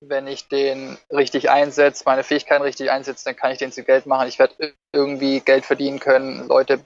wenn 0.00 0.26
ich 0.26 0.48
den 0.48 0.98
richtig 1.10 1.50
einsetze, 1.50 2.04
meine 2.04 2.24
Fähigkeiten 2.24 2.62
richtig 2.62 2.90
einsetze, 2.90 3.24
dann 3.24 3.36
kann 3.36 3.52
ich 3.52 3.58
den 3.58 3.72
zu 3.72 3.82
Geld 3.82 4.06
machen. 4.06 4.28
Ich 4.28 4.38
werde 4.38 4.74
irgendwie 4.92 5.40
Geld 5.40 5.64
verdienen 5.64 6.00
können, 6.00 6.46
Leute 6.48 6.84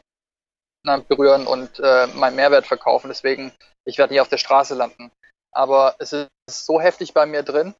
berühren 1.08 1.46
und 1.46 1.78
äh, 1.80 2.06
meinen 2.08 2.36
Mehrwert 2.36 2.66
verkaufen. 2.66 3.08
Deswegen, 3.08 3.52
ich 3.84 3.98
werde 3.98 4.12
nicht 4.12 4.20
auf 4.20 4.28
der 4.28 4.38
Straße 4.38 4.74
landen. 4.74 5.10
Aber 5.52 5.96
es 5.98 6.12
ist 6.12 6.28
so 6.48 6.80
heftig 6.80 7.12
bei 7.14 7.26
mir 7.26 7.42
drin, 7.42 7.74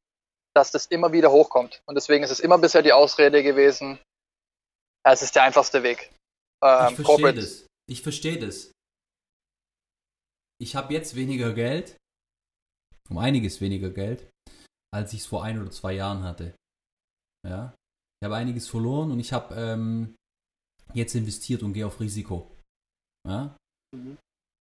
dass 0.54 0.70
das 0.72 0.86
immer 0.86 1.12
wieder 1.12 1.30
hochkommt. 1.30 1.82
Und 1.86 1.94
deswegen 1.94 2.24
ist 2.24 2.30
es 2.30 2.40
immer 2.40 2.58
bisher 2.58 2.82
die 2.82 2.92
Ausrede 2.92 3.42
gewesen, 3.42 3.98
ja, 5.06 5.12
es 5.12 5.22
ist 5.22 5.34
der 5.34 5.44
einfachste 5.44 5.82
Weg. 5.82 6.10
Ähm, 6.62 6.88
ich 6.90 6.94
verstehe 6.96 7.04
Corporate- 7.04 7.40
das. 7.40 7.66
Ich 7.88 8.02
verstehe 8.02 8.38
das. 8.38 8.72
Ich 10.60 10.76
habe 10.76 10.92
jetzt 10.92 11.14
weniger 11.16 11.54
Geld, 11.54 11.96
um 13.08 13.18
einiges 13.18 13.60
weniger 13.60 13.90
Geld, 13.90 14.28
als 14.92 15.12
ich 15.12 15.20
es 15.20 15.26
vor 15.26 15.42
ein 15.42 15.60
oder 15.60 15.70
zwei 15.70 15.94
Jahren 15.94 16.22
hatte. 16.22 16.54
Ja, 17.48 17.74
ich 18.20 18.26
habe 18.26 18.36
einiges 18.36 18.68
verloren 18.68 19.10
und 19.10 19.20
ich 19.20 19.32
habe 19.32 19.54
ähm, 19.54 20.14
jetzt 20.92 21.14
investiert 21.14 21.62
und 21.62 21.72
gehe 21.72 21.86
auf 21.86 22.00
Risiko. 22.00 22.50
Ja, 23.26 23.56
Mhm. 23.94 24.18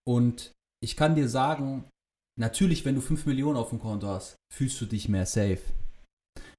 und 0.07 0.53
ich 0.83 0.97
kann 0.97 1.15
dir 1.15 1.29
sagen, 1.29 1.89
natürlich, 2.39 2.85
wenn 2.85 2.95
du 2.95 3.01
5 3.01 3.27
Millionen 3.27 3.57
auf 3.57 3.71
dem 3.71 3.81
Konto 3.81 4.07
hast, 4.09 4.37
fühlst 4.53 4.81
du 4.81 4.87
dich 4.87 5.09
mehr 5.09 5.27
safe. 5.27 5.63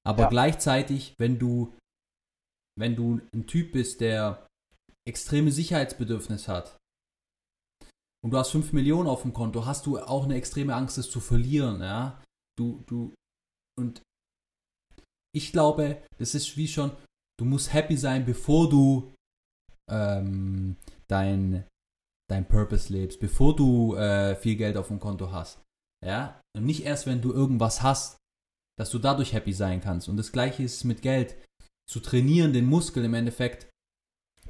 Aber 0.06 0.24
Ja. 0.24 0.30
gleichzeitig, 0.30 1.14
wenn 1.20 1.40
du, 1.40 1.74
wenn 2.78 2.96
du 2.96 3.22
ein 3.34 3.48
Typ 3.48 3.74
bist, 3.74 4.02
der 4.02 4.48
extreme 5.08 5.52
Sicherheitsbedürfnis 5.52 6.48
hat 6.48 6.78
und 8.24 8.32
du 8.32 8.38
hast 8.38 8.52
5 8.52 8.74
Millionen 8.74 9.08
auf 9.10 9.24
dem 9.24 9.34
Konto, 9.34 9.66
hast 9.66 9.86
du 9.86 10.00
auch 10.00 10.26
eine 10.26 10.36
extreme 10.36 10.76
Angst, 10.76 10.98
es 10.98 11.10
zu 11.10 11.20
verlieren, 11.20 11.82
ja. 11.82 12.22
Du, 12.58 12.84
du, 12.88 13.14
und 13.78 14.02
ich 15.34 15.52
glaube, 15.52 16.04
das 16.18 16.36
ist 16.36 16.58
wie 16.58 16.68
schon, 16.68 16.92
du 17.40 17.46
musst 17.46 17.72
happy 17.72 17.96
sein, 17.96 18.26
bevor 18.26 18.70
du 18.70 19.14
ähm, 19.90 20.76
dein, 21.08 21.66
dein 22.30 22.48
Purpose 22.48 22.92
lebst, 22.92 23.20
bevor 23.20 23.56
du 23.56 23.96
äh, 23.96 24.36
viel 24.36 24.56
Geld 24.56 24.76
auf 24.76 24.88
dem 24.90 25.00
Konto 25.00 25.32
hast. 25.32 25.62
Ja, 26.06 26.42
und 26.56 26.66
nicht 26.66 26.84
erst, 26.84 27.06
wenn 27.06 27.22
du 27.22 27.34
irgendwas 27.34 27.82
hast, 27.82 28.18
dass 28.78 28.90
du 28.90 29.00
dadurch 29.00 29.34
happy 29.34 29.54
sein 29.54 29.82
kannst. 29.82 30.08
Und 30.08 30.18
das 30.18 30.32
gleiche 30.32 30.64
ist 30.64 30.84
mit 30.86 31.02
Geld. 31.02 31.36
Zu 31.90 32.00
trainieren, 32.00 32.54
den 32.54 32.66
Muskel 32.66 33.04
im 33.04 33.14
Endeffekt, 33.16 33.68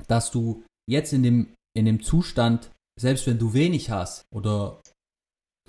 dass 0.08 0.30
du 0.30 0.64
jetzt 0.90 1.14
in 1.14 1.24
dem, 1.24 1.56
in 1.76 1.86
dem 1.86 2.04
Zustand, 2.04 2.70
selbst 3.00 3.26
wenn 3.28 3.40
du 3.40 3.54
wenig 3.54 3.90
hast 3.90 4.24
oder 4.34 4.82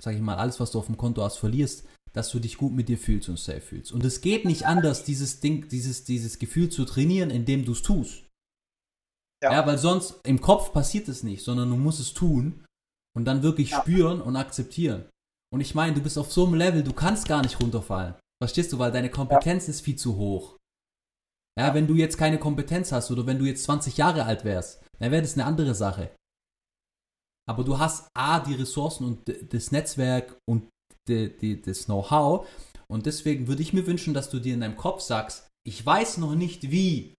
sag 0.01 0.15
ich 0.15 0.21
mal, 0.21 0.35
alles, 0.35 0.59
was 0.59 0.71
du 0.71 0.79
auf 0.79 0.87
dem 0.87 0.97
Konto 0.97 1.23
hast, 1.23 1.37
verlierst, 1.37 1.87
dass 2.13 2.29
du 2.29 2.39
dich 2.39 2.57
gut 2.57 2.73
mit 2.73 2.89
dir 2.89 2.97
fühlst 2.97 3.29
und 3.29 3.39
safe 3.39 3.61
fühlst. 3.61 3.91
Und 3.93 4.03
es 4.03 4.19
geht 4.19 4.43
nicht 4.45 4.65
anders, 4.65 5.03
dieses 5.05 5.39
Ding, 5.39 5.69
dieses, 5.69 6.03
dieses 6.03 6.39
Gefühl 6.39 6.69
zu 6.69 6.83
trainieren, 6.85 7.29
indem 7.29 7.63
du 7.63 7.71
es 7.71 7.81
tust. 7.81 8.27
Ja. 9.43 9.53
Ja. 9.53 9.65
weil 9.65 9.77
sonst 9.79 10.19
im 10.23 10.39
Kopf 10.41 10.71
passiert 10.73 11.07
es 11.07 11.23
nicht, 11.23 11.43
sondern 11.43 11.69
du 11.69 11.75
musst 11.77 11.99
es 11.99 12.13
tun 12.13 12.63
und 13.15 13.25
dann 13.25 13.41
wirklich 13.41 13.71
Ja. 13.71 13.81
spüren 13.81 14.21
und 14.21 14.35
akzeptieren. 14.35 15.09
Und 15.53 15.61
ich 15.61 15.75
meine, 15.75 15.93
du 15.93 16.01
bist 16.01 16.17
auf 16.17 16.31
so 16.31 16.45
einem 16.45 16.55
Level, 16.55 16.83
du 16.83 16.93
kannst 16.93 17.27
gar 17.27 17.41
nicht 17.41 17.59
runterfallen. 17.59 18.15
Verstehst 18.41 18.71
du, 18.73 18.79
weil 18.79 18.91
deine 18.91 19.11
Kompetenz 19.11 19.67
ist 19.67 19.81
viel 19.81 19.97
zu 19.97 20.15
hoch. 20.15 20.57
Ja, 21.59 21.73
wenn 21.73 21.87
du 21.87 21.95
jetzt 21.95 22.17
keine 22.17 22.39
Kompetenz 22.39 22.91
hast 22.91 23.11
oder 23.11 23.25
wenn 23.25 23.37
du 23.37 23.45
jetzt 23.45 23.63
20 23.63 23.97
Jahre 23.97 24.25
alt 24.25 24.45
wärst, 24.45 24.81
dann 24.99 25.11
wäre 25.11 25.21
das 25.21 25.33
eine 25.33 25.45
andere 25.45 25.75
Sache. 25.75 26.15
Aber 27.49 27.63
du 27.63 27.77
hast 27.77 28.07
A, 28.15 28.39
die 28.39 28.55
Ressourcen 28.55 29.05
und 29.05 29.53
das 29.53 29.71
Netzwerk 29.71 30.37
und 30.49 30.69
das 31.07 31.85
Know-how. 31.85 32.47
Und 32.89 33.05
deswegen 33.05 33.47
würde 33.47 33.61
ich 33.61 33.73
mir 33.73 33.85
wünschen, 33.85 34.13
dass 34.13 34.29
du 34.29 34.39
dir 34.39 34.53
in 34.53 34.61
deinem 34.61 34.77
Kopf 34.77 35.01
sagst, 35.01 35.47
ich 35.67 35.85
weiß 35.85 36.17
noch 36.17 36.35
nicht 36.35 36.71
wie, 36.71 37.13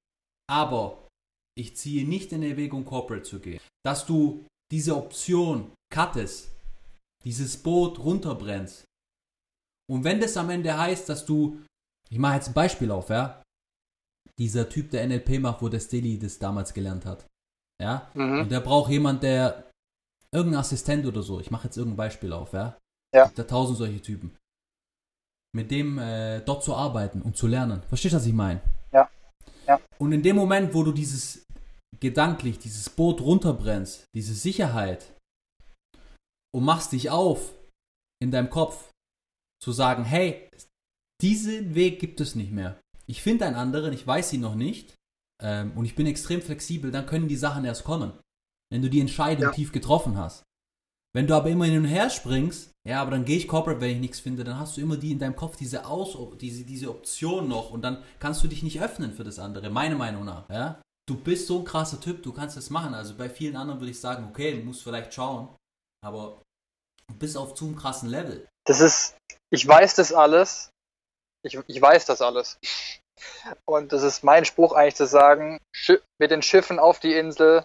aber 0.51 1.09
ich 1.57 1.77
ziehe 1.77 2.09
nicht 2.09 2.33
in 2.33 2.43
Erwägung, 2.43 2.85
Corporate 2.85 3.25
zu 3.25 3.41
gehen. 3.41 3.61
Dass 3.85 4.07
du 4.07 4.47
diese 4.73 4.97
Option 4.97 5.73
cuttest 5.93 6.51
dieses 7.25 7.57
Boot 7.57 7.99
runterbrennst. 7.99 8.85
Und 9.91 10.05
wenn 10.05 10.21
das 10.21 10.37
am 10.37 10.51
Ende 10.51 10.77
heißt, 10.77 11.09
dass 11.09 11.27
du, 11.27 11.61
ich 12.11 12.19
mache 12.19 12.37
jetzt 12.37 12.49
ein 12.49 12.55
Beispiel 12.55 12.91
auf, 12.91 13.11
ja, 13.11 13.43
dieser 14.39 14.69
Typ, 14.69 14.91
der 14.91 15.07
NLP 15.07 15.41
macht, 15.41 15.63
wo 15.63 15.69
der 15.69 15.81
Stilly 15.81 16.19
das 16.19 16.39
damals 16.39 16.73
gelernt 16.73 17.05
hat, 17.05 17.27
ja, 17.81 18.11
mhm. 18.15 18.41
und 18.41 18.51
der 18.51 18.61
braucht 18.61 18.91
jemand, 18.91 19.23
der 19.23 19.71
irgendein 20.33 20.61
Assistent 20.61 21.07
oder 21.07 21.23
so, 21.23 21.41
ich 21.41 21.51
mache 21.51 21.65
jetzt 21.65 21.77
irgendein 21.77 21.97
Beispiel 21.97 22.33
auf, 22.33 22.53
ja, 22.53 22.79
ja. 23.15 23.31
da 23.35 23.43
tausend 23.45 23.79
solche 23.79 24.01
Typen, 24.01 24.37
mit 25.55 25.71
dem 25.71 25.99
äh, 25.99 26.41
dort 26.41 26.65
zu 26.65 26.75
arbeiten 26.75 27.21
und 27.23 27.37
zu 27.37 27.47
lernen. 27.47 27.83
Verstehst 27.89 28.15
du, 28.15 28.17
was 28.17 28.27
ich 28.27 28.33
meine? 28.33 28.61
Ja. 28.93 29.11
ja. 29.67 29.81
Und 29.99 30.13
in 30.13 30.23
dem 30.23 30.37
Moment, 30.37 30.73
wo 30.73 30.83
du 30.83 30.93
dieses 30.93 31.45
gedanklich, 32.01 32.59
dieses 32.59 32.89
Boot 32.89 33.21
runterbrennst, 33.21 34.07
diese 34.15 34.35
Sicherheit 34.35 35.15
und 36.55 36.65
machst 36.65 36.93
dich 36.93 37.11
auf 37.11 37.55
in 38.23 38.31
deinem 38.31 38.51
Kopf 38.51 38.91
zu 39.63 39.73
sagen, 39.73 40.05
hey, 40.05 40.49
diesen 41.21 41.75
Weg 41.75 42.01
gibt 42.01 42.21
es 42.21 42.35
nicht 42.35 42.53
mehr. 42.53 42.81
Ich 43.07 43.23
finde 43.23 43.47
einen 43.47 43.57
anderen, 43.57 43.93
ich 43.93 44.07
weiß 44.07 44.33
ihn 44.33 44.41
noch 44.41 44.55
nicht 44.55 44.95
ähm, 45.43 45.73
und 45.77 45.85
ich 45.85 45.95
bin 45.95 46.07
extrem 46.07 46.43
flexibel, 46.43 46.91
dann 46.91 47.07
können 47.07 47.29
die 47.29 47.37
Sachen 47.37 47.65
erst 47.65 47.85
kommen, 47.85 48.13
wenn 48.71 48.83
du 48.83 48.91
die 48.91 49.01
Entscheidung 49.01 49.45
ja. 49.45 49.53
tief 49.53 49.73
getroffen 49.73 50.17
hast. 50.17 50.45
Wenn 51.15 51.27
du 51.27 51.35
aber 51.35 51.51
immer 51.51 51.67
hin 51.67 51.79
und 51.79 51.85
her 51.85 52.09
springst, 52.09 52.73
ja, 52.89 53.01
aber 53.01 53.11
dann 53.13 53.25
gehe 53.25 53.37
ich 53.37 53.47
Corporate, 53.47 53.81
wenn 53.81 53.91
ich 53.91 54.01
nichts 54.01 54.21
finde, 54.21 54.45
dann 54.45 54.59
hast 54.59 54.77
du 54.77 54.81
immer 54.81 54.97
die 54.97 55.13
in 55.13 55.19
deinem 55.19 55.37
Kopf 55.37 55.57
diese 55.57 55.87
Aus 55.87 56.17
diese, 56.39 56.65
diese 56.65 56.91
Option 56.91 57.49
noch 57.49 57.71
und 57.71 57.83
dann 57.83 58.03
kannst 58.19 58.43
du 58.43 58.49
dich 58.49 58.63
nicht 58.63 58.81
öffnen 58.81 59.13
für 59.13 59.25
das 59.25 59.39
andere, 59.39 59.71
meiner 59.71 59.97
Meinung 59.97 60.25
nach, 60.25 60.49
ja. 60.49 60.81
Du 61.09 61.17
bist 61.17 61.49
so 61.49 61.59
ein 61.59 61.65
krasser 61.65 62.01
Typ, 62.01 62.23
du 62.23 62.33
kannst 62.33 62.57
das 62.57 62.71
machen. 62.71 62.95
Also 62.95 63.17
bei 63.17 63.29
vielen 63.29 63.57
anderen 63.57 63.81
würde 63.81 63.91
ich 63.91 64.01
sagen, 64.01 64.25
okay, 64.29 64.57
du 64.57 64.65
musst 64.65 64.83
vielleicht 64.83 65.13
schauen, 65.13 65.49
aber 66.01 66.42
du 67.13 67.19
bist 67.19 67.37
auf 67.37 67.55
zu 67.55 67.67
einem 67.67 67.77
krassen 67.77 68.09
Level. 68.09 68.49
Das 68.67 68.81
ist, 68.81 69.17
ich 69.51 69.67
weiß 69.67 69.95
das 69.95 70.13
alles. 70.13 70.71
Ich, 71.45 71.59
ich 71.67 71.83
weiß 71.83 72.07
das 72.07 72.21
alles. 72.21 72.59
Und 73.65 73.93
das 73.93 74.03
ist 74.03 74.25
mein 74.25 74.45
Spruch 74.45 74.73
eigentlich 74.73 74.97
zu 74.97 75.07
sagen, 75.07 75.59
mit 76.19 76.31
den 76.31 76.43
Schiffen 76.43 76.79
auf 76.79 77.01
die 77.01 77.15
Insel, 77.15 77.65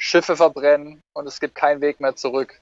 Schiffe 0.00 0.36
verbrennen 0.36 1.00
und 1.14 1.26
es 1.26 1.40
gibt 1.40 1.54
keinen 1.54 1.80
Weg 1.80 2.00
mehr 2.00 2.14
zurück. 2.14 2.60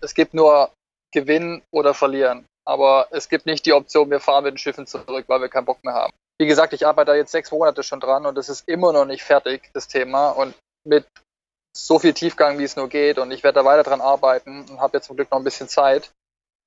Es 0.00 0.14
gibt 0.14 0.34
nur 0.34 0.72
gewinnen 1.12 1.62
oder 1.72 1.92
verlieren. 1.94 2.46
Aber 2.66 3.08
es 3.10 3.28
gibt 3.28 3.46
nicht 3.46 3.66
die 3.66 3.72
Option, 3.72 4.10
wir 4.10 4.20
fahren 4.20 4.44
mit 4.44 4.54
den 4.54 4.58
Schiffen 4.58 4.86
zurück, 4.86 5.24
weil 5.26 5.40
wir 5.40 5.48
keinen 5.48 5.64
Bock 5.64 5.82
mehr 5.84 5.94
haben. 5.94 6.12
Wie 6.38 6.46
gesagt, 6.46 6.72
ich 6.72 6.86
arbeite 6.86 7.10
da 7.10 7.16
jetzt 7.16 7.32
sechs 7.32 7.50
Monate 7.50 7.82
schon 7.82 8.00
dran 8.00 8.24
und 8.24 8.38
es 8.38 8.48
ist 8.48 8.66
immer 8.68 8.92
noch 8.92 9.04
nicht 9.04 9.22
fertig, 9.22 9.70
das 9.74 9.88
Thema. 9.88 10.30
Und 10.30 10.54
mit 10.86 11.06
so 11.76 11.98
viel 11.98 12.14
Tiefgang, 12.14 12.58
wie 12.58 12.64
es 12.64 12.76
nur 12.76 12.88
geht, 12.88 13.18
und 13.18 13.30
ich 13.30 13.42
werde 13.42 13.60
da 13.60 13.64
weiter 13.64 13.82
dran 13.82 14.00
arbeiten 14.00 14.68
und 14.68 14.80
habe 14.80 14.96
jetzt 14.96 15.06
zum 15.06 15.16
Glück 15.16 15.30
noch 15.30 15.38
ein 15.38 15.44
bisschen 15.44 15.68
Zeit, 15.68 16.12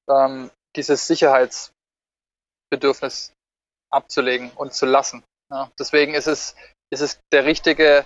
ähm, 0.10 0.52
dieses 0.76 1.08
Sicherheitsbedürfnis 1.08 3.34
abzulegen 3.92 4.52
und 4.52 4.74
zu 4.74 4.86
lassen. 4.86 5.24
Ja, 5.52 5.72
deswegen 5.78 6.14
ist 6.14 6.28
es, 6.28 6.56
ist 6.90 7.02
es 7.02 7.20
der 7.32 7.46
richtige 7.46 8.06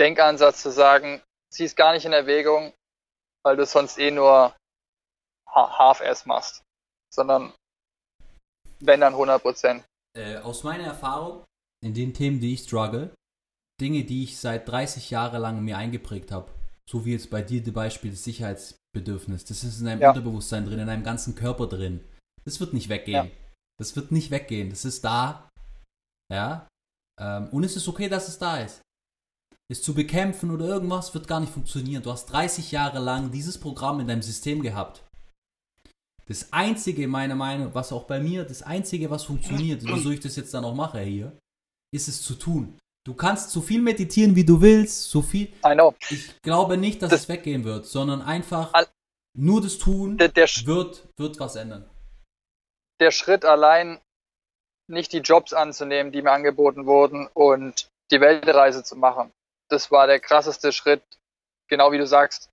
Denkansatz 0.00 0.62
zu 0.62 0.70
sagen, 0.70 1.22
zieh 1.52 1.64
es 1.64 1.76
gar 1.76 1.92
nicht 1.92 2.04
in 2.04 2.12
Erwägung, 2.12 2.72
weil 3.44 3.56
du 3.56 3.66
sonst 3.66 3.98
eh 3.98 4.10
nur 4.10 4.56
Half-Ass 5.48 6.26
machst, 6.26 6.62
sondern 7.12 7.52
wenn 8.80 9.00
dann 9.00 9.12
100 9.12 9.40
Prozent. 9.40 9.84
Äh, 10.16 10.38
aus 10.38 10.64
meiner 10.64 10.84
Erfahrung, 10.84 11.44
in 11.82 11.94
den 11.94 12.12
Themen, 12.12 12.40
die 12.40 12.54
ich 12.54 12.64
struggle, 12.64 13.14
Dinge, 13.84 14.04
die 14.04 14.24
ich 14.24 14.38
seit 14.38 14.66
30 14.66 15.10
Jahren 15.10 15.42
lang 15.42 15.62
mir 15.62 15.76
eingeprägt 15.76 16.32
habe, 16.32 16.50
so 16.88 17.04
wie 17.04 17.12
jetzt 17.12 17.28
bei 17.28 17.42
dir 17.42 17.62
das 17.62 17.74
Beispiel 17.74 18.10
des 18.10 18.24
Sicherheitsbedürfnisses, 18.24 19.44
das 19.44 19.62
ist 19.62 19.80
in 19.80 19.86
deinem 19.86 20.00
ja. 20.00 20.08
Unterbewusstsein 20.08 20.64
drin, 20.64 20.78
in 20.78 20.86
deinem 20.86 21.04
ganzen 21.04 21.34
Körper 21.34 21.66
drin. 21.66 22.00
Das 22.44 22.60
wird 22.60 22.72
nicht 22.72 22.88
weggehen. 22.88 23.26
Ja. 23.26 23.30
Das 23.78 23.94
wird 23.94 24.10
nicht 24.10 24.30
weggehen. 24.30 24.70
Das 24.70 24.86
ist 24.86 25.04
da. 25.04 25.50
Ja. 26.32 26.66
Ähm, 27.20 27.48
und 27.50 27.62
es 27.64 27.76
ist 27.76 27.86
okay, 27.86 28.08
dass 28.08 28.28
es 28.28 28.38
da 28.38 28.58
ist. 28.58 28.80
Es 29.70 29.82
zu 29.82 29.94
bekämpfen 29.94 30.50
oder 30.50 30.66
irgendwas 30.66 31.12
wird 31.14 31.28
gar 31.28 31.40
nicht 31.40 31.52
funktionieren. 31.52 32.02
Du 32.02 32.10
hast 32.10 32.26
30 32.26 32.72
Jahre 32.72 33.00
lang 33.00 33.30
dieses 33.30 33.58
Programm 33.58 34.00
in 34.00 34.06
deinem 34.06 34.22
System 34.22 34.62
gehabt. 34.62 35.02
Das 36.26 36.52
Einzige, 36.54 37.06
meiner 37.06 37.34
Meinung, 37.34 37.74
was 37.74 37.92
auch 37.92 38.04
bei 38.04 38.18
mir, 38.18 38.44
das 38.44 38.62
Einzige, 38.62 39.10
was 39.10 39.24
funktioniert, 39.24 39.82
wieso 39.84 40.10
ich 40.10 40.20
das 40.20 40.36
jetzt 40.36 40.54
dann 40.54 40.64
auch 40.64 40.74
mache 40.74 41.00
hier, 41.00 41.36
ist 41.94 42.08
es 42.08 42.22
zu 42.22 42.34
tun. 42.34 42.78
Du 43.06 43.14
kannst 43.14 43.50
so 43.50 43.60
viel 43.60 43.82
meditieren, 43.82 44.34
wie 44.34 44.46
du 44.46 44.62
willst, 44.62 45.10
so 45.10 45.20
viel. 45.20 45.48
I 45.64 45.74
know. 45.74 45.94
Ich 46.08 46.40
glaube 46.40 46.78
nicht, 46.78 47.02
dass 47.02 47.10
das, 47.10 47.22
es 47.22 47.28
weggehen 47.28 47.64
wird, 47.64 47.84
sondern 47.84 48.22
einfach 48.22 48.72
nur 49.36 49.60
das 49.60 49.76
Tun 49.76 50.16
der, 50.16 50.28
der 50.28 50.48
wird, 50.64 51.06
wird 51.18 51.38
was 51.38 51.56
ändern. 51.56 51.88
Der 53.00 53.10
Schritt 53.10 53.44
allein, 53.44 54.00
nicht 54.88 55.12
die 55.12 55.18
Jobs 55.18 55.52
anzunehmen, 55.52 56.12
die 56.12 56.22
mir 56.22 56.32
angeboten 56.32 56.86
wurden 56.86 57.28
und 57.34 57.88
die 58.10 58.20
Weltreise 58.20 58.82
zu 58.84 58.96
machen, 58.96 59.32
das 59.68 59.90
war 59.90 60.06
der 60.06 60.20
krasseste 60.20 60.72
Schritt. 60.72 61.02
Genau 61.68 61.92
wie 61.92 61.98
du 61.98 62.06
sagst, 62.06 62.50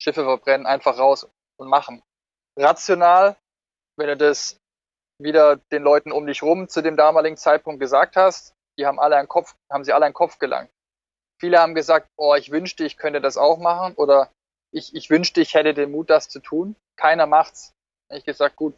Schiffe 0.00 0.24
verbrennen, 0.24 0.66
einfach 0.66 0.98
raus 0.98 1.28
und 1.58 1.68
machen 1.68 2.02
rational, 2.58 3.36
wenn 3.98 4.08
du 4.08 4.16
das 4.16 4.58
wieder 5.18 5.56
den 5.56 5.82
Leuten 5.82 6.12
um 6.12 6.26
dich 6.26 6.42
rum 6.42 6.68
zu 6.68 6.82
dem 6.82 6.96
damaligen 6.96 7.36
Zeitpunkt 7.36 7.80
gesagt 7.80 8.16
hast, 8.16 8.55
die 8.78 8.86
haben 8.86 9.00
alle 9.00 9.16
einen 9.16 9.28
Kopf, 9.28 9.54
haben 9.70 9.84
sie 9.84 9.92
alle 9.92 10.06
einen 10.06 10.14
Kopf 10.14 10.38
gelangt. 10.38 10.70
Viele 11.40 11.60
haben 11.60 11.74
gesagt, 11.74 12.08
oh, 12.16 12.34
ich 12.34 12.50
wünschte, 12.50 12.84
ich 12.84 12.96
könnte 12.96 13.20
das 13.20 13.36
auch 13.36 13.58
machen 13.58 13.94
oder 13.94 14.30
ich, 14.72 14.94
ich 14.94 15.10
wünschte, 15.10 15.40
ich 15.40 15.54
hätte 15.54 15.74
den 15.74 15.90
Mut, 15.90 16.10
das 16.10 16.28
zu 16.28 16.40
tun. 16.40 16.76
Keiner 16.96 17.26
macht's. 17.26 17.72
Ich 18.10 18.24
gesagt, 18.24 18.56
gut, 18.56 18.76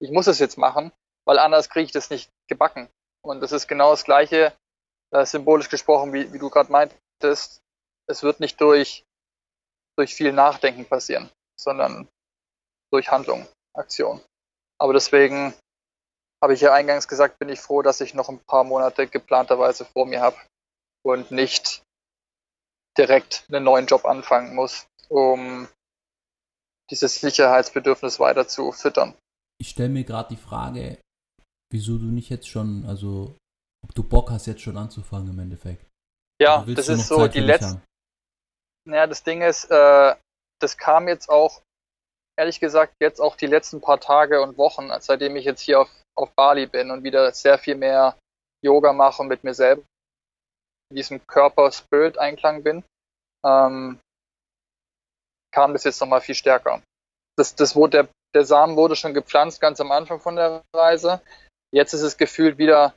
ich 0.00 0.10
muss 0.10 0.26
es 0.26 0.38
jetzt 0.38 0.58
machen, 0.58 0.92
weil 1.26 1.38
anders 1.38 1.68
kriege 1.68 1.86
ich 1.86 1.92
das 1.92 2.10
nicht 2.10 2.30
gebacken. 2.48 2.88
Und 3.22 3.40
das 3.40 3.52
ist 3.52 3.66
genau 3.66 3.90
das 3.90 4.04
Gleiche, 4.04 4.52
äh, 5.12 5.24
symbolisch 5.24 5.68
gesprochen, 5.68 6.12
wie, 6.12 6.32
wie 6.32 6.38
du 6.38 6.50
gerade 6.50 6.70
meintest. 6.70 7.60
Es 8.08 8.22
wird 8.22 8.40
nicht 8.40 8.60
durch, 8.60 9.04
durch 9.96 10.14
viel 10.14 10.32
Nachdenken 10.32 10.84
passieren, 10.84 11.30
sondern 11.58 12.08
durch 12.92 13.10
Handlung, 13.10 13.46
Aktion. 13.74 14.20
Aber 14.78 14.92
deswegen 14.92 15.54
habe 16.42 16.54
ich 16.54 16.60
ja 16.60 16.72
eingangs 16.72 17.08
gesagt, 17.08 17.38
bin 17.38 17.48
ich 17.48 17.60
froh, 17.60 17.82
dass 17.82 18.00
ich 18.00 18.14
noch 18.14 18.28
ein 18.28 18.40
paar 18.40 18.64
Monate 18.64 19.06
geplanterweise 19.06 19.84
vor 19.84 20.06
mir 20.06 20.20
habe 20.20 20.36
und 21.02 21.30
nicht 21.30 21.82
direkt 22.96 23.44
einen 23.48 23.64
neuen 23.64 23.86
Job 23.86 24.04
anfangen 24.04 24.54
muss, 24.54 24.86
um 25.08 25.68
dieses 26.90 27.20
Sicherheitsbedürfnis 27.20 28.18
weiter 28.18 28.48
zu 28.48 28.72
füttern. 28.72 29.14
Ich 29.58 29.70
stelle 29.70 29.90
mir 29.90 30.04
gerade 30.04 30.34
die 30.34 30.40
Frage, 30.40 30.98
wieso 31.70 31.98
du 31.98 32.06
nicht 32.06 32.30
jetzt 32.30 32.48
schon, 32.48 32.84
also 32.86 33.36
ob 33.82 33.94
du 33.94 34.02
Bock 34.02 34.30
hast, 34.30 34.46
jetzt 34.46 34.62
schon 34.62 34.76
anzufangen 34.76 35.30
im 35.30 35.38
Endeffekt. 35.38 35.86
Ja, 36.40 36.64
das 36.64 36.88
ist 36.88 37.08
so 37.08 37.16
Zeit 37.16 37.34
die 37.34 37.40
letzte. 37.40 37.82
Naja, 38.86 39.06
das 39.06 39.22
Ding 39.22 39.42
ist, 39.42 39.70
äh, 39.70 40.16
das 40.58 40.76
kam 40.78 41.06
jetzt 41.06 41.28
auch 41.28 41.62
ehrlich 42.40 42.58
gesagt 42.58 42.94
jetzt 43.00 43.20
auch 43.20 43.36
die 43.36 43.46
letzten 43.46 43.82
paar 43.82 44.00
Tage 44.00 44.40
und 44.40 44.56
Wochen, 44.56 44.90
seitdem 45.00 45.36
ich 45.36 45.44
jetzt 45.44 45.60
hier 45.60 45.80
auf, 45.80 45.90
auf 46.16 46.30
Bali 46.34 46.66
bin 46.66 46.90
und 46.90 47.04
wieder 47.04 47.30
sehr 47.32 47.58
viel 47.58 47.74
mehr 47.74 48.18
Yoga 48.64 48.94
mache 48.94 49.20
und 49.20 49.28
mit 49.28 49.44
mir 49.44 49.52
selber 49.52 49.82
in 50.90 50.96
diesem 50.96 51.24
Körper-Spirit-Einklang 51.26 52.62
bin, 52.62 52.82
ähm, 53.44 54.00
kam 55.52 55.74
das 55.74 55.84
jetzt 55.84 56.00
nochmal 56.00 56.22
viel 56.22 56.34
stärker. 56.34 56.82
Das, 57.36 57.54
das 57.54 57.76
wurde, 57.76 57.90
der, 58.04 58.08
der 58.34 58.44
Samen 58.46 58.76
wurde 58.76 58.96
schon 58.96 59.12
gepflanzt 59.12 59.60
ganz 59.60 59.78
am 59.78 59.92
Anfang 59.92 60.18
von 60.18 60.36
der 60.36 60.62
Reise. 60.74 61.20
Jetzt 61.74 61.92
ist 61.92 62.02
es 62.02 62.16
gefühlt 62.16 62.56
wieder 62.56 62.94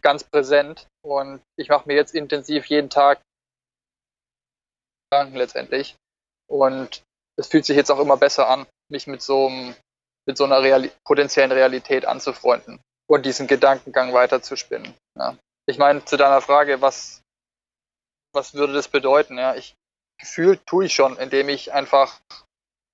ganz 0.00 0.24
präsent 0.24 0.88
und 1.04 1.42
ich 1.56 1.68
mache 1.68 1.86
mir 1.86 1.94
jetzt 1.94 2.14
intensiv 2.14 2.66
jeden 2.66 2.90
Tag 2.90 3.20
Gedanken 5.10 5.36
letztendlich. 5.36 5.94
Und 6.50 7.04
es 7.36 7.46
fühlt 7.48 7.64
sich 7.64 7.76
jetzt 7.76 7.90
auch 7.90 7.98
immer 7.98 8.16
besser 8.16 8.48
an, 8.48 8.66
mich 8.90 9.06
mit 9.06 9.22
so, 9.22 9.50
mit 10.26 10.36
so 10.36 10.44
einer 10.44 10.62
Reali 10.62 10.90
potenziellen 11.04 11.52
Realität 11.52 12.04
anzufreunden 12.04 12.80
und 13.08 13.26
diesen 13.26 13.46
Gedankengang 13.46 14.12
weiterzuspinnen. 14.12 14.94
Ja. 15.18 15.36
Ich 15.66 15.78
meine, 15.78 16.04
zu 16.04 16.16
deiner 16.16 16.40
Frage, 16.40 16.80
was, 16.80 17.22
was 18.32 18.54
würde 18.54 18.72
das 18.72 18.88
bedeuten? 18.88 19.38
Ja, 19.38 19.54
ich 19.54 19.74
gefühlt 20.18 20.64
tue 20.66 20.86
ich 20.86 20.94
schon, 20.94 21.16
indem 21.16 21.48
ich 21.48 21.72
einfach 21.72 22.20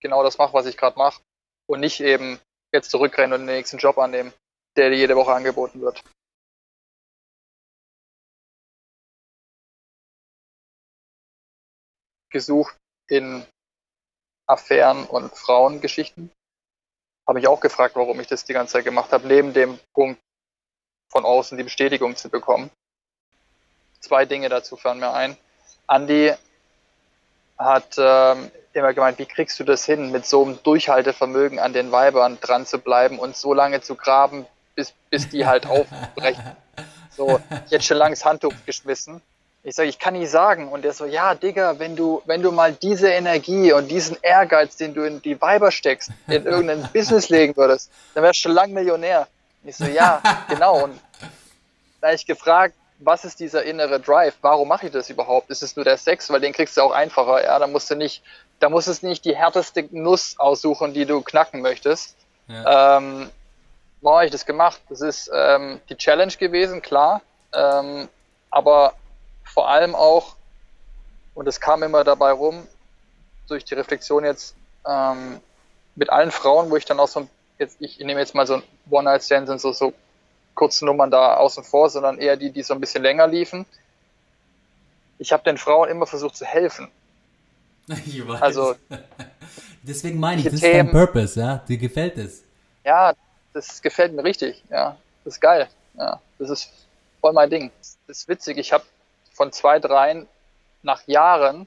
genau 0.01 0.22
das 0.22 0.39
mache, 0.39 0.55
was 0.55 0.66
ich 0.66 0.76
gerade 0.76 0.99
mache 0.99 1.22
und 1.66 1.80
nicht 1.80 2.01
eben 2.01 2.41
jetzt 2.72 2.91
zurückrennen 2.91 3.39
und 3.39 3.47
den 3.47 3.55
nächsten 3.55 3.78
Job 3.78 3.99
annehmen, 3.99 4.32
der 4.76 4.91
dir 4.91 4.97
jede 4.97 5.16
Woche 5.16 5.32
angeboten 5.32 5.80
wird. 5.80 6.03
Gesucht 12.30 12.76
in 13.09 13.47
Affären 14.49 15.05
und 15.05 15.36
Frauengeschichten. 15.36 16.30
Habe 17.26 17.38
mich 17.38 17.49
auch 17.49 17.61
gefragt, 17.61 17.94
warum 17.96 18.18
ich 18.20 18.26
das 18.26 18.44
die 18.44 18.55
ganze 18.55 18.74
Zeit 18.74 18.84
gemacht 18.84 19.12
habe, 19.12 19.28
neben 19.28 19.53
dem 19.53 19.78
Punkt 19.92 20.20
von 21.11 21.24
außen 21.24 21.57
die 21.59 21.64
Bestätigung 21.64 22.16
zu 22.16 22.28
bekommen. 22.28 22.70
Zwei 24.01 24.24
Dinge 24.24 24.49
dazu 24.49 24.76
fallen 24.76 25.01
mir 25.01 25.12
ein. 25.12 25.36
Andy 25.88 26.32
hat 27.59 27.96
ähm, 27.99 28.51
ja 28.72 28.92
gemeint, 28.92 29.18
wie 29.18 29.26
kriegst 29.26 29.59
du 29.59 29.64
das 29.64 29.84
hin, 29.84 30.11
mit 30.11 30.24
so 30.26 30.44
einem 30.44 30.62
Durchhaltevermögen 30.62 31.59
an 31.59 31.72
den 31.72 31.90
Weibern 31.92 32.38
dran 32.40 32.66
zu 32.66 32.78
bleiben 32.78 33.18
und 33.18 33.36
so 33.36 33.53
lange 33.53 33.80
zu 33.80 33.96
graben, 33.96 34.46
bis, 34.74 34.94
bis 35.11 35.28
die 35.28 35.46
halt 35.46 35.66
aufbrechen. 35.68 36.57
So, 37.11 37.40
jetzt 37.68 37.84
schon 37.84 37.96
lange 37.96 38.14
das 38.14 38.24
Handtuch 38.24 38.55
geschmissen. 38.64 39.20
Ich 39.65 39.75
sage, 39.75 39.89
ich 39.89 39.99
kann 39.99 40.15
nicht 40.15 40.31
sagen. 40.31 40.69
Und 40.69 40.83
der 40.83 40.93
so, 40.93 41.05
ja, 41.05 41.35
Digga, 41.35 41.79
wenn 41.79 41.97
du, 41.97 42.23
wenn 42.27 42.43
du 42.43 42.53
mal 42.53 42.73
diese 42.73 43.11
Energie 43.11 43.73
und 43.73 43.89
diesen 43.89 44.17
Ehrgeiz, 44.23 44.77
den 44.77 44.95
du 44.95 45.03
in 45.03 45.21
die 45.21 45.41
Weiber 45.41 45.71
steckst, 45.71 46.11
in 46.27 46.47
irgendein 46.47 46.89
Business 46.93 47.29
legen 47.29 47.57
würdest, 47.57 47.91
dann 48.15 48.23
wärst 48.23 48.39
du 48.39 48.43
schon 48.43 48.53
lang 48.53 48.73
Millionär. 48.73 49.27
Ich 49.65 49.77
so, 49.77 49.85
ja, 49.85 50.23
genau. 50.49 50.85
Und 50.85 50.99
da 52.01 52.09
habe 52.09 52.17
ich 52.17 52.27
gefragt, 52.27 52.75
was 53.01 53.25
ist 53.25 53.41
dieser 53.41 53.65
innere 53.65 54.01
Drive? 54.01 54.35
Warum 54.41 54.69
mache 54.69 54.87
ich 54.87 54.93
das 54.93 55.11
überhaupt? 55.11 55.51
Ist 55.51 55.63
es 55.63 55.77
nur 55.77 55.85
der 55.85 55.99
Sex? 55.99 56.31
Weil 56.31 56.41
den 56.41 56.53
kriegst 56.53 56.77
du 56.77 56.83
auch 56.83 56.91
einfacher. 56.91 57.45
Ja, 57.45 57.59
da 57.59 57.67
musst 57.67 57.91
du 57.91 57.95
nicht, 57.95 58.23
da 58.61 58.69
musst 58.69 59.03
du 59.03 59.07
nicht 59.07 59.25
die 59.25 59.37
härteste 59.37 59.89
Nuss 59.91 60.39
aussuchen, 60.39 60.95
die 60.95 61.07
du 61.07 61.21
knacken 61.21 61.61
möchtest. 61.61 62.17
Ja. 62.49 62.97
Ähm, 62.97 63.31
warum 64.01 64.17
habe 64.17 64.27
ich 64.27 64.33
das 64.33 64.47
gemacht? 64.47 64.81
Das 64.89 65.01
ist 65.01 65.31
ähm, 65.33 65.81
die 65.89 65.97
Challenge 65.97 66.33
gewesen, 66.33 66.83
klar. 66.83 67.23
Ähm, 67.53 68.09
aber 68.51 68.95
vor 69.49 69.68
allem 69.68 69.94
auch, 69.94 70.36
und 71.34 71.46
es 71.49 71.61
kam 71.61 71.82
immer 71.82 72.05
dabei 72.05 72.32
rum, 72.32 72.66
durch 73.49 73.64
die 73.64 73.74
Reflexion 73.74 74.24
jetzt 74.24 74.55
ähm, 74.86 75.40
mit 75.96 76.11
allen 76.11 76.30
Frauen, 76.30 76.70
wo 76.70 76.76
ich 76.76 76.84
dann 76.84 77.01
auch 77.01 77.09
so, 77.09 77.28
jetzt, 77.59 77.76
ich, 77.80 77.99
nehme 77.99 78.20
jetzt 78.20 78.34
mal 78.34 78.46
so 78.46 78.55
ein 78.55 78.62
One-Night-Stand, 78.90 79.49
sind 79.49 79.61
so, 79.61 79.72
so 79.72 79.92
kurze 80.55 80.84
Nummern 80.84 81.11
da 81.11 81.36
außen 81.36 81.64
vor, 81.64 81.88
sondern 81.90 82.18
eher 82.18 82.36
die, 82.36 82.51
die 82.51 82.62
so 82.62 82.74
ein 82.74 82.80
bisschen 82.80 83.03
länger 83.03 83.26
liefen. 83.26 83.64
Ich 85.18 85.32
habe 85.32 85.42
den 85.44 85.59
Frauen 85.59 85.88
immer 85.88 86.07
versucht 86.07 86.36
zu 86.36 86.44
helfen. 86.44 86.88
Ich 88.05 88.26
weiß. 88.28 88.42
Also, 88.42 88.74
Deswegen 89.82 90.20
meine 90.20 90.40
ich, 90.40 90.44
das 90.44 90.55
ist 90.55 90.64
dein 90.64 90.90
Purpose, 90.90 91.40
ja? 91.40 91.57
Dir 91.66 91.78
gefällt 91.78 92.18
es. 92.18 92.42
Ja, 92.84 93.14
das 93.55 93.80
gefällt 93.80 94.12
mir 94.12 94.22
richtig, 94.22 94.62
ja. 94.68 94.96
Das 95.24 95.34
ist 95.34 95.40
geil. 95.40 95.68
Ja, 95.96 96.20
das 96.38 96.51
ist 96.51 96.70
voll 97.20 97.32
mein 97.32 97.49
Ding. 97.49 97.70
Das 97.78 98.18
ist 98.18 98.28
witzig. 98.28 98.59
Ich 98.59 98.72
habe 98.72 98.84
von 99.39 99.53
zwei, 99.53 99.78
dreien 99.78 100.26
nach 100.82 101.07
Jahren 101.07 101.66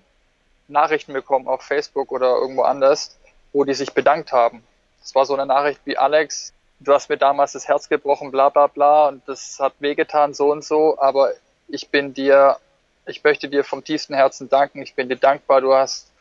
Nachrichten 0.68 1.14
bekommen 1.14 1.48
auf 1.48 1.64
Facebook 1.64 2.12
oder 2.12 2.36
irgendwo 2.36 2.64
anders, 2.64 3.18
wo 3.54 3.64
die 3.64 3.74
sich 3.74 3.94
bedankt 3.94 4.32
haben. 4.32 4.64
Das 5.02 5.16
war 5.16 5.26
so 5.26 5.34
eine 5.34 5.46
Nachricht 5.46 5.80
wie 5.86 5.98
Alex, 5.98 6.54
du 6.80 6.94
hast 6.94 7.10
mir 7.10 7.18
damals 7.18 7.54
das 7.54 7.68
Herz 7.68 7.90
gebrochen, 7.90 8.30
bla 8.32 8.50
bla 8.50 8.68
bla, 8.68 9.08
und 9.08 9.28
das 9.28 9.58
hat 9.60 9.74
wehgetan, 9.80 10.34
so 10.34 10.52
und 10.52 10.64
so, 10.64 11.00
aber 11.00 11.32
ich 11.68 11.90
bin 11.90 12.14
dir, 12.14 12.58
ich 13.06 13.24
möchte 13.24 13.50
dir 13.50 13.64
vom 13.64 13.84
tiefsten 13.84 14.14
Herzen 14.14 14.50
danken, 14.50 14.82
ich 14.82 14.94
bin 14.94 15.10
dir 15.10 15.18
dankbar, 15.18 15.62
du 15.62 15.74
hast 15.74 16.12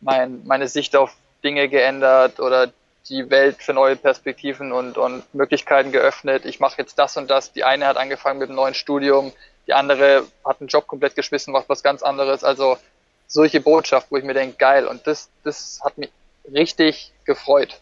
mein, 0.00 0.44
meine 0.44 0.68
Sicht 0.68 0.96
auf 0.96 1.14
Dinge 1.42 1.68
geändert 1.68 2.40
oder 2.40 2.72
die 3.08 3.30
Welt 3.30 3.62
für 3.62 3.72
neue 3.72 3.94
Perspektiven 3.96 4.72
und, 4.72 4.98
und 4.98 5.32
Möglichkeiten 5.32 5.92
geöffnet. 5.92 6.44
Ich 6.44 6.58
mache 6.58 6.78
jetzt 6.78 6.98
das 6.98 7.16
und 7.16 7.30
das. 7.30 7.52
Die 7.52 7.62
eine 7.62 7.86
hat 7.86 7.96
angefangen 7.96 8.40
mit 8.40 8.48
einem 8.48 8.56
neuen 8.56 8.74
Studium, 8.74 9.32
die 9.66 9.74
andere 9.74 10.26
hat 10.44 10.60
einen 10.60 10.68
Job 10.68 10.86
komplett 10.86 11.14
geschmissen, 11.14 11.52
macht 11.52 11.68
was 11.68 11.82
ganz 11.82 12.02
anderes. 12.02 12.44
Also 12.44 12.78
solche 13.26 13.60
Botschaft, 13.60 14.08
wo 14.10 14.16
ich 14.16 14.24
mir 14.24 14.34
denke, 14.34 14.56
geil. 14.56 14.86
Und 14.86 15.06
das, 15.06 15.28
das 15.44 15.80
hat 15.84 15.98
mich 15.98 16.10
richtig 16.52 17.12
gefreut 17.24 17.80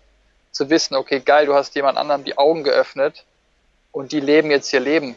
zu 0.51 0.71
wissen, 0.71 0.95
okay, 0.95 1.21
geil, 1.21 1.47
du 1.47 1.55
hast 1.55 1.75
jemand 1.75 1.99
anderem 1.99 2.25
die 2.25 2.39
Augen 2.39 2.63
geöffnet 2.65 3.25
und 3.93 4.13
die 4.13 4.21
leben 4.21 4.51
jetzt 4.51 4.73
ihr 4.73 4.81
Leben, 4.81 5.17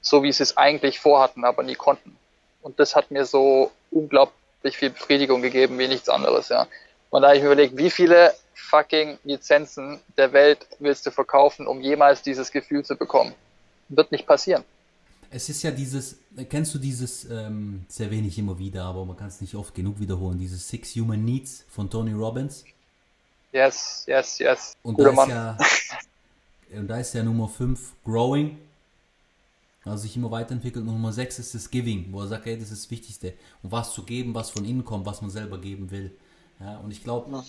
so 0.00 0.22
wie 0.22 0.32
sie 0.32 0.42
es 0.42 0.56
eigentlich 0.56 0.98
vorhatten, 0.98 1.44
aber 1.44 1.62
nie 1.62 1.76
konnten. 1.76 2.16
Und 2.60 2.78
das 2.80 2.96
hat 2.96 3.10
mir 3.10 3.24
so 3.24 3.70
unglaublich 3.90 4.76
viel 4.76 4.90
Befriedigung 4.90 5.42
gegeben 5.42 5.78
wie 5.78 5.88
nichts 5.88 6.08
anderes, 6.08 6.48
ja. 6.48 6.66
Und 7.10 7.22
da 7.22 7.28
habe 7.28 7.36
ich 7.36 7.42
mir 7.42 7.52
überlegt, 7.52 7.76
wie 7.76 7.90
viele 7.90 8.34
fucking 8.54 9.18
Lizenzen 9.24 10.00
der 10.16 10.32
Welt 10.32 10.66
willst 10.78 11.06
du 11.06 11.10
verkaufen, 11.10 11.66
um 11.66 11.80
jemals 11.80 12.22
dieses 12.22 12.50
Gefühl 12.50 12.84
zu 12.84 12.96
bekommen? 12.96 13.34
Wird 13.88 14.12
nicht 14.12 14.26
passieren. 14.26 14.64
Es 15.34 15.48
ist 15.48 15.62
ja 15.62 15.70
dieses, 15.70 16.18
kennst 16.50 16.74
du 16.74 16.78
dieses, 16.78 17.24
ähm, 17.24 17.86
sehr 17.88 18.10
wenig 18.10 18.36
immer 18.38 18.58
wieder, 18.58 18.84
aber 18.84 19.06
man 19.06 19.16
kann 19.16 19.28
es 19.28 19.40
nicht 19.40 19.54
oft 19.54 19.74
genug 19.74 19.98
wiederholen, 19.98 20.38
dieses 20.38 20.68
Six 20.68 20.94
Human 20.96 21.24
Needs 21.24 21.64
von 21.70 21.88
Tony 21.88 22.12
Robbins? 22.12 22.64
Yes, 23.50 24.04
yes, 24.06 24.38
yes. 24.38 24.76
Und 24.82 25.00
da, 25.00 25.10
ist 25.10 25.28
ja, 25.28 25.58
und 26.78 26.86
da 26.86 26.98
ist 26.98 27.14
ja 27.14 27.22
Nummer 27.22 27.48
5 27.48 27.94
Growing, 28.04 28.58
also 29.84 30.02
sich 30.02 30.14
immer 30.16 30.30
weiterentwickelt. 30.30 30.86
Und 30.86 30.92
Nummer 30.92 31.14
6 31.14 31.38
ist 31.38 31.54
das 31.54 31.70
Giving, 31.70 32.12
wo 32.12 32.20
er 32.20 32.28
sagt, 32.28 32.44
hey, 32.44 32.58
das 32.58 32.70
ist 32.70 32.84
das 32.84 32.90
Wichtigste. 32.90 33.32
Und 33.62 33.72
was 33.72 33.94
zu 33.94 34.02
geben, 34.02 34.34
was 34.34 34.50
von 34.50 34.66
innen 34.66 34.84
kommt, 34.84 35.06
was 35.06 35.22
man 35.22 35.30
selber 35.30 35.58
geben 35.58 35.90
will. 35.90 36.12
Ja, 36.60 36.76
und 36.78 36.90
ich 36.90 37.02
glaube, 37.02 37.32
ja. 37.32 37.42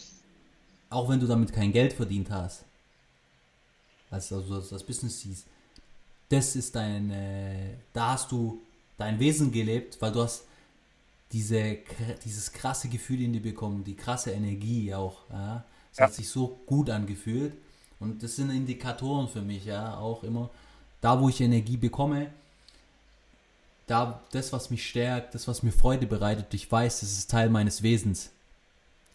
auch 0.89 1.09
wenn 1.09 1.19
du 1.19 1.27
damit 1.27 1.51
kein 1.51 1.73
Geld 1.73 1.91
verdient 1.91 2.31
hast, 2.31 2.63
also 4.09 4.39
das, 4.41 4.69
das 4.69 4.83
Business 4.83 5.19
siehst, 5.19 5.47
das 6.29 6.55
ist 6.55 6.75
dein, 6.75 7.11
äh, 7.11 7.75
da 7.93 8.13
hast 8.13 8.31
du 8.31 8.61
dein 8.97 9.19
Wesen 9.19 9.51
gelebt, 9.51 10.01
weil 10.01 10.11
du 10.11 10.21
hast 10.21 10.45
diese, 11.31 11.77
dieses 12.23 12.51
krasse 12.51 12.87
Gefühl 12.89 13.21
in 13.21 13.33
dir 13.33 13.41
bekommen, 13.41 13.83
die 13.83 13.95
krasse 13.95 14.31
Energie 14.31 14.93
auch. 14.93 15.29
Ja? 15.29 15.65
Es 15.91 15.97
ja. 15.97 16.05
hat 16.05 16.13
sich 16.13 16.29
so 16.29 16.59
gut 16.65 16.89
angefühlt. 16.89 17.53
Und 17.99 18.21
das 18.21 18.35
sind 18.35 18.49
Indikatoren 18.49 19.27
für 19.29 19.41
mich, 19.41 19.65
ja, 19.65 19.97
auch 19.97 20.23
immer. 20.23 20.49
Da, 21.01 21.19
wo 21.21 21.29
ich 21.29 21.39
Energie 21.41 21.77
bekomme, 21.77 22.31
da 23.87 24.21
das, 24.31 24.51
was 24.53 24.69
mich 24.69 24.87
stärkt, 24.87 25.35
das, 25.35 25.47
was 25.47 25.63
mir 25.63 25.71
Freude 25.71 26.05
bereitet, 26.05 26.53
ich 26.53 26.71
weiß, 26.71 27.01
das 27.01 27.11
ist 27.11 27.31
Teil 27.31 27.49
meines 27.49 27.83
Wesens. 27.83 28.31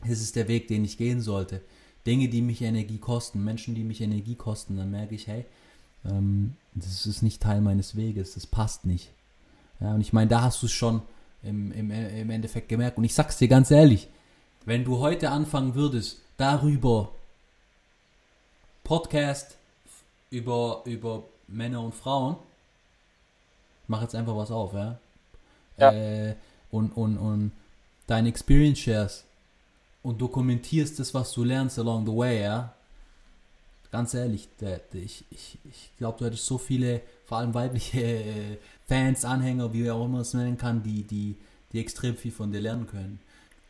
Das 0.00 0.20
ist 0.20 0.36
der 0.36 0.48
Weg, 0.48 0.68
den 0.68 0.84
ich 0.84 0.96
gehen 0.96 1.20
sollte. 1.20 1.60
Dinge, 2.06 2.28
die 2.28 2.40
mich 2.40 2.62
Energie 2.62 2.98
kosten, 2.98 3.44
Menschen, 3.44 3.74
die 3.74 3.84
mich 3.84 4.00
Energie 4.00 4.36
kosten, 4.36 4.76
dann 4.76 4.90
merke 4.90 5.14
ich, 5.14 5.26
hey, 5.26 5.44
ähm, 6.04 6.56
das 6.74 7.06
ist 7.06 7.22
nicht 7.22 7.42
Teil 7.42 7.60
meines 7.60 7.96
Weges, 7.96 8.34
das 8.34 8.46
passt 8.46 8.86
nicht. 8.86 9.10
Ja, 9.80 9.94
und 9.94 10.00
ich 10.00 10.12
meine, 10.12 10.28
da 10.28 10.42
hast 10.42 10.62
du 10.62 10.66
es 10.66 10.72
schon 10.72 11.02
im, 11.42 11.72
im, 11.72 11.90
im 11.90 12.30
Endeffekt 12.30 12.68
gemerkt. 12.68 12.98
Und 12.98 13.04
ich 13.04 13.14
sag's 13.14 13.38
dir 13.38 13.48
ganz 13.48 13.70
ehrlich, 13.70 14.08
wenn 14.64 14.84
du 14.84 14.98
heute 14.98 15.30
anfangen 15.30 15.74
würdest, 15.74 16.20
darüber 16.36 17.12
Podcast 18.84 19.56
über, 20.30 20.82
über 20.84 21.24
Männer 21.46 21.82
und 21.82 21.94
Frauen. 21.94 22.36
Mach 23.86 24.02
jetzt 24.02 24.14
einfach 24.14 24.36
was 24.36 24.50
auf, 24.50 24.72
ja? 24.74 24.98
ja. 25.78 25.92
Äh, 25.92 26.36
und, 26.70 26.90
und, 26.92 27.16
und 27.16 27.52
deine 28.06 28.28
Experience 28.28 28.78
shares 28.78 29.24
und 30.02 30.20
dokumentierst 30.20 30.98
das, 30.98 31.14
was 31.14 31.32
du 31.32 31.44
lernst 31.44 31.78
along 31.78 32.06
the 32.06 32.12
way, 32.12 32.42
ja? 32.42 32.74
Ganz 33.90 34.12
ehrlich, 34.12 34.48
der, 34.60 34.78
der, 34.92 35.00
ich, 35.00 35.24
ich, 35.30 35.58
ich 35.64 35.90
glaube, 35.96 36.18
du 36.18 36.26
hättest 36.26 36.44
so 36.44 36.58
viele, 36.58 37.00
vor 37.24 37.38
allem 37.38 37.54
weibliche 37.54 38.00
äh, 38.00 38.58
Fans, 38.86 39.24
Anhänger, 39.24 39.72
wie 39.72 39.90
auch 39.90 40.04
immer 40.04 40.20
es 40.20 40.34
nennen 40.34 40.58
kann, 40.58 40.82
die, 40.82 41.04
die, 41.04 41.36
die 41.72 41.80
extrem 41.80 42.16
viel 42.16 42.32
von 42.32 42.52
dir 42.52 42.60
lernen 42.60 42.86
können. 42.86 43.20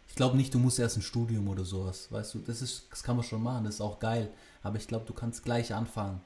Ich 0.09 0.16
glaube 0.16 0.37
nicht, 0.37 0.53
du 0.53 0.59
musst 0.59 0.81
erst 0.81 0.97
ein 0.97 1.03
Studium 1.03 1.49
oder 1.49 1.64
sowas, 1.64 2.09
weißt 2.11 2.35
du, 2.35 2.39
das 2.41 2.62
ist, 2.62 2.87
das 2.91 3.05
kann 3.05 3.16
man 3.16 3.25
schon 3.25 3.43
machen, 3.43 3.64
das 3.64 3.75
ist 3.75 3.81
auch 3.81 4.01
geil. 4.01 4.29
Aber 4.62 4.77
ich 4.77 4.89
glaube, 4.89 5.05
du 5.07 5.12
kannst 5.12 5.45
gleich 5.45 5.73
anfangen. 5.73 6.21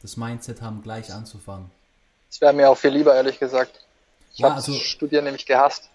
Das 0.00 0.16
Mindset 0.16 0.60
haben, 0.60 0.82
gleich 0.82 1.12
anzufangen. 1.12 1.70
Das 2.28 2.40
wäre 2.40 2.52
mir 2.52 2.68
auch 2.68 2.76
viel 2.76 2.90
lieber, 2.90 3.14
ehrlich 3.14 3.38
gesagt. 3.38 3.84
Ich 4.32 4.40
ja, 4.40 4.46
habe 4.46 4.56
also, 4.56 4.72
Studieren 4.74 5.24
nämlich 5.24 5.46
gehasst. 5.46 5.90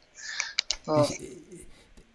Ja. 0.85 1.03
Ich, 1.03 1.19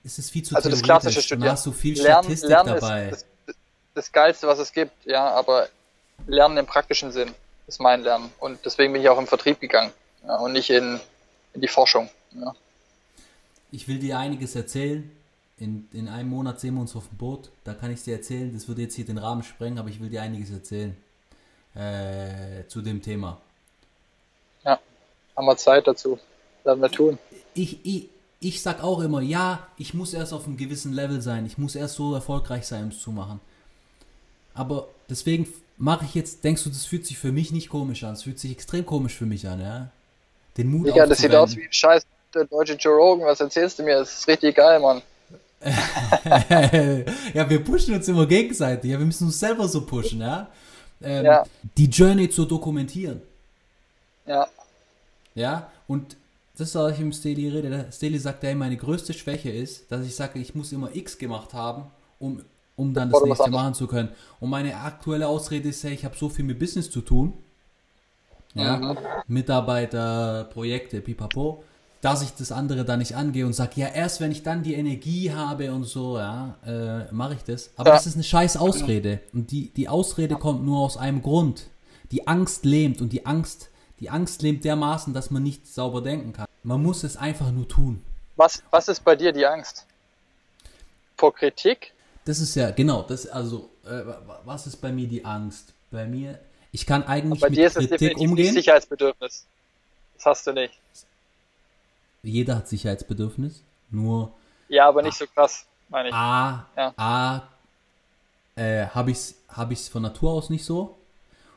es 0.04 0.18
ist 0.18 0.30
viel 0.30 0.42
zu 0.42 0.56
Also 0.56 0.70
das 0.70 0.82
klassische 0.82 1.20
Studieren. 1.20 1.46
Da 1.46 1.52
hast 1.52 1.66
du 1.66 1.72
viel 1.72 1.96
Statistik 1.96 2.48
Lernen 2.48 2.74
dabei. 2.74 3.08
Ist 3.08 3.22
das, 3.22 3.31
das 3.94 4.12
Geilste, 4.12 4.46
was 4.46 4.58
es 4.58 4.72
gibt, 4.72 5.04
ja, 5.04 5.28
aber 5.30 5.68
Lernen 6.26 6.58
im 6.58 6.66
praktischen 6.66 7.12
Sinn 7.12 7.34
ist 7.66 7.80
mein 7.80 8.02
Lernen. 8.02 8.30
Und 8.38 8.64
deswegen 8.64 8.92
bin 8.92 9.02
ich 9.02 9.08
auch 9.08 9.18
im 9.18 9.26
Vertrieb 9.26 9.60
gegangen 9.60 9.92
ja, 10.26 10.36
und 10.36 10.52
nicht 10.52 10.70
in, 10.70 11.00
in 11.54 11.60
die 11.60 11.68
Forschung. 11.68 12.08
Ja. 12.32 12.54
Ich 13.70 13.88
will 13.88 13.98
dir 13.98 14.18
einiges 14.18 14.54
erzählen. 14.54 15.10
In, 15.58 15.88
in 15.92 16.08
einem 16.08 16.28
Monat 16.28 16.60
sehen 16.60 16.74
wir 16.74 16.80
uns 16.80 16.96
auf 16.96 17.08
dem 17.08 17.18
Boot. 17.18 17.50
Da 17.64 17.74
kann 17.74 17.92
ich 17.92 18.02
dir 18.02 18.16
erzählen. 18.16 18.52
Das 18.52 18.68
würde 18.68 18.82
jetzt 18.82 18.94
hier 18.94 19.06
den 19.06 19.18
Rahmen 19.18 19.42
sprengen, 19.42 19.78
aber 19.78 19.88
ich 19.88 20.00
will 20.00 20.08
dir 20.08 20.22
einiges 20.22 20.50
erzählen 20.50 20.96
äh, 21.74 22.66
zu 22.68 22.82
dem 22.82 23.02
Thema. 23.02 23.40
Ja, 24.64 24.78
haben 25.36 25.46
wir 25.46 25.56
Zeit 25.56 25.86
dazu. 25.86 26.18
Werden 26.64 26.80
wir 26.80 26.90
tun. 26.90 27.18
Ich, 27.54 27.84
ich, 27.84 28.08
ich 28.40 28.62
sag 28.62 28.82
auch 28.82 29.00
immer, 29.00 29.20
ja, 29.20 29.66
ich 29.78 29.94
muss 29.94 30.14
erst 30.14 30.32
auf 30.32 30.46
einem 30.46 30.56
gewissen 30.56 30.92
Level 30.92 31.20
sein. 31.20 31.46
Ich 31.46 31.58
muss 31.58 31.74
erst 31.74 31.96
so 31.96 32.14
erfolgreich 32.14 32.66
sein, 32.66 32.84
um 32.84 32.88
es 32.90 33.00
zu 33.00 33.10
machen. 33.10 33.40
Aber 34.54 34.88
deswegen 35.08 35.48
mache 35.76 36.04
ich 36.04 36.14
jetzt, 36.14 36.44
denkst 36.44 36.64
du, 36.64 36.70
das 36.70 36.84
fühlt 36.84 37.06
sich 37.06 37.18
für 37.18 37.32
mich 37.32 37.52
nicht 37.52 37.68
komisch 37.68 38.04
an. 38.04 38.14
Es 38.14 38.22
fühlt 38.22 38.38
sich 38.38 38.52
extrem 38.52 38.86
komisch 38.86 39.14
für 39.14 39.26
mich 39.26 39.46
an, 39.48 39.60
ja? 39.60 39.88
Den 40.56 40.70
Mut 40.70 40.94
Ja, 40.94 41.06
das 41.06 41.18
sieht 41.18 41.34
aus 41.34 41.56
wie 41.56 41.64
ein 41.64 41.72
Scheiß 41.72 42.04
der 42.34 42.44
deutsche 42.44 42.74
Joe 42.74 42.94
Rogan, 42.94 43.26
was 43.26 43.40
erzählst 43.40 43.78
du 43.78 43.82
mir? 43.82 43.96
Das 43.96 44.12
ist 44.20 44.28
richtig 44.28 44.56
geil, 44.56 44.80
Mann. 44.80 45.02
ja, 47.34 47.48
wir 47.48 47.62
pushen 47.62 47.94
uns 47.94 48.08
immer 48.08 48.26
gegenseitig. 48.26 48.90
Ja, 48.90 48.98
wir 48.98 49.06
müssen 49.06 49.26
uns 49.26 49.38
selber 49.38 49.68
so 49.68 49.86
pushen, 49.86 50.20
ja? 50.20 50.48
Ähm, 51.00 51.24
ja. 51.24 51.44
Die 51.76 51.86
Journey 51.86 52.28
zu 52.28 52.44
dokumentieren. 52.44 53.22
Ja. 54.26 54.48
Ja, 55.34 55.70
und 55.86 56.16
das 56.56 56.68
ist, 56.68 56.74
was 56.74 56.92
ich 56.94 57.00
im 57.00 57.12
Steli 57.12 57.48
rede. 57.48 57.70
Der 57.70 57.92
Steli 57.92 58.18
sagt, 58.18 58.42
hey, 58.42 58.54
meine 58.54 58.76
größte 58.76 59.14
Schwäche 59.14 59.50
ist, 59.50 59.90
dass 59.90 60.04
ich 60.04 60.14
sage, 60.14 60.38
ich 60.38 60.54
muss 60.54 60.72
immer 60.72 60.94
X 60.94 61.16
gemacht 61.16 61.54
haben, 61.54 61.84
um, 62.18 62.42
um 62.82 62.94
dann 62.94 63.10
das 63.10 63.22
nächste 63.22 63.50
machen 63.50 63.74
zu 63.74 63.86
können. 63.86 64.10
Und 64.40 64.50
meine 64.50 64.76
aktuelle 64.76 65.28
Ausrede 65.28 65.68
ist, 65.68 65.82
hey, 65.84 65.94
ich 65.94 66.04
habe 66.04 66.16
so 66.16 66.28
viel 66.28 66.44
mit 66.44 66.58
Business 66.58 66.90
zu 66.90 67.00
tun. 67.00 67.32
Ja, 68.54 68.76
Mhm. 68.76 68.98
Mitarbeiter, 69.28 70.44
Projekte, 70.52 71.00
pipapo, 71.00 71.64
dass 72.02 72.22
ich 72.22 72.34
das 72.34 72.52
andere 72.52 72.84
dann 72.84 72.98
nicht 72.98 73.14
angehe 73.16 73.46
und 73.46 73.52
sage, 73.54 73.80
ja, 73.80 73.86
erst 73.88 74.20
wenn 74.20 74.30
ich 74.32 74.42
dann 74.42 74.62
die 74.62 74.74
Energie 74.74 75.32
habe 75.32 75.72
und 75.72 75.84
so, 75.84 76.18
ja, 76.18 76.56
äh, 76.66 77.12
mache 77.12 77.34
ich 77.34 77.44
das. 77.44 77.70
Aber 77.76 77.90
Ja. 77.90 77.94
das 77.94 78.06
ist 78.06 78.14
eine 78.14 78.24
scheiß 78.24 78.56
Ausrede. 78.58 79.20
Und 79.32 79.50
die, 79.52 79.70
die 79.70 79.88
Ausrede 79.88 80.34
kommt 80.36 80.64
nur 80.64 80.80
aus 80.80 80.96
einem 80.96 81.22
Grund. 81.22 81.68
Die 82.10 82.26
Angst 82.26 82.64
lähmt 82.66 83.00
und 83.00 83.10
die 83.12 83.24
Angst, 83.24 83.70
die 84.00 84.10
Angst 84.10 84.42
lähmt 84.42 84.64
dermaßen, 84.64 85.14
dass 85.14 85.30
man 85.30 85.42
nicht 85.42 85.66
sauber 85.66 86.02
denken 86.02 86.32
kann. 86.34 86.46
Man 86.62 86.82
muss 86.82 87.04
es 87.04 87.16
einfach 87.16 87.50
nur 87.52 87.68
tun. 87.68 88.02
Was, 88.36 88.62
was 88.70 88.88
ist 88.88 89.02
bei 89.04 89.16
dir 89.16 89.32
die 89.32 89.46
Angst? 89.46 89.86
Vor 91.16 91.32
Kritik? 91.34 91.92
Das 92.24 92.38
ist 92.40 92.54
ja, 92.54 92.70
genau, 92.70 93.02
das, 93.02 93.26
also, 93.26 93.70
äh, 93.84 93.90
wa- 94.06 94.22
wa- 94.26 94.40
was 94.44 94.66
ist 94.66 94.76
bei 94.76 94.92
mir 94.92 95.08
die 95.08 95.24
Angst? 95.24 95.72
Bei 95.90 96.06
mir, 96.06 96.38
ich 96.70 96.86
kann 96.86 97.02
eigentlich 97.02 97.40
Bei 97.40 97.48
mit 97.50 97.58
dir 97.58 97.66
ist 97.66 97.76
es 97.76 97.88
Kritik 97.88 97.98
definitiv 98.00 98.30
umgehen. 98.30 98.54
Sicherheitsbedürfnis. 98.54 99.44
Das 100.14 100.26
hast 100.26 100.46
du 100.46 100.52
nicht. 100.52 100.78
Jeder 102.22 102.56
hat 102.56 102.68
Sicherheitsbedürfnis, 102.68 103.62
nur 103.90 104.32
Ja, 104.68 104.86
aber 104.88 105.02
nicht 105.02 105.16
so 105.18 105.26
krass, 105.26 105.66
meine 105.88 106.08
ich. 106.10 106.14
A, 106.14 106.66
Ja. 106.76 106.94
A 106.96 107.42
äh, 108.56 108.86
habe 108.86 109.10
ich 109.10 109.16
es 109.18 109.34
hab 109.48 109.70
ich's 109.72 109.88
von 109.88 110.02
Natur 110.02 110.30
aus 110.32 110.50
nicht 110.50 110.64
so 110.64 110.98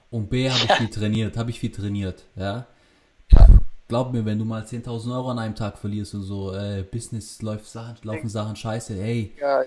und 0.09 0.29
B 0.29 0.49
habe 0.49 0.65
ich 0.65 0.71
viel 0.77 0.89
trainiert, 0.89 1.37
habe 1.37 1.51
ich 1.51 1.59
viel 1.59 1.71
trainiert, 1.71 2.23
ja. 2.35 2.65
Glaub 3.87 4.11
mir, 4.13 4.25
wenn 4.25 4.39
du 4.39 4.45
mal 4.45 4.65
10.000 4.65 5.13
Euro 5.13 5.29
an 5.29 5.37
einem 5.37 5.53
Tag 5.55 5.77
verlierst 5.77 6.15
und 6.15 6.23
so, 6.23 6.51
äh, 6.53 6.83
Business 6.83 7.41
läuft 7.43 7.67
Sachen, 7.67 7.97
laufen 8.01 8.29
Sachen 8.29 8.55
scheiße, 8.55 8.95
ey, 8.99 9.33
Ja, 9.39 9.63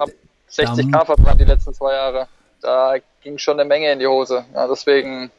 Hab- 0.00 0.10
60k 0.50 0.90
Dann- 0.90 1.06
verbrannt 1.06 1.40
die 1.40 1.44
letzten 1.44 1.72
zwei 1.74 1.94
Jahre. 1.94 2.28
Da 2.60 2.94
ging 3.22 3.38
schon 3.38 3.58
eine 3.58 3.68
Menge 3.68 3.90
in 3.92 3.98
die 3.98 4.06
Hose. 4.06 4.44
Ja, 4.54 4.68
deswegen, 4.68 5.30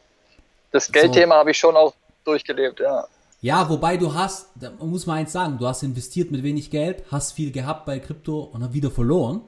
das 0.72 0.92
Geldthema 0.92 1.36
habe 1.36 1.52
ich 1.52 1.58
schon 1.58 1.76
auch 1.76 1.94
durchgelebt, 2.26 2.80
ja. 2.80 3.06
Ja, 3.42 3.70
wobei 3.70 3.98
du 3.98 4.14
hast, 4.14 4.50
da 4.56 4.72
muss 4.80 5.06
man 5.06 5.18
eins 5.18 5.34
sagen, 5.34 5.58
du 5.58 5.68
hast 5.68 5.84
investiert 5.84 6.32
mit 6.32 6.44
wenig 6.44 6.70
Geld, 6.72 7.04
hast 7.12 7.34
viel 7.34 7.52
gehabt 7.52 7.86
bei 7.86 8.00
Krypto 8.00 8.40
und 8.54 8.64
hast 8.64 8.74
wieder 8.74 8.90
verloren. 8.90 9.42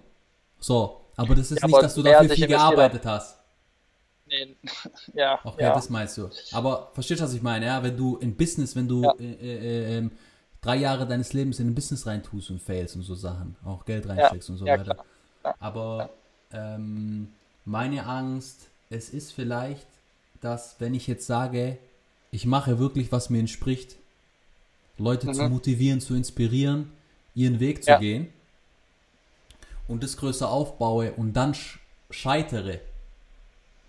So, 0.59 1.01
aber 1.15 1.33
das 1.35 1.51
ist 1.51 1.61
Ja, 1.61 1.67
nicht, 1.67 1.81
dass 1.81 1.95
du 1.95 2.03
dafür 2.03 2.29
viel 2.29 2.47
gearbeitet 2.47 3.05
hast. 3.05 3.37
Nee, 4.27 4.55
ja, 5.13 5.39
Okay, 5.43 5.63
ja. 5.63 5.73
das 5.73 5.89
meinst 5.89 6.17
du. 6.17 6.29
Aber 6.51 6.89
verstehst 6.93 7.21
du, 7.21 7.25
was 7.25 7.33
ich 7.33 7.41
meine? 7.41 7.67
Ja, 7.67 7.81
wenn 7.83 7.95
du 7.95 8.17
in 8.17 8.35
Business, 8.35 8.75
wenn 8.75 8.87
du 8.87 9.03
Ja. 9.03 9.13
äh, 9.19 9.23
äh, 9.23 9.97
ähm, 9.97 10.11
drei 10.65 10.77
Jahre 10.77 11.05
deines 11.07 11.33
Lebens 11.33 11.59
in 11.59 11.67
ein 11.67 11.75
Business 11.75 12.07
reintust 12.07 12.49
und 12.49 12.61
fails 12.61 12.95
und 12.95 13.03
so 13.03 13.13
Sachen, 13.15 13.55
auch 13.63 13.85
Geld 13.85 14.07
reinsteckst 14.09 14.49
und 14.49 14.57
so 14.57 14.65
ja, 14.65 14.79
weiter. 14.79 14.97
Ja. 15.43 15.55
Aber 15.59 16.09
ähm, 16.51 17.31
meine 17.65 18.05
Angst, 18.05 18.67
es 18.89 19.09
ist 19.09 19.31
vielleicht, 19.31 19.87
dass 20.41 20.75
wenn 20.79 20.93
ich 20.95 21.07
jetzt 21.07 21.27
sage, 21.27 21.77
ich 22.31 22.45
mache 22.45 22.79
wirklich, 22.79 23.11
was 23.11 23.29
mir 23.29 23.39
entspricht, 23.39 23.95
Leute 24.97 25.31
zu 25.31 25.43
Mhm. 25.43 25.51
motivieren, 25.51 26.01
zu 26.01 26.15
inspirieren, 26.15 26.91
ihren 27.35 27.59
Weg 27.59 27.83
zu 27.83 27.91
Ja. 27.91 27.99
gehen 27.99 28.33
und 29.87 30.03
das 30.03 30.17
größer 30.17 30.49
aufbaue 30.49 31.11
und 31.13 31.33
dann 31.33 31.53
sch 31.53 31.79
scheitere, 32.09 32.79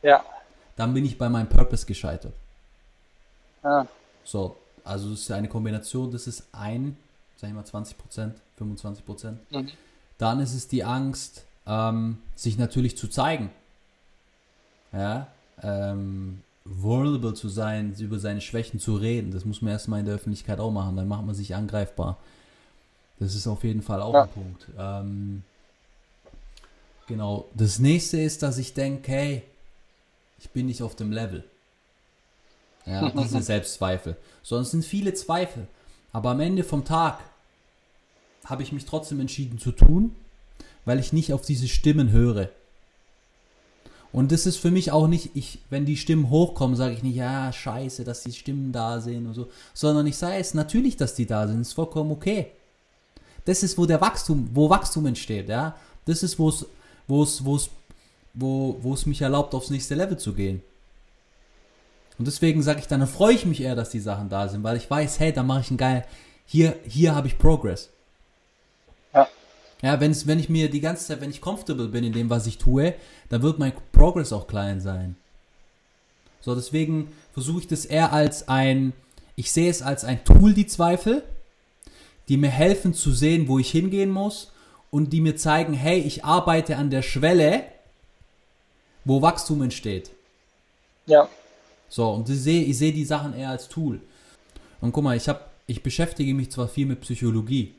ja. 0.02 0.24
dann 0.76 0.92
bin 0.94 1.04
ich 1.04 1.16
bei 1.16 1.28
meinem 1.28 1.48
Purpose 1.48 1.86
gescheitert. 1.86 2.34
ja. 3.62 3.86
So, 4.24 4.56
also 4.86 5.12
es 5.12 5.20
ist 5.22 5.30
eine 5.32 5.48
Kombination, 5.48 6.10
das 6.10 6.26
ist 6.26 6.44
ein, 6.52 6.96
sag 7.36 7.48
ich 7.50 7.54
mal 7.54 7.64
20 7.64 7.98
Prozent, 7.98 8.34
25 8.58 9.04
Prozent. 9.04 9.52
Mhm. 9.52 9.68
Dann 10.18 10.40
ist 10.40 10.54
es 10.54 10.68
die 10.68 10.84
Angst, 10.84 11.44
ähm, 11.66 12.18
sich 12.34 12.56
natürlich 12.58 12.96
zu 12.96 13.08
zeigen. 13.08 13.50
Ja, 14.92 15.26
ähm, 15.62 16.42
vulnerable 16.64 17.34
zu 17.34 17.48
sein, 17.48 17.94
über 17.98 18.18
seine 18.18 18.40
Schwächen 18.40 18.80
zu 18.80 18.96
reden. 18.96 19.30
Das 19.30 19.44
muss 19.44 19.62
man 19.62 19.72
erstmal 19.72 20.00
in 20.00 20.06
der 20.06 20.14
Öffentlichkeit 20.14 20.58
auch 20.60 20.70
machen, 20.70 20.96
dann 20.96 21.08
macht 21.08 21.24
man 21.26 21.34
sich 21.34 21.54
angreifbar. 21.54 22.16
Das 23.18 23.34
ist 23.34 23.46
auf 23.46 23.64
jeden 23.64 23.82
Fall 23.82 24.02
auch 24.02 24.14
Ja. 24.14 24.22
ein 24.24 24.28
Punkt. 24.30 24.66
Ähm, 24.78 25.42
genau. 27.06 27.46
Das 27.54 27.78
nächste 27.78 28.20
ist, 28.20 28.42
dass 28.42 28.58
ich 28.58 28.74
denke, 28.74 29.10
hey, 29.12 29.42
ich 30.38 30.50
bin 30.50 30.66
nicht 30.66 30.82
auf 30.82 30.96
dem 30.96 31.12
Level. 31.12 31.44
Ja, 32.86 33.10
diese 33.10 33.42
Selbstzweifel. 33.42 34.16
Sondern 34.42 34.62
es 34.62 34.70
sind 34.70 34.84
viele 34.84 35.12
Zweifel. 35.14 35.66
Aber 36.12 36.30
am 36.30 36.40
Ende 36.40 36.64
vom 36.64 36.84
Tag 36.84 37.20
habe 38.44 38.62
ich 38.62 38.72
mich 38.72 38.86
trotzdem 38.86 39.20
entschieden 39.20 39.58
zu 39.58 39.72
tun, 39.72 40.14
weil 40.84 41.00
ich 41.00 41.12
nicht 41.12 41.32
auf 41.32 41.42
diese 41.42 41.68
Stimmen 41.68 42.10
höre. 42.10 42.48
Und 44.12 44.32
das 44.32 44.46
ist 44.46 44.56
für 44.56 44.70
mich 44.70 44.92
auch 44.92 45.08
nicht, 45.08 45.30
ich, 45.34 45.58
wenn 45.68 45.84
die 45.84 45.96
Stimmen 45.96 46.30
hochkommen, 46.30 46.76
sage 46.76 46.94
ich 46.94 47.02
nicht, 47.02 47.16
ja, 47.16 47.52
scheiße, 47.52 48.04
dass 48.04 48.22
die 48.22 48.32
Stimmen 48.32 48.72
da 48.72 49.00
sind 49.00 49.26
und 49.26 49.34
so, 49.34 49.48
sondern 49.74 50.06
ich 50.06 50.16
sage 50.16 50.36
es 50.36 50.54
natürlich, 50.54 50.96
dass 50.96 51.14
die 51.14 51.26
da 51.26 51.46
sind, 51.46 51.60
ist 51.60 51.74
vollkommen 51.74 52.12
okay. 52.12 52.46
Das 53.44 53.62
ist, 53.62 53.76
wo 53.76 53.84
der 53.84 54.00
Wachstum, 54.00 54.48
wo 54.54 54.70
Wachstum 54.70 55.06
entsteht, 55.06 55.48
ja. 55.48 55.76
Das 56.06 56.22
ist, 56.22 56.38
wo 56.38 56.48
es, 56.48 56.64
wo 57.06 57.22
es, 57.24 57.44
wo 57.44 57.56
es, 57.56 57.68
wo, 58.32 58.78
wo 58.80 58.94
es 58.94 59.06
mich 59.06 59.20
erlaubt, 59.20 59.54
aufs 59.54 59.70
nächste 59.70 59.94
Level 59.94 60.18
zu 60.18 60.32
gehen. 60.32 60.62
Und 62.18 62.26
deswegen 62.26 62.62
sage 62.62 62.80
ich 62.80 62.86
dann, 62.86 63.00
dann 63.00 63.08
freue 63.08 63.34
ich 63.34 63.44
mich 63.44 63.60
eher, 63.60 63.74
dass 63.74 63.90
die 63.90 64.00
Sachen 64.00 64.28
da 64.28 64.48
sind, 64.48 64.62
weil 64.62 64.76
ich 64.76 64.90
weiß, 64.90 65.20
hey, 65.20 65.32
da 65.32 65.42
mache 65.42 65.60
ich 65.60 65.70
einen 65.70 65.78
geil, 65.78 66.06
hier, 66.46 66.76
hier 66.86 67.14
habe 67.14 67.26
ich 67.26 67.38
Progress. 67.38 67.90
Ja. 69.12 69.28
Ja, 69.82 70.00
wenn's, 70.00 70.26
wenn 70.26 70.38
ich 70.38 70.48
mir 70.48 70.70
die 70.70 70.80
ganze 70.80 71.06
Zeit, 71.06 71.20
wenn 71.20 71.30
ich 71.30 71.40
comfortable 71.40 71.88
bin 71.88 72.04
in 72.04 72.12
dem, 72.12 72.30
was 72.30 72.46
ich 72.46 72.58
tue, 72.58 72.94
dann 73.28 73.42
wird 73.42 73.58
mein 73.58 73.72
Progress 73.92 74.32
auch 74.32 74.46
klein 74.46 74.80
sein. 74.80 75.16
So, 76.40 76.54
deswegen 76.54 77.12
versuche 77.34 77.60
ich 77.60 77.66
das 77.66 77.84
eher 77.84 78.12
als 78.12 78.48
ein, 78.48 78.92
ich 79.34 79.52
sehe 79.52 79.68
es 79.68 79.82
als 79.82 80.04
ein 80.04 80.24
Tool, 80.24 80.54
die 80.54 80.66
Zweifel, 80.66 81.22
die 82.28 82.36
mir 82.36 82.50
helfen 82.50 82.94
zu 82.94 83.12
sehen, 83.12 83.48
wo 83.48 83.58
ich 83.58 83.70
hingehen 83.70 84.10
muss 84.10 84.52
und 84.90 85.12
die 85.12 85.20
mir 85.20 85.36
zeigen, 85.36 85.74
hey, 85.74 85.98
ich 85.98 86.24
arbeite 86.24 86.76
an 86.76 86.88
der 86.88 87.02
Schwelle, 87.02 87.64
wo 89.04 89.20
Wachstum 89.22 89.62
entsteht. 89.62 90.10
Ja, 91.06 91.28
So, 91.88 92.10
und 92.10 92.28
ich 92.28 92.40
sehe, 92.40 92.64
ich 92.64 92.78
sehe 92.78 92.92
die 92.92 93.04
Sachen 93.04 93.34
eher 93.34 93.50
als 93.50 93.68
Tool. 93.68 94.00
Und 94.80 94.92
guck 94.92 95.04
mal, 95.04 95.16
ich 95.16 95.28
habe, 95.28 95.40
ich 95.66 95.82
beschäftige 95.82 96.34
mich 96.34 96.50
zwar 96.50 96.68
viel 96.68 96.86
mit 96.86 97.00
Psychologie 97.00 97.74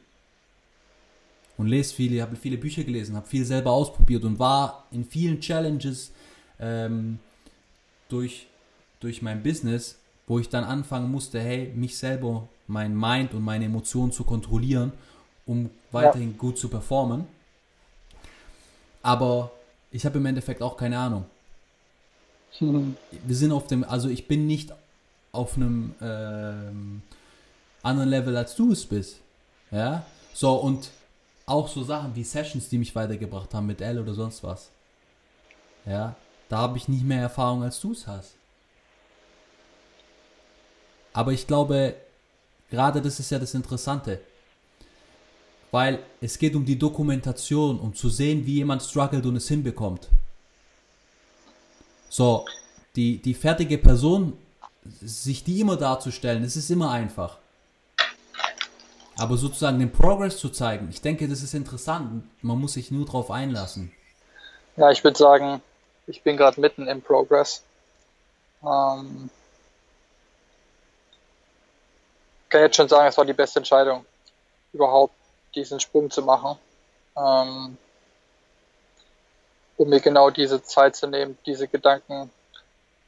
und 1.57 1.67
lese 1.67 1.93
viele, 1.93 2.21
habe 2.21 2.35
viele 2.35 2.57
Bücher 2.57 2.83
gelesen, 2.83 3.15
habe 3.15 3.27
viel 3.27 3.45
selber 3.45 3.71
ausprobiert 3.71 4.23
und 4.23 4.39
war 4.39 4.87
in 4.91 5.05
vielen 5.05 5.39
Challenges 5.39 6.11
ähm, 6.59 7.19
durch, 8.09 8.47
durch 8.99 9.21
mein 9.21 9.43
Business, 9.43 9.99
wo 10.27 10.39
ich 10.39 10.49
dann 10.49 10.63
anfangen 10.63 11.11
musste, 11.11 11.39
hey, 11.39 11.71
mich 11.75 11.97
selber, 11.97 12.47
mein 12.67 12.95
Mind 12.97 13.33
und 13.33 13.43
meine 13.43 13.65
Emotionen 13.65 14.11
zu 14.11 14.23
kontrollieren, 14.23 14.91
um 15.45 15.69
weiterhin 15.91 16.37
gut 16.37 16.57
zu 16.57 16.67
performen. 16.69 17.25
Aber 19.01 19.51
ich 19.91 20.05
habe 20.05 20.17
im 20.17 20.25
Endeffekt 20.25 20.61
auch 20.61 20.75
keine 20.75 20.99
Ahnung 20.99 21.25
wir 22.59 23.35
sind 23.35 23.51
auf 23.51 23.67
dem, 23.67 23.83
also 23.83 24.09
ich 24.09 24.27
bin 24.27 24.47
nicht 24.47 24.73
auf 25.31 25.55
einem 25.55 25.93
ähm, 26.01 27.01
anderen 27.83 28.09
Level 28.09 28.35
als 28.35 28.55
du 28.55 28.71
es 28.71 28.85
bist. 28.85 29.17
Ja, 29.71 30.05
so 30.33 30.53
und 30.55 30.91
auch 31.45 31.67
so 31.67 31.83
Sachen 31.83 32.15
wie 32.15 32.23
Sessions, 32.23 32.69
die 32.69 32.77
mich 32.77 32.95
weitergebracht 32.95 33.53
haben 33.53 33.67
mit 33.67 33.81
L 33.81 33.99
oder 33.99 34.13
sonst 34.13 34.43
was. 34.43 34.69
Ja, 35.85 36.15
da 36.49 36.57
habe 36.57 36.77
ich 36.77 36.87
nicht 36.87 37.03
mehr 37.03 37.21
Erfahrung 37.21 37.63
als 37.63 37.79
du 37.79 37.91
es 37.91 38.07
hast. 38.07 38.35
Aber 41.13 41.31
ich 41.31 41.47
glaube, 41.47 41.95
gerade 42.69 43.01
das 43.01 43.19
ist 43.19 43.31
ja 43.31 43.39
das 43.39 43.53
Interessante. 43.53 44.21
Weil 45.71 45.99
es 46.21 46.37
geht 46.37 46.55
um 46.55 46.65
die 46.65 46.79
Dokumentation, 46.79 47.79
um 47.79 47.93
zu 47.93 48.09
sehen, 48.09 48.45
wie 48.45 48.55
jemand 48.55 48.83
struggelt 48.83 49.25
und 49.25 49.35
es 49.35 49.47
hinbekommt. 49.47 50.09
So, 52.09 52.45
die, 52.95 53.17
die 53.21 53.33
fertige 53.33 53.77
Person, 53.77 54.37
sich 55.01 55.43
die 55.43 55.61
immer 55.61 55.75
darzustellen, 55.77 56.43
das 56.43 56.55
ist 56.55 56.69
immer 56.69 56.91
einfach. 56.91 57.37
Aber 59.17 59.37
sozusagen 59.37 59.79
den 59.79 59.91
Progress 59.91 60.37
zu 60.37 60.49
zeigen, 60.49 60.89
ich 60.89 61.01
denke, 61.01 61.27
das 61.27 61.41
ist 61.41 61.53
interessant. 61.53 62.23
Man 62.41 62.59
muss 62.59 62.73
sich 62.73 62.91
nur 62.91 63.05
drauf 63.05 63.31
einlassen. 63.31 63.91
ja, 64.75 64.91
ich 64.91 65.03
würde 65.03 65.17
sagen, 65.17 65.61
ich 66.05 66.21
bin 66.21 66.37
gerade 66.37 66.61
mitten 66.61 66.87
im 66.87 67.01
Progress. 67.01 67.63
Ähm, 68.63 69.29
kann 72.49 72.61
jetzt 72.61 72.75
schon 72.75 72.87
sagen, 72.87 73.07
es 73.07 73.17
war 73.17 73.25
die 73.25 73.33
beste 73.33 73.59
Entscheidung, 73.59 74.05
überhaupt 74.71 75.13
diesen 75.55 75.79
Sprung 75.79 76.09
zu 76.09 76.21
machen. 76.21 76.57
Ähm, 77.17 77.77
um 79.77 79.89
mir 79.89 79.99
genau 79.99 80.29
diese 80.29 80.63
Zeit 80.63 80.95
zu 80.95 81.07
nehmen, 81.07 81.37
diese 81.45 81.67
Gedanken 81.67 82.29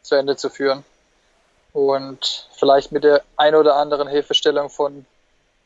zu 0.01 0.15
Ende 0.15 0.37
zu 0.37 0.49
führen. 0.49 0.83
und 1.71 2.47
vielleicht 2.53 2.91
mit 2.91 3.03
der 3.03 3.21
ein 3.37 3.53
oder 3.53 3.75
anderen 3.75 4.07
Hilfestellung 4.07 4.71
von 4.71 5.05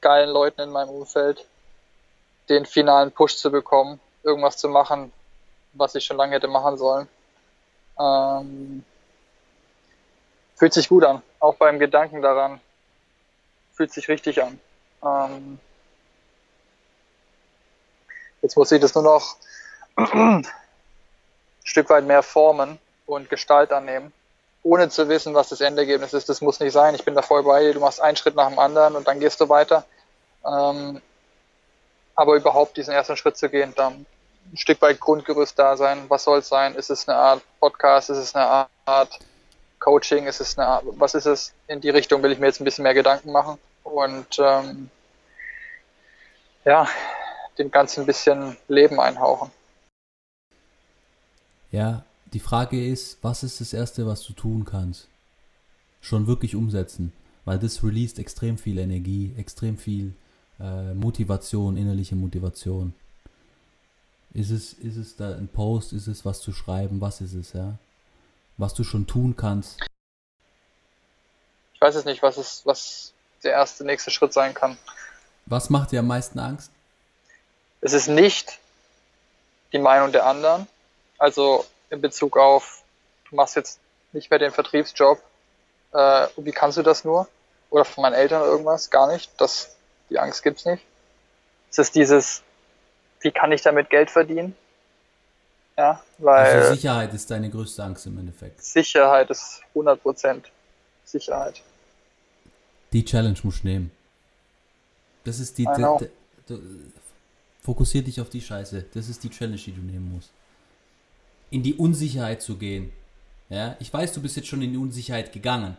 geilen 0.02 0.30
Leuten 0.30 0.60
in 0.60 0.70
meinem 0.70 0.90
Umfeld 0.90 1.46
den 2.50 2.66
finalen 2.66 3.12
Push 3.12 3.38
zu 3.38 3.52
bekommen, 3.52 4.02
irgendwas 4.22 4.58
zu 4.58 4.68
machen, 4.68 5.14
was 5.72 5.96
ich 5.96 6.04
schon 6.04 6.18
lange 6.18 6.34
hätte 6.34 6.50
machen 6.50 6.78
sollen. 6.78 7.08
Ähm, 7.98 8.84
fühlt 10.56 10.74
sich 10.74 10.90
gut 10.90 11.06
an, 11.06 11.22
auch 11.40 11.56
beim 11.56 11.80
Gedanken 11.80 12.22
daran. 12.22 12.60
Fühlt 13.74 13.94
sich 13.94 14.08
richtig 14.10 14.44
an. 14.44 14.60
Ähm, 15.04 15.60
jetzt 18.42 18.58
muss 18.58 18.72
ich 18.72 18.82
das 18.82 18.94
nur 18.94 19.04
noch 19.04 19.38
Stück 21.64 21.90
weit 21.90 22.06
mehr 22.06 22.24
formen 22.24 22.80
und 23.06 23.30
Gestalt 23.30 23.72
annehmen, 23.72 24.12
ohne 24.64 24.90
zu 24.90 25.10
wissen, 25.10 25.34
was 25.34 25.50
das 25.50 25.62
Endergebnis 25.62 26.14
ist. 26.14 26.30
Das 26.30 26.42
muss 26.42 26.60
nicht 26.60 26.74
sein. 26.74 26.96
Ich 26.96 27.06
bin 27.06 27.16
da 27.16 27.22
voll 27.22 27.44
bei 27.44 27.62
dir. 27.62 27.74
Du 27.74 27.80
machst 27.80 28.02
einen 28.02 28.18
Schritt 28.18 28.36
nach 28.36 28.50
dem 28.50 28.60
anderen 28.60 28.96
und 28.96 29.08
dann 29.08 29.20
gehst 29.20 29.40
du 29.42 29.50
weiter. 29.50 29.86
Ähm, 30.46 31.02
aber 32.16 32.36
überhaupt 32.36 32.78
diesen 32.78 32.94
ersten 32.94 33.18
Schritt 33.18 33.38
zu 33.38 33.50
gehen, 33.50 33.74
dann 33.76 34.06
ein 34.52 34.58
Stück 34.58 34.82
weit 34.82 35.00
Grundgerüst 35.00 35.58
da 35.58 35.78
sein. 35.78 36.06
Was 36.10 36.24
soll 36.26 36.40
es 36.40 36.50
sein? 36.50 36.76
Ist 36.76 36.90
es 36.90 37.08
eine 37.08 37.18
Art 37.18 37.42
Podcast? 37.60 38.10
Ist 38.10 38.18
es 38.18 38.36
eine 38.36 38.68
Art 38.86 39.20
Coaching? 39.80 40.28
Ist 40.28 40.42
es 40.42 40.58
eine 40.58 40.68
Art, 40.68 40.84
was 40.86 41.16
ist 41.16 41.26
es? 41.26 41.54
In 41.68 41.82
die 41.82 41.90
Richtung 41.90 42.22
will 42.24 42.32
ich 42.32 42.40
mir 42.40 42.48
jetzt 42.48 42.62
ein 42.62 42.66
bisschen 42.66 42.84
mehr 42.84 42.94
Gedanken 42.94 43.32
machen 43.32 43.58
und 43.84 44.40
ähm, 44.40 44.90
ja, 46.66 46.88
dem 47.58 47.72
Ganzen 47.72 48.02
ein 48.02 48.06
bisschen 48.06 48.58
Leben 48.68 49.00
einhauchen. 49.00 49.52
Ja, 51.74 52.06
die 52.34 52.40
Frage 52.40 52.88
ist, 52.88 53.18
was 53.24 53.42
ist 53.42 53.60
das 53.60 53.74
Erste, 53.74 54.06
was 54.06 54.24
du 54.24 54.34
tun 54.34 54.64
kannst? 54.64 55.08
Schon 56.02 56.28
wirklich 56.28 56.56
umsetzen, 56.56 57.12
weil 57.46 57.58
das 57.58 57.84
released 57.84 58.20
extrem 58.20 58.60
viel 58.60 58.78
Energie, 58.78 59.34
extrem 59.38 59.80
viel 59.80 60.14
äh, 60.60 60.94
Motivation, 60.94 61.76
innerliche 61.76 62.16
Motivation. 62.16 62.94
Ist 64.36 64.52
es, 64.52 64.74
ist 64.74 64.98
es 64.98 65.16
da 65.16 65.34
ein 65.34 65.48
Post, 65.48 65.94
ist 65.94 66.06
es 66.06 66.24
was 66.24 66.42
zu 66.42 66.54
schreiben, 66.54 67.02
was 67.02 67.22
ist 67.22 67.34
es, 67.34 67.54
ja? 67.54 67.80
Was 68.58 68.76
du 68.76 68.84
schon 68.84 69.08
tun 69.08 69.36
kannst? 69.36 69.80
Ich 71.74 71.82
weiß 71.82 71.96
es 71.96 72.06
nicht, 72.06 72.22
was 72.22 72.38
ist, 72.38 72.68
was 72.68 73.14
der 73.44 73.54
erste, 73.54 73.84
nächste 73.84 74.12
Schritt 74.12 74.32
sein 74.32 74.54
kann. 74.54 74.78
Was 75.48 75.72
macht 75.72 75.92
dir 75.92 76.02
am 76.02 76.08
meisten 76.08 76.38
Angst? 76.38 76.70
Es 77.82 77.94
ist 77.94 78.10
nicht 78.10 78.60
die 79.72 79.80
Meinung 79.80 80.12
der 80.12 80.28
anderen. 80.28 80.68
Also 81.24 81.64
in 81.90 82.02
Bezug 82.02 82.36
auf, 82.36 82.84
du 83.30 83.38
machst 83.38 83.56
jetzt 83.56 83.80
nicht 84.12 84.30
mehr 84.30 84.40
den 84.40 84.52
Vertriebsjob. 84.52 85.24
Äh, 85.94 86.28
wie 86.36 86.52
kannst 86.52 86.78
du 86.78 86.82
das 86.82 87.06
nur? 87.06 87.30
Oder 87.70 87.86
von 87.86 88.02
meinen 88.02 88.16
Eltern 88.16 88.42
irgendwas? 88.42 88.90
Gar 88.90 89.10
nicht. 89.10 89.32
Das, 89.38 89.74
die 90.10 90.20
Angst 90.20 90.44
gibt's 90.44 90.66
nicht. 90.66 90.84
Es 91.72 91.78
ist 91.78 91.96
dieses, 91.96 92.44
wie 93.22 93.32
kann 93.32 93.54
ich 93.54 93.62
damit 93.62 93.90
Geld 93.90 94.12
verdienen? 94.12 94.54
Ja, 95.78 96.04
weil. 96.18 96.46
Also 96.46 96.76
Sicherheit 96.76 97.14
ist 97.14 97.32
deine 97.32 97.50
größte 97.50 97.82
Angst 97.82 98.06
im 98.06 98.18
Endeffekt. 98.18 98.62
Sicherheit 98.62 99.30
ist 99.30 99.62
100% 99.76 100.42
Sicherheit. 101.06 101.62
Die 102.92 103.06
Challenge 103.06 103.40
musst 103.44 103.64
du 103.64 103.68
nehmen. 103.70 103.92
Das 105.24 105.40
ist 105.40 105.58
die. 105.58 105.70
die, 105.78 106.10
die 106.50 106.60
fokussier 107.62 108.04
dich 108.04 108.20
auf 108.20 108.30
die 108.30 108.42
Scheiße. 108.42 108.88
Das 108.94 109.08
ist 109.08 109.24
die 109.24 109.30
Challenge, 109.30 109.56
die 109.56 109.72
du 109.72 109.80
nehmen 109.80 110.16
musst. 110.16 110.30
In 111.54 111.62
die 111.62 111.76
Unsicherheit 111.76 112.42
zu 112.42 112.58
gehen. 112.58 112.92
Ja, 113.48 113.76
ich 113.80 113.94
weiß, 113.94 114.12
du 114.14 114.24
bist 114.24 114.36
jetzt 114.36 114.48
schon 114.48 114.64
in 114.64 114.72
die 114.72 114.78
Unsicherheit 114.80 115.32
gegangen. 115.32 115.78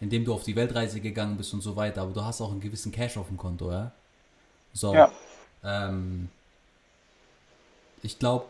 Indem 0.00 0.24
du 0.24 0.34
auf 0.34 0.42
die 0.42 0.56
Weltreise 0.56 1.00
gegangen 1.00 1.36
bist 1.36 1.54
und 1.54 1.60
so 1.60 1.76
weiter, 1.76 2.02
aber 2.02 2.12
du 2.12 2.24
hast 2.24 2.40
auch 2.40 2.50
einen 2.50 2.60
gewissen 2.60 2.90
Cash 2.90 3.16
auf 3.18 3.28
dem 3.28 3.36
Konto, 3.36 3.70
ja? 3.70 3.92
So. 4.72 4.92
Ja. 4.92 5.12
Ähm, 5.62 6.28
ich 8.02 8.18
glaube, 8.18 8.46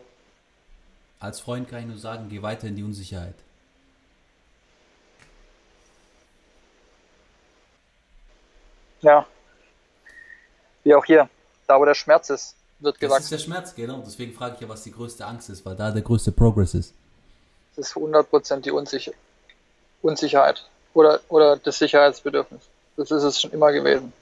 als 1.20 1.40
Freund 1.40 1.68
kann 1.68 1.80
ich 1.80 1.86
nur 1.86 1.98
sagen, 1.98 2.30
geh 2.30 2.40
weiter 2.40 2.68
in 2.68 2.76
die 2.76 2.82
Unsicherheit. 2.82 3.34
Ja. 9.02 9.26
Wie 10.84 10.94
auch 10.94 11.04
hier. 11.04 11.28
Da, 11.66 11.78
wo 11.78 11.84
der 11.84 11.94
Schmerz 11.94 12.30
ist, 12.30 12.56
wird 12.78 12.98
gewachsen. 13.00 13.16
Das 13.16 13.24
ist 13.24 13.30
der 13.32 13.38
Schmerz, 13.38 13.74
genau. 13.74 14.02
Deswegen 14.04 14.32
frage 14.32 14.56
ich 14.56 14.60
ja, 14.60 14.68
was 14.68 14.82
die 14.82 14.92
größte 14.92 15.24
Angst 15.26 15.48
ist, 15.50 15.64
weil 15.64 15.76
da 15.76 15.90
der 15.90 16.02
größte 16.02 16.32
Progress 16.32 16.74
ist. 16.74 16.94
Das 17.76 17.88
ist 17.88 17.96
100% 17.96 18.60
die 18.60 18.70
Unsicher 18.70 19.12
Unsicherheit. 20.02 20.68
Oder, 20.94 21.20
oder 21.28 21.56
das 21.56 21.78
Sicherheitsbedürfnis. 21.78 22.62
Das 22.96 23.10
ist 23.10 23.22
es 23.22 23.40
schon 23.40 23.50
immer 23.50 23.72
gewesen 23.72 24.12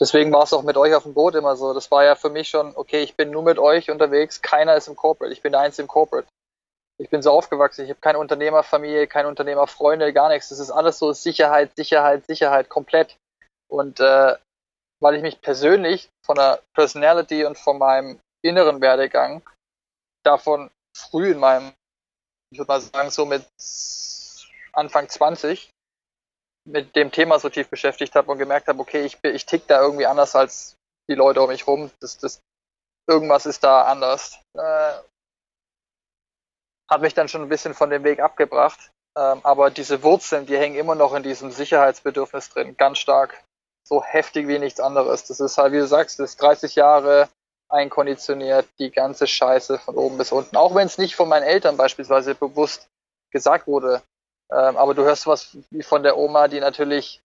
deswegen 0.00 0.32
war 0.32 0.44
es 0.44 0.52
auch 0.52 0.62
mit 0.62 0.76
euch 0.76 0.94
auf 0.94 1.04
dem 1.04 1.14
Boot 1.14 1.34
immer 1.34 1.56
so. 1.56 1.74
Das 1.74 1.90
war 1.90 2.04
ja 2.04 2.14
für 2.14 2.30
mich 2.30 2.48
schon, 2.48 2.72
okay, 2.76 3.02
ich 3.02 3.16
bin 3.16 3.30
nur 3.30 3.42
mit 3.42 3.58
euch 3.58 3.90
unterwegs, 3.90 4.42
keiner 4.42 4.76
ist 4.76 4.88
im 4.88 4.96
Corporate, 4.96 5.32
ich 5.32 5.42
bin 5.42 5.52
der 5.52 5.62
Einzige 5.62 5.82
im 5.82 5.88
Corporate. 5.88 6.28
Ich 6.98 7.10
bin 7.10 7.20
so 7.20 7.30
aufgewachsen, 7.30 7.84
ich 7.84 7.90
habe 7.90 8.00
keine 8.00 8.18
Unternehmerfamilie, 8.18 9.06
keine 9.06 9.28
Unternehmerfreunde, 9.28 10.14
gar 10.14 10.30
nichts. 10.30 10.48
Das 10.48 10.58
ist 10.58 10.70
alles 10.70 10.98
so 10.98 11.12
Sicherheit, 11.12 11.76
Sicherheit, 11.76 12.26
Sicherheit, 12.26 12.70
komplett. 12.70 13.16
Und 13.68 14.00
äh, 14.00 14.34
weil 15.00 15.16
ich 15.16 15.22
mich 15.22 15.40
persönlich 15.40 16.08
von 16.24 16.36
der 16.36 16.62
Personality 16.74 17.44
und 17.44 17.58
von 17.58 17.78
meinem 17.78 18.20
inneren 18.44 18.80
Werdegang 18.80 19.42
davon 20.24 20.70
früh 20.96 21.32
in 21.32 21.38
meinem, 21.38 21.72
ich 22.52 22.58
würde 22.58 22.68
mal 22.68 22.80
sagen, 22.80 23.10
so 23.10 23.26
mit 23.26 23.46
Anfang 24.72 25.08
20 25.08 25.70
mit 26.66 26.96
dem 26.96 27.12
Thema 27.12 27.38
so 27.38 27.48
tief 27.48 27.68
beschäftigt 27.68 28.14
habe 28.14 28.30
und 28.30 28.38
gemerkt 28.38 28.68
habe, 28.68 28.80
okay, 28.80 29.04
ich, 29.04 29.22
ich 29.22 29.46
tick 29.46 29.66
da 29.68 29.80
irgendwie 29.80 30.06
anders 30.06 30.34
als 30.34 30.76
die 31.08 31.14
Leute 31.14 31.40
um 31.40 31.48
mich 31.48 31.66
rum. 31.66 31.90
Das, 32.00 32.18
das, 32.18 32.40
irgendwas 33.08 33.46
ist 33.46 33.62
da 33.62 33.82
anders. 33.82 34.40
Äh, 34.54 34.92
hat 36.90 37.00
mich 37.00 37.14
dann 37.14 37.28
schon 37.28 37.42
ein 37.42 37.48
bisschen 37.48 37.74
von 37.74 37.90
dem 37.90 38.04
Weg 38.04 38.20
abgebracht. 38.20 38.90
Ähm, 39.16 39.40
aber 39.44 39.70
diese 39.70 40.02
Wurzeln, 40.02 40.46
die 40.46 40.58
hängen 40.58 40.76
immer 40.76 40.94
noch 40.94 41.14
in 41.14 41.22
diesem 41.22 41.50
Sicherheitsbedürfnis 41.50 42.50
drin, 42.50 42.76
ganz 42.76 42.98
stark. 42.98 43.42
So 43.88 44.02
heftig 44.02 44.48
wie 44.48 44.58
nichts 44.58 44.80
anderes. 44.80 45.24
Das 45.24 45.38
ist 45.38 45.58
halt, 45.58 45.72
wie 45.72 45.78
du 45.78 45.86
sagst, 45.86 46.18
das 46.18 46.30
ist 46.30 46.42
30 46.42 46.74
Jahre 46.74 47.28
einkonditioniert, 47.68 48.66
die 48.78 48.90
ganze 48.90 49.26
Scheiße 49.26 49.78
von 49.78 49.96
oben 49.96 50.18
bis 50.18 50.32
unten. 50.32 50.56
Auch 50.56 50.74
wenn 50.74 50.86
es 50.86 50.98
nicht 50.98 51.14
von 51.14 51.28
meinen 51.28 51.44
Eltern 51.44 51.76
beispielsweise 51.76 52.34
bewusst 52.34 52.88
gesagt 53.30 53.66
wurde, 53.66 54.02
ähm, 54.50 54.76
aber 54.76 54.94
du 54.94 55.04
hörst 55.04 55.26
was 55.26 55.56
wie 55.70 55.82
von 55.82 56.02
der 56.02 56.16
Oma, 56.16 56.48
die 56.48 56.60
natürlich, 56.60 57.20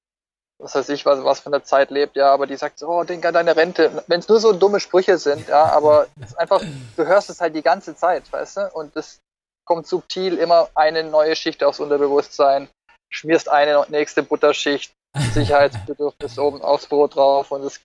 was 0.59 0.75
weiß 0.75 0.89
ich, 0.89 1.05
was, 1.05 1.23
was 1.23 1.39
von 1.39 1.51
der 1.51 1.63
Zeit 1.63 1.89
lebt, 1.89 2.15
ja, 2.15 2.31
aber 2.31 2.47
die 2.47 2.55
sagt 2.55 2.79
so, 2.79 2.87
oh, 2.89 3.03
denk 3.03 3.25
an 3.25 3.33
deine 3.33 3.55
Rente. 3.55 4.03
Wenn 4.07 4.19
es 4.19 4.27
nur 4.27 4.39
so 4.39 4.53
dumme 4.53 4.79
Sprüche 4.79 5.17
sind, 5.17 5.47
ja, 5.47 5.65
aber 5.65 6.07
es 6.21 6.31
ist 6.31 6.39
einfach, 6.39 6.61
du 6.95 7.05
hörst 7.05 7.29
es 7.29 7.41
halt 7.41 7.55
die 7.55 7.61
ganze 7.61 7.95
Zeit, 7.95 8.31
weißt 8.31 8.57
du? 8.57 8.69
Und 8.73 8.95
das 8.95 9.19
kommt 9.65 9.87
subtil 9.87 10.37
immer 10.37 10.69
eine 10.75 11.03
neue 11.03 11.35
Schicht 11.35 11.63
aufs 11.63 11.79
Unterbewusstsein, 11.79 12.67
schmierst 13.09 13.49
eine 13.49 13.85
nächste 13.89 14.23
Butterschicht, 14.23 14.91
Sicherheitsbedürfnis 15.33 16.39
oben 16.39 16.61
aufs 16.61 16.87
Brot 16.87 17.15
drauf 17.15 17.51
und 17.51 17.63
es 17.63 17.81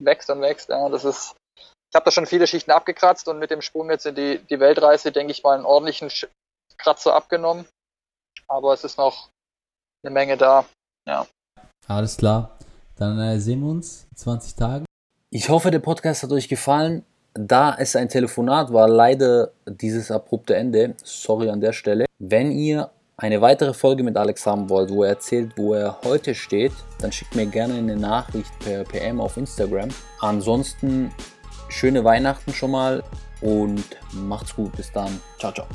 wächst 0.00 0.30
und 0.30 0.40
wächst, 0.40 0.68
ja, 0.68 0.88
das 0.88 1.04
ist, 1.04 1.34
ich 1.56 1.94
habe 1.94 2.04
da 2.04 2.10
schon 2.10 2.26
viele 2.26 2.46
Schichten 2.46 2.70
abgekratzt 2.70 3.28
und 3.28 3.38
mit 3.38 3.50
dem 3.50 3.62
Sprung 3.62 3.90
jetzt 3.90 4.06
in 4.06 4.14
die, 4.14 4.38
die 4.38 4.60
Weltreise, 4.60 5.12
denke 5.12 5.32
ich 5.32 5.42
mal, 5.42 5.56
einen 5.56 5.66
ordentlichen 5.66 6.10
Kratzer 6.78 7.14
abgenommen 7.14 7.66
aber 8.52 8.74
es 8.74 8.84
ist 8.84 8.98
noch 8.98 9.30
eine 10.04 10.12
Menge 10.12 10.36
da. 10.36 10.64
Ja. 11.08 11.26
Alles 11.86 12.16
klar. 12.16 12.58
Dann 12.96 13.18
äh, 13.18 13.40
sehen 13.40 13.60
wir 13.60 13.70
uns 13.70 14.06
in 14.10 14.16
20 14.16 14.54
Tagen. 14.54 14.84
Ich 15.30 15.48
hoffe, 15.48 15.70
der 15.70 15.78
Podcast 15.78 16.22
hat 16.22 16.32
euch 16.32 16.48
gefallen. 16.48 17.04
Da 17.34 17.74
es 17.74 17.96
ein 17.96 18.10
Telefonat 18.10 18.72
war, 18.72 18.88
leider 18.88 19.52
dieses 19.66 20.10
abrupte 20.10 20.54
Ende. 20.54 20.94
Sorry 21.02 21.48
an 21.48 21.62
der 21.62 21.72
Stelle. 21.72 22.04
Wenn 22.18 22.52
ihr 22.52 22.90
eine 23.16 23.40
weitere 23.40 23.74
Folge 23.74 24.02
mit 24.02 24.16
Alex 24.16 24.46
haben 24.46 24.68
wollt, 24.68 24.90
wo 24.90 25.02
er 25.04 25.10
erzählt, 25.10 25.52
wo 25.56 25.74
er 25.74 25.98
heute 26.04 26.34
steht, 26.34 26.72
dann 27.00 27.12
schickt 27.12 27.34
mir 27.34 27.46
gerne 27.46 27.74
eine 27.74 27.96
Nachricht 27.96 28.50
per 28.60 28.84
PM 28.84 29.20
auf 29.20 29.36
Instagram. 29.36 29.88
Ansonsten 30.20 31.12
schöne 31.68 32.04
Weihnachten 32.04 32.52
schon 32.52 32.70
mal 32.70 33.02
und 33.40 33.84
macht's 34.12 34.54
gut. 34.54 34.72
Bis 34.76 34.90
dann. 34.92 35.20
Ciao, 35.38 35.52
ciao. 35.52 35.66